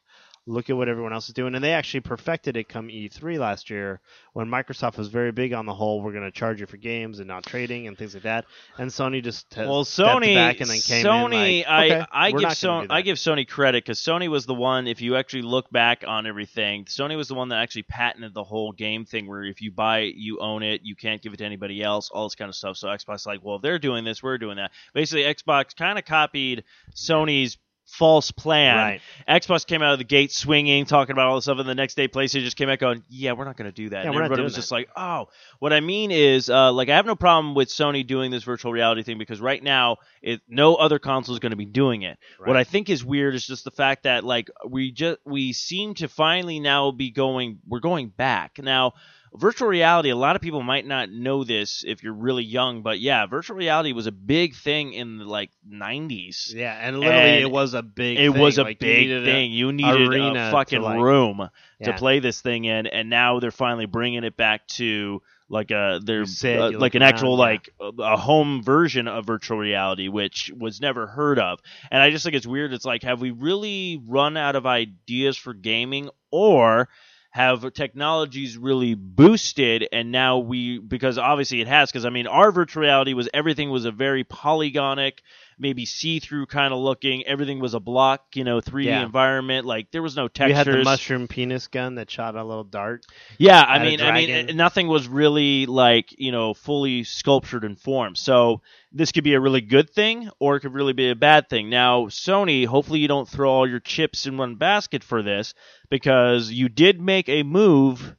look 0.48 0.70
at 0.70 0.78
what 0.78 0.88
everyone 0.88 1.14
else 1.14 1.28
is 1.28 1.34
doing. 1.34 1.56
And 1.56 1.64
they 1.64 1.74
actually 1.74 2.02
perfected 2.02 2.56
it 2.56 2.70
come 2.70 2.88
E3 2.88 3.40
last 3.40 3.70
year 3.70 4.00
when 4.34 4.48
Microsoft 4.48 4.98
was 4.98 5.08
very 5.08 5.32
big 5.32 5.54
on 5.54 5.66
the 5.66 5.74
whole, 5.74 6.02
we're 6.02 6.12
going 6.12 6.24
to 6.24 6.32
charge 6.32 6.60
you 6.60 6.68
for 6.68 6.78
games 6.78 7.20
and 7.20 7.28
not 7.28 7.46
trading 7.46 7.88
and 7.88 7.98
things 7.98 8.14
like 8.14 8.24
that. 8.24 8.46
And 8.78 8.90
Sony 8.92 9.24
just 9.24 9.50
t- 9.50 9.62
Well, 9.62 9.84
Sony, 9.84 10.36
back 10.36 10.60
and 10.60 10.70
then 10.70 10.80
came 10.80 11.06
Sony, 11.06 11.64
in 11.64 11.66
like, 11.68 11.92
okay, 11.92 12.06
I, 12.12 12.28
I 12.28 12.32
give 12.32 12.50
Sony, 12.50 12.88
I 12.90 13.02
give 13.02 13.18
Sony 13.18 13.48
credit 13.48 13.84
because 13.84 14.00
Sony 14.00 14.28
was 14.28 14.46
the 14.46 14.54
one. 14.54 14.88
If 14.88 15.02
you 15.02 15.16
actually 15.16 15.44
look 15.44 15.70
back 15.72 16.04
on 16.08 16.28
everything, 16.28 16.86
Sony 16.86 17.18
was 17.18 17.28
the 17.28 17.36
one 17.36 17.50
that 17.50 17.60
actually 17.62 17.84
patented 17.84 18.34
the 18.34 18.44
whole 18.44 18.72
game 18.72 19.06
thing, 19.06 19.28
where 19.28 19.44
if 19.44 19.62
you 19.62 19.72
buy 19.72 20.00
it, 20.00 20.16
you 20.16 20.40
own 20.40 20.62
it, 20.62 20.82
you 20.84 20.96
can't 20.96 21.22
give 21.22 21.34
it 21.34 21.38
to 21.38 21.46
anybody 21.46 21.82
else, 21.82 22.10
all 22.12 22.26
this 22.26 22.36
kind 22.36 22.50
of 22.50 22.56
stuff. 22.56 22.78
So 22.78 22.88
Xbox, 22.88 23.26
like, 23.26 23.40
well, 23.44 23.56
if 23.56 23.62
they're 23.62 23.80
doing 23.80 24.04
this, 24.04 24.22
we're 24.22 24.38
doing 24.38 24.58
that. 24.58 24.72
Basically, 24.94 25.24
Xbox 25.24 25.76
kind 25.76 25.98
of 25.98 26.06
copied 26.06 26.66
Sony's 26.94 27.58
false 27.86 28.32
plan. 28.32 28.76
Right. 28.76 29.02
Xbox 29.28 29.66
came 29.66 29.82
out 29.82 29.94
of 29.94 30.00
the 30.00 30.06
gate 30.06 30.32
swinging, 30.32 30.86
talking 30.86 31.14
about 31.14 31.28
all 31.28 31.36
this 31.36 31.46
stuff, 31.46 31.60
and 31.60 31.70
the 31.70 31.76
next 31.76 31.96
day 31.96 32.08
PlayStation 32.08 32.42
just 32.42 32.58
came 32.58 32.70
out 32.70 32.80
going, 32.80 33.04
"Yeah, 33.10 33.34
we're 33.34 33.46
not 33.46 33.58
going 33.58 33.70
to 33.70 33.76
do 33.76 33.90
that." 33.90 34.04
Yeah, 34.04 34.10
and 34.10 34.16
everybody 34.16 34.44
was 34.44 34.54
that. 34.54 34.62
just 34.62 34.72
like, 34.72 34.90
"Oh." 34.96 35.30
What 35.60 35.74
I 35.74 35.80
mean 35.80 36.12
is, 36.12 36.50
uh, 36.50 36.72
like, 36.72 36.90
I 36.90 36.96
have 36.96 37.06
no 37.06 37.16
problem 37.16 37.56
with 37.56 37.70
Sony 37.70 38.06
doing 38.06 38.32
this 38.32 38.44
virtual 38.44 38.72
reality 38.72 39.04
thing 39.04 39.18
because 39.18 39.40
right 39.40 39.62
now, 39.62 39.98
it 40.22 40.42
no 40.48 40.76
other 40.76 41.00
console 41.00 41.34
is 41.34 41.40
going 41.40 41.52
to 41.52 41.56
be 41.56 41.66
doing 41.66 42.02
it. 42.02 42.18
What 42.44 42.58
I 42.58 42.64
think 42.64 42.90
is 42.90 43.04
weird 43.04 43.36
is 43.36 43.46
just 43.46 43.64
the 43.64 43.72
fact 43.72 44.04
that 44.04 44.24
like 44.24 44.50
we 44.68 44.92
just 44.92 45.20
we 45.26 45.54
seem 45.54 45.94
to 45.96 46.08
finally 46.08 46.60
now 46.60 46.92
be 46.92 47.12
going, 47.12 47.60
we're 47.68 47.80
going 47.80 48.10
back 48.10 48.60
now. 48.62 48.94
Virtual 49.38 49.68
reality, 49.68 50.10
a 50.10 50.16
lot 50.16 50.36
of 50.36 50.42
people 50.42 50.62
might 50.64 50.86
not 50.86 51.10
know 51.10 51.44
this 51.44 51.84
if 51.86 52.04
you're 52.04 52.14
really 52.14 52.44
young, 52.44 52.82
but 52.82 53.00
yeah, 53.00 53.26
virtual 53.26 53.56
reality 53.58 53.94
was 53.94 54.08
a 54.08 54.12
big 54.12 54.56
thing 54.56 54.94
in 54.94 55.18
the 55.18 55.26
like 55.26 55.52
90s. 55.70 56.54
Yeah, 56.54 56.74
and 56.82 57.00
literally 57.00 57.20
And 57.22 57.42
it 57.44 57.52
was 57.52 57.74
a 57.74 57.84
big 57.84 58.18
It 58.20 58.32
thing. 58.32 58.42
was 58.42 58.58
a 58.58 58.64
Like, 58.64 58.82
you 58.82 58.88
big 58.88 59.12
a- 59.12 59.24
thing. 59.26 59.52
you 59.52 59.72
needed 59.72 60.14
a 60.14 60.34
to, 60.34 60.52
fucking 60.52 60.82
like- 60.82 61.00
room 61.00 61.50
to 61.84 61.94
play 61.94 62.20
this 62.20 62.42
thing 62.42 62.66
in, 62.66 62.88
and 62.88 63.10
now 63.10 63.40
they're 63.40 63.52
finally 63.52 63.86
bringing 63.86 64.24
it 64.24 64.36
back 64.38 64.66
to 64.68 65.22
like 65.48 65.70
a 65.70 66.00
they're 66.04 66.22
You 66.22 66.26
sit, 66.26 66.60
uh, 66.60 66.72
like 66.80 66.96
an 66.96 67.04
actual 67.04 67.34
yeah. 67.34 67.38
like 67.44 67.70
a, 67.80 67.92
a 68.02 68.18
home 68.18 68.64
version 68.64 69.08
of 69.08 69.28
virtual 69.28 69.60
reality, 69.60 70.08
which 70.08 70.52
was 70.58 70.82
never 70.82 71.06
heard 71.06 71.38
of. 71.38 71.60
And 71.92 72.02
I 72.02 72.10
just 72.10 72.24
think 72.24 72.36
it's 72.36 72.48
weird. 72.48 72.74
It's 72.74 72.86
like, 72.86 73.04
have 73.04 73.22
we 73.22 73.30
really 73.30 74.02
run 74.08 74.38
out 74.38 74.56
of 74.56 74.66
ideas 74.66 75.38
for 75.38 75.54
gaming, 75.54 76.10
or 76.32 76.90
have 77.36 77.74
technologies 77.74 78.58
really 78.58 78.94
boosted 78.94 79.86
and 79.92 80.10
now 80.10 80.38
we 80.38 80.80
because 80.80 81.18
obviously 81.18 81.60
it 81.60 81.68
has 81.68 81.92
because 81.92 82.06
i 82.06 82.10
mean 82.10 82.28
our 82.28 82.50
virtual 82.50 82.82
reality 82.82 83.14
was 83.14 83.28
everything 83.34 83.70
was 83.70 83.84
a 83.84 83.92
very 83.92 84.24
polygonic 84.24 85.22
maybe 85.58 85.86
see-through 85.86 86.46
kind 86.46 86.74
of 86.74 86.80
looking 86.80 87.26
everything 87.26 87.60
was 87.60 87.74
a 87.74 87.80
block 87.80 88.22
you 88.34 88.44
know 88.44 88.60
3d 88.60 88.86
Yeah. 88.86 89.04
environment 89.04 89.66
like 89.66 89.92
there 89.92 90.02
was 90.02 90.16
no 90.16 90.28
textures. 90.28 90.50
You 90.50 90.72
had 90.72 90.80
the 90.80 90.84
mushroom 90.84 91.28
penis 91.28 91.68
gun 91.68 91.96
that 91.96 92.10
shot 92.12 92.36
a 92.36 92.44
little 92.44 92.64
dart. 92.64 93.06
yeah, 93.38 93.62
I 93.62 93.80
mean, 93.84 94.02
I 94.02 94.12
mean, 94.14 94.56
nothing 94.58 94.88
was 94.88 95.08
really 95.08 95.66
like 95.66 96.14
you 96.18 96.32
know 96.32 96.54
fully 96.54 97.04
sculptured 97.04 97.64
in 97.64 97.76
form. 97.76 98.16
So 98.16 98.62
this 98.92 99.12
could 99.12 99.24
be 99.24 99.34
a 99.34 99.40
really 99.40 99.62
good 99.62 99.90
thing, 99.90 100.30
or 100.40 100.56
it 100.56 100.62
could 100.62 100.74
really 100.74 100.94
be 100.94 101.10
a 101.10 101.16
bad 101.16 101.50
thing. 101.50 101.70
Now, 101.70 102.06
Sony, 102.06 102.66
hopefully 102.66 103.00
you 103.00 103.08
don't 103.08 103.28
throw 103.28 103.50
all 103.52 103.68
your 103.70 103.80
chips 103.82 104.26
in 104.26 104.38
one 104.38 104.56
basket 104.56 105.04
for 105.04 105.22
this, 105.22 105.54
because 105.90 106.50
you 106.52 106.70
did 106.70 107.02
make 107.02 107.28
a 107.28 107.44
move 107.44 108.16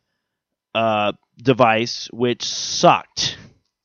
uh, 0.75 1.13
device 1.43 2.09
which 2.13 2.45
sucked. 2.45 3.39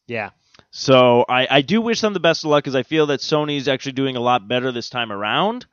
Yeah. 0.07 0.31
So 0.71 1.25
I, 1.27 1.47
I 1.49 1.61
do 1.61 1.81
wish 1.81 1.99
them 1.99 2.13
the 2.13 2.19
best 2.19 2.43
of 2.43 2.49
luck 2.49 2.63
because 2.63 2.75
I 2.75 2.83
feel 2.83 3.07
that 3.07 3.19
Sony's 3.19 3.67
actually 3.67 3.91
doing 3.91 4.15
a 4.15 4.21
lot 4.21 4.47
better 4.47 4.71
this 4.71 4.89
time 4.89 5.11
around. 5.11 5.65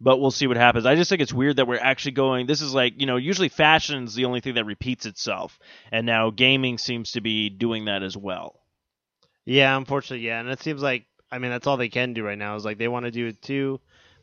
But 0.00 0.18
we'll 0.18 0.32
see 0.32 0.46
what 0.46 0.56
happens. 0.56 0.86
I 0.86 0.96
just 0.96 1.08
think 1.08 1.22
it's 1.22 1.32
weird 1.32 1.56
that 1.56 1.66
we're 1.66 1.78
actually 1.78 2.12
going. 2.12 2.46
This 2.46 2.60
is 2.60 2.74
like 2.74 3.00
you 3.00 3.06
know 3.06 3.16
usually 3.16 3.48
fashion's 3.48 4.14
the 4.14 4.26
only 4.26 4.40
thing 4.40 4.54
that 4.54 4.66
repeats 4.66 5.06
itself, 5.06 5.58
and 5.90 6.04
now 6.04 6.30
gaming 6.30 6.78
seems 6.78 7.12
to 7.12 7.20
be 7.20 7.48
doing 7.48 7.86
that 7.86 8.02
as 8.02 8.16
well. 8.16 8.60
Yeah, 9.46 9.76
unfortunately, 9.76 10.26
yeah, 10.26 10.40
and 10.40 10.48
it 10.50 10.60
seems 10.60 10.82
like 10.82 11.06
I 11.30 11.38
mean 11.38 11.52
that's 11.52 11.66
all 11.66 11.76
they 11.76 11.88
can 11.88 12.12
do 12.12 12.24
right 12.24 12.36
now 12.36 12.56
is 12.56 12.64
like 12.64 12.76
they 12.76 12.88
want 12.88 13.06
to 13.06 13.12
do 13.12 13.28
it 13.28 13.40
too. 13.40 13.80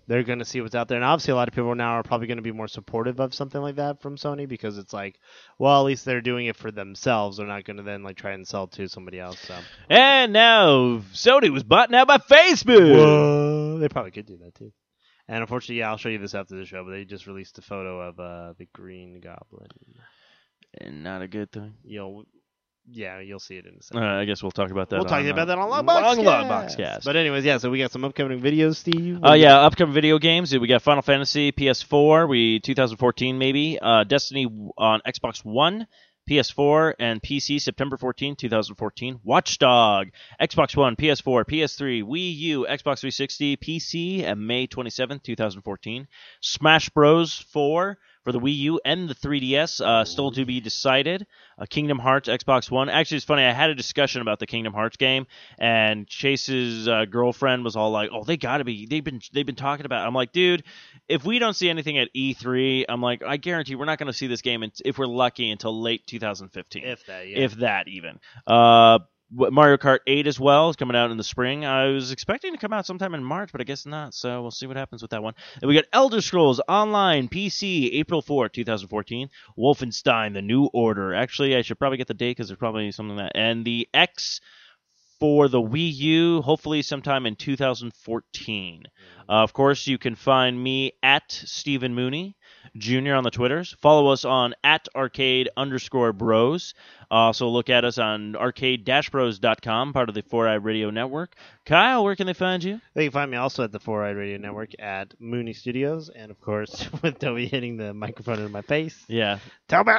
They're 0.08 0.24
going 0.24 0.40
to 0.40 0.46
see 0.46 0.62
what's 0.62 0.76
out 0.76 0.88
there, 0.88 0.98
and 0.98 1.06
obviously 1.06 1.32
a 1.32 1.36
lot 1.36 1.48
of 1.48 1.54
people 1.54 1.74
now 1.76 1.92
are 1.92 2.04
probably 2.04 2.28
going 2.28 2.38
to 2.38 2.44
be 2.44 2.52
more 2.52 2.68
supportive 2.68 3.20
of 3.20 3.34
something 3.34 3.62
like 3.62 3.76
that 3.76 4.02
from 4.02 4.18
Sony 4.18 4.48
because 4.48 4.78
it's 4.78 4.94
like, 4.94 5.20
well, 5.58 5.80
at 5.80 5.86
least 5.86 6.06
they're 6.06 6.22
doing 6.22 6.48
it 6.48 6.56
for 6.56 6.72
themselves. 6.72 7.38
They're 7.38 7.48
not 7.48 7.64
going 7.64 7.78
to 7.78 7.84
then 7.84 8.04
like 8.04 8.18
try 8.18 8.32
and 8.32 8.48
sell 8.48 8.68
to 8.68 8.88
somebody 8.88 9.20
else. 9.20 9.40
So 9.40 9.58
And 9.90 10.34
now 10.34 11.02
Sony 11.14 11.50
was 11.50 11.64
bought 11.64 11.94
out 11.94 12.08
by 12.08 12.18
Facebook. 12.18 12.96
Whoa, 12.96 13.78
they 13.80 13.90
probably 13.90 14.12
could 14.12 14.26
do 14.26 14.38
that 14.38 14.56
too. 14.56 14.72
And 15.28 15.42
unfortunately, 15.42 15.80
yeah, 15.80 15.90
I'll 15.90 15.98
show 15.98 16.10
you 16.10 16.18
this 16.18 16.36
after 16.36 16.58
the 16.58 16.66
show. 16.66 16.84
But 16.84 16.92
they 16.92 17.06
just 17.06 17.28
released 17.28 17.58
a 17.58 17.62
photo 17.62 18.02
of 18.02 18.20
uh, 18.20 18.54
the 18.58 18.68
Green 18.74 19.22
Goblin. 19.22 19.70
And 20.80 21.04
not 21.04 21.22
a 21.22 21.28
good 21.28 21.52
thing. 21.52 21.76
You'll, 21.84 22.26
yeah, 22.92 23.20
you'll 23.20 23.40
see 23.40 23.56
it 23.58 23.66
in 23.66 23.74
a 23.74 23.98
Uh. 23.98 24.22
I 24.22 24.26
guess 24.26 24.42
we'll 24.44 24.52
talk 24.52 24.72
about 24.72 24.90
that. 24.90 24.98
we'll 24.98 25.06
talk 25.06 25.24
about 25.24 25.40
uh, 25.40 25.46
that 25.46 25.58
on 25.58 25.70
Long 25.70 25.86
Long 25.86 25.86
Box 25.86 26.18
Long 26.18 26.48
Box 26.48 26.76
Cast. 26.76 27.06
But 27.06 27.16
anyways, 27.16 27.46
yeah. 27.46 27.58
So 27.58 27.70
we 27.70 27.80
got 27.80 27.92
some 27.92 28.04
upcoming 28.04 28.40
videos, 28.40 28.76
Steve. 28.76 29.20
Oh 29.24 29.34
yeah, 29.34 29.60
upcoming 29.60 29.94
video 29.94 30.20
games. 30.20 30.58
We 30.58 30.68
got 30.68 30.82
Final 30.82 31.02
Fantasy 31.02 31.52
PS4, 31.52 32.28
we 32.28 32.60
2014 32.60 33.38
maybe. 33.38 33.80
Uh, 33.82 34.04
Destiny 34.04 34.48
on 34.78 35.02
Xbox 35.08 35.44
One, 35.46 35.88
PS4, 36.30 36.94
and 37.00 37.22
PC 37.22 37.62
September 37.62 37.98
14, 37.98 38.36
2014. 38.36 39.20
Watchdog, 39.24 40.08
Xbox 40.40 40.76
One, 40.76 40.96
PS4, 40.96 41.46
PS3, 41.46 42.04
Wii 42.04 42.38
U, 42.38 42.66
Xbox 42.70 43.00
360, 43.00 43.58
PC, 43.58 44.24
and 44.24 44.46
May 44.46 44.68
27, 44.68 45.20
2014. 45.20 46.08
Smash 46.42 46.90
Bros. 46.90 47.46
4 47.52 47.98
for 48.24 48.32
the 48.32 48.40
Wii 48.40 48.56
U 48.58 48.82
and 48.86 49.10
the 49.10 49.16
3DS, 49.16 49.82
uh, 49.82 50.06
still 50.06 50.32
to 50.32 50.46
be 50.46 50.60
decided. 50.60 51.26
Uh, 51.58 51.66
Kingdom 51.70 52.00
Hearts, 52.00 52.30
Xbox 52.30 52.70
One. 52.70 52.90
Actually, 52.90 53.18
it's 53.18 53.26
funny. 53.26 53.44
I 53.44 53.52
had 53.52 53.70
a 53.70 53.76
discussion 53.76 54.22
about 54.22 54.40
the 54.40 54.48
Kingdom 54.48 54.74
Hearts 54.74 54.98
game, 54.98 55.28
and 55.58 56.08
Chase's 56.08 56.88
uh, 56.88 57.06
girlfriend 57.06 57.64
was 57.64 57.76
all 57.76 57.92
like, 57.92 58.10
"Oh, 58.14 58.24
they 58.24 58.38
got 58.38 58.58
to 58.58 58.64
be. 58.64 58.86
They've 58.86 59.04
been 59.04 59.22
they've 59.34 59.46
been 59.46 59.56
talking 59.56 59.86
about." 59.86 60.04
It. 60.04 60.08
I'm 60.08 60.14
like, 60.14 60.32
dude, 60.32 60.64
if 61.08 61.26
we 61.26 61.40
don't 61.40 61.56
see 61.56 61.70
anything 61.70 61.98
at 61.98 62.10
E3, 62.16 62.86
I'm 62.88 63.02
like, 63.02 63.24
I 63.24 63.38
guarantee 63.38 63.76
we're 63.76 63.86
not 63.86 64.00
going 64.00 64.08
to 64.08 64.14
see 64.14 64.28
this 64.28 64.42
game, 64.42 64.64
if 64.86 64.98
we're 64.98 65.06
lucky, 65.06 65.50
until 65.50 65.80
late 65.82 66.06
2015, 66.08 66.84
if 66.84 67.06
that, 67.08 67.28
yeah. 67.28 67.40
if 67.40 67.56
that 67.56 67.88
even. 67.88 68.20
Uh, 68.46 69.00
Mario 69.32 69.78
Kart 69.78 70.00
8 70.06 70.28
as 70.28 70.40
well 70.40 70.70
is 70.70 70.76
coming 70.76 70.96
out 70.96 71.12
in 71.12 71.18
the 71.18 71.24
spring. 71.24 71.66
I 71.66 71.88
was 71.88 72.12
expecting 72.12 72.52
to 72.52 72.58
come 72.58 72.74
out 72.74 72.86
sometime 72.86 73.14
in 73.14 73.24
March, 73.24 73.52
but 73.52 73.62
I 73.62 73.64
guess 73.64 73.86
not. 73.86 74.14
So 74.14 74.42
we'll 74.42 74.52
see 74.52 74.68
what 74.68 74.78
happens 74.78 75.02
with 75.02 75.12
that 75.12 75.24
one. 75.24 75.34
And 75.62 75.70
we 75.70 75.76
got 75.76 75.86
Elder 75.94 76.22
Scrolls 76.22 76.60
Online 76.68 77.30
PC 77.30 77.94
April 77.94 78.22
4, 78.22 78.50
2014. 78.50 79.30
Wolfenstein: 79.58 80.34
The 80.34 80.42
New 80.42 80.66
Order. 80.66 81.14
Actually, 81.14 81.56
I 81.56 81.62
should 81.62 81.80
probably 81.80 81.98
get 81.98 82.08
the 82.08 82.14
date 82.14 82.32
because 82.32 82.50
there's 82.50 82.58
probably 82.58 82.92
something 82.92 83.18
that 83.18 83.32
and 83.36 83.64
the 83.64 83.88
X 83.94 84.42
for 85.22 85.48
the 85.48 85.62
Wii 85.62 85.94
U, 85.94 86.42
hopefully 86.42 86.82
sometime 86.82 87.28
in 87.28 87.36
2014. 87.36 88.84
Uh, 89.32 89.44
of 89.44 89.54
course, 89.54 89.88
you 89.88 89.98
can 89.98 90.14
find 90.14 90.62
me 90.62 90.92
at 91.02 91.32
Stephen 91.32 91.96
Mooney 91.96 92.36
Jr. 92.76 93.14
on 93.14 93.24
the 93.24 93.32
Twitters. 93.32 93.74
Follow 93.80 94.12
us 94.12 94.26
on 94.26 94.54
at 94.62 94.90
arcade 94.94 95.48
underscore 95.56 96.12
bros. 96.12 96.74
Also, 97.10 97.48
look 97.48 97.70
at 97.70 97.86
us 97.86 97.98
on 97.98 98.36
arcade-bros.com, 98.36 99.94
part 99.94 100.10
of 100.10 100.16
the 100.16 100.22
4i 100.22 100.62
Radio 100.62 100.90
Network. 100.90 101.34
Kyle, 101.66 102.04
where 102.04 102.18
can 102.18 102.28
they 102.28 102.34
find 102.34 102.62
you? 102.62 102.82
They 102.94 103.06
can 103.06 103.14
find 103.14 103.32
me 103.32 103.38
also 103.38 103.64
at 103.64 103.72
the 103.72 103.80
Four 103.80 104.04
Eyed 104.04 104.18
Radio 104.18 104.38
Network 104.38 104.72
at 104.80 105.14
Mooney 105.20 105.54
Studios, 105.54 106.10
and 106.10 106.30
of 106.30 106.42
course 106.42 106.90
with 107.02 107.20
Toby 107.20 107.48
hitting 107.48 107.78
the 107.78 107.94
microphone 107.94 108.40
in 108.40 108.52
my 108.52 108.62
face. 108.62 109.02
Yeah. 109.08 109.40
Toby. 109.70 109.92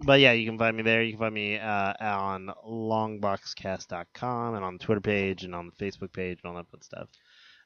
But 0.00 0.18
yeah, 0.18 0.32
you 0.32 0.44
can 0.44 0.58
find 0.58 0.76
me 0.76 0.82
there. 0.82 1.02
You 1.02 1.12
can 1.12 1.20
find 1.20 1.34
me 1.34 1.56
uh, 1.58 1.94
on 2.00 2.50
longboxcast.com 2.66 4.54
and 4.54 4.64
on 4.64 4.78
the 4.78 4.84
Twitter 4.84 5.00
page 5.00 5.44
and 5.44 5.54
on 5.54 5.70
the 5.70 5.84
Facebook 5.84 6.12
page 6.12 6.40
and 6.42 6.50
all 6.50 6.56
that 6.56 6.68
fun 6.68 6.82
stuff. 6.82 7.08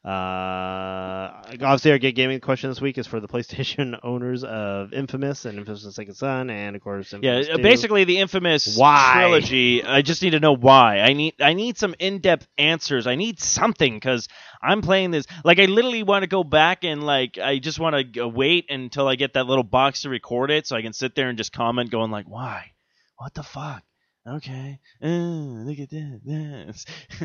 Uh, 0.05 1.33
obviously, 1.61 1.91
our 1.91 1.99
Get 1.99 2.13
Gaming 2.15 2.41
question 2.41 2.71
this 2.71 2.81
week 2.81 2.99
is 2.99 3.07
for 3.07 3.21
the 3.21 3.29
PlayStation 3.29 3.99
owners 4.05 4.45
of 4.45 4.93
Infamous 4.93 5.45
and 5.45 5.59
Infamous 5.59 5.83
the 5.83 5.93
Second 5.93 6.15
Son, 6.15 6.51
and 6.51 6.77
of 6.77 6.83
course, 6.83 7.13
Yeah, 7.21 7.39
Infamous 7.39 7.49
uh, 7.49 7.57
2. 7.57 7.63
basically 7.63 8.05
the 8.05 8.19
infamous 8.19 8.77
Why? 8.77 9.13
trilogy. 9.15 9.83
I 9.85 10.03
just 10.03 10.23
need 10.23 10.31
to 10.31 10.41
know 10.41 10.55
why. 10.57 11.01
I 11.01 11.13
need 11.13 11.35
I 11.41 11.53
need 11.55 11.79
some 11.79 11.95
in-depth 11.99 12.47
answers. 12.59 13.07
I 13.07 13.17
need 13.17 13.41
something 13.41 13.95
because 13.95 14.29
I'm 14.63 14.83
playing 14.83 15.11
this. 15.11 15.27
Like 15.45 15.59
I 15.59 15.65
literally 15.67 16.03
want 16.05 16.23
to 16.23 16.29
go 16.29 16.45
back 16.45 16.85
and 16.85 17.05
like 17.05 17.39
I 17.39 17.59
just 17.59 17.79
want 17.79 18.15
to 18.15 18.29
wait 18.29 18.67
until 18.71 19.09
I 19.09 19.17
get 19.17 19.35
that 19.35 19.47
little 19.47 19.65
box 19.65 20.03
to 20.03 20.09
record 20.11 20.51
it, 20.51 20.67
so 20.67 20.77
I 20.77 20.83
can 20.83 20.93
sit 20.93 21.15
there 21.15 21.29
and 21.29 21.37
just 21.37 21.53
comment, 21.53 21.91
going 21.91 22.11
like, 22.11 22.27
"Why? 22.29 22.73
What 23.17 23.35
the 23.35 23.43
fuck?" 23.43 23.83
Okay, 24.29 24.79
uh, 25.03 25.07
look 25.07 25.79
at 25.79 25.89
that. 25.89 26.21
Yes. 26.23 26.85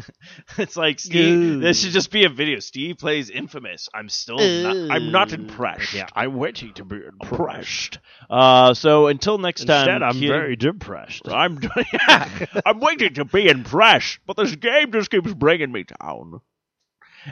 it's 0.58 0.78
like 0.78 1.00
Steve. 1.00 1.60
This 1.60 1.82
should 1.82 1.92
just 1.92 2.12
be 2.12 2.24
a 2.24 2.30
video. 2.30 2.60
Steve 2.60 2.98
plays 2.98 3.30
Infamous. 3.30 3.90
I'm 3.94 4.08
still 4.08 4.38
not. 4.38 4.76
I'm 4.90 5.12
not 5.12 5.34
impressed. 5.34 5.94
Yeah, 5.94 6.08
I'm 6.16 6.36
waiting 6.36 6.72
to 6.76 6.86
be 6.86 7.02
impressed. 7.06 8.00
Uh, 8.30 8.74
so 8.74 9.08
until 9.08 9.38
next 9.38 9.66
time, 9.66 10.02
I'm 10.02 10.14
kid- 10.14 10.30
very 10.30 10.56
depressed. 10.56 11.28
I'm 11.28 11.60
I'm 12.66 12.80
waiting 12.80 13.16
to 13.16 13.26
be 13.26 13.50
impressed, 13.50 14.20
but 14.26 14.38
this 14.38 14.56
game 14.56 14.94
just 14.94 15.10
keeps 15.10 15.34
bringing 15.34 15.72
me 15.74 15.84
down. 16.00 16.40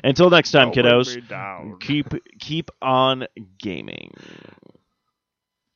Until 0.04 0.30
next 0.30 0.52
time, 0.52 0.72
Don't 0.72 0.86
kiddos, 0.86 1.80
keep 1.80 2.08
keep 2.40 2.72
on 2.82 3.26
gaming. 3.58 4.14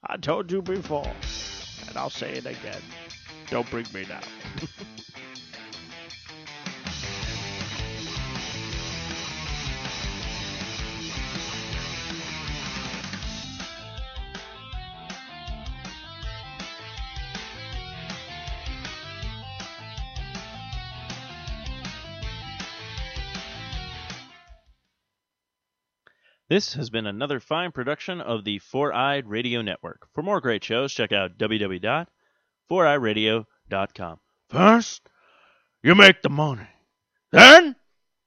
I 0.03 0.17
told 0.17 0.51
you 0.51 0.61
before, 0.61 1.11
and 1.87 1.97
I'll 1.97 2.09
say 2.09 2.33
it 2.33 2.45
again. 2.45 2.81
Don't 3.49 3.69
bring 3.69 3.85
me 3.93 4.05
down. 4.05 4.23
This 26.47 26.75
has 26.75 26.91
been 26.91 27.07
another 27.07 27.39
fine 27.39 27.71
production 27.71 28.21
of 28.21 28.43
the 28.43 28.59
Four 28.59 28.93
Eyed 28.93 29.27
Radio 29.27 29.63
Network. 29.63 30.07
For 30.13 30.21
more 30.21 30.39
great 30.39 30.63
shows, 30.63 30.93
check 30.93 31.11
out 31.11 31.39
www.foureyeradio.com. 32.69 34.19
First, 34.49 35.01
you 35.83 35.95
make 35.95 36.21
the 36.21 36.29
money. 36.29 36.67
Then, 37.31 37.75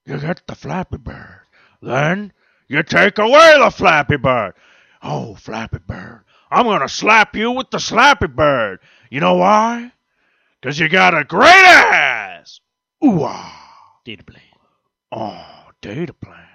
you 0.06 0.18
get 0.18 0.42
the 0.46 0.54
Flappy 0.54 0.98
Bird. 0.98 1.40
Then, 1.80 2.32
you 2.68 2.82
take 2.82 3.18
away 3.18 3.56
the 3.58 3.70
Flappy 3.70 4.16
Bird. 4.16 4.54
Oh, 5.02 5.34
Flappy 5.36 5.78
Bird, 5.78 6.24
I'm 6.50 6.64
going 6.64 6.80
to 6.80 6.88
slap 6.88 7.36
you 7.36 7.52
with 7.52 7.70
the 7.70 7.78
Slappy 7.78 8.34
Bird. 8.34 8.80
You 9.10 9.20
know 9.20 9.34
why? 9.36 9.92
'Cause 10.60 10.78
you 10.80 10.88
got 10.88 11.16
a 11.16 11.22
great 11.22 11.46
ass. 11.46 12.60
Ooh, 13.04 13.22
ah. 13.22 13.54
Data 14.04 14.24
plan. 14.24 14.42
Oh, 15.12 15.70
data 15.80 16.12
plan. 16.12 16.46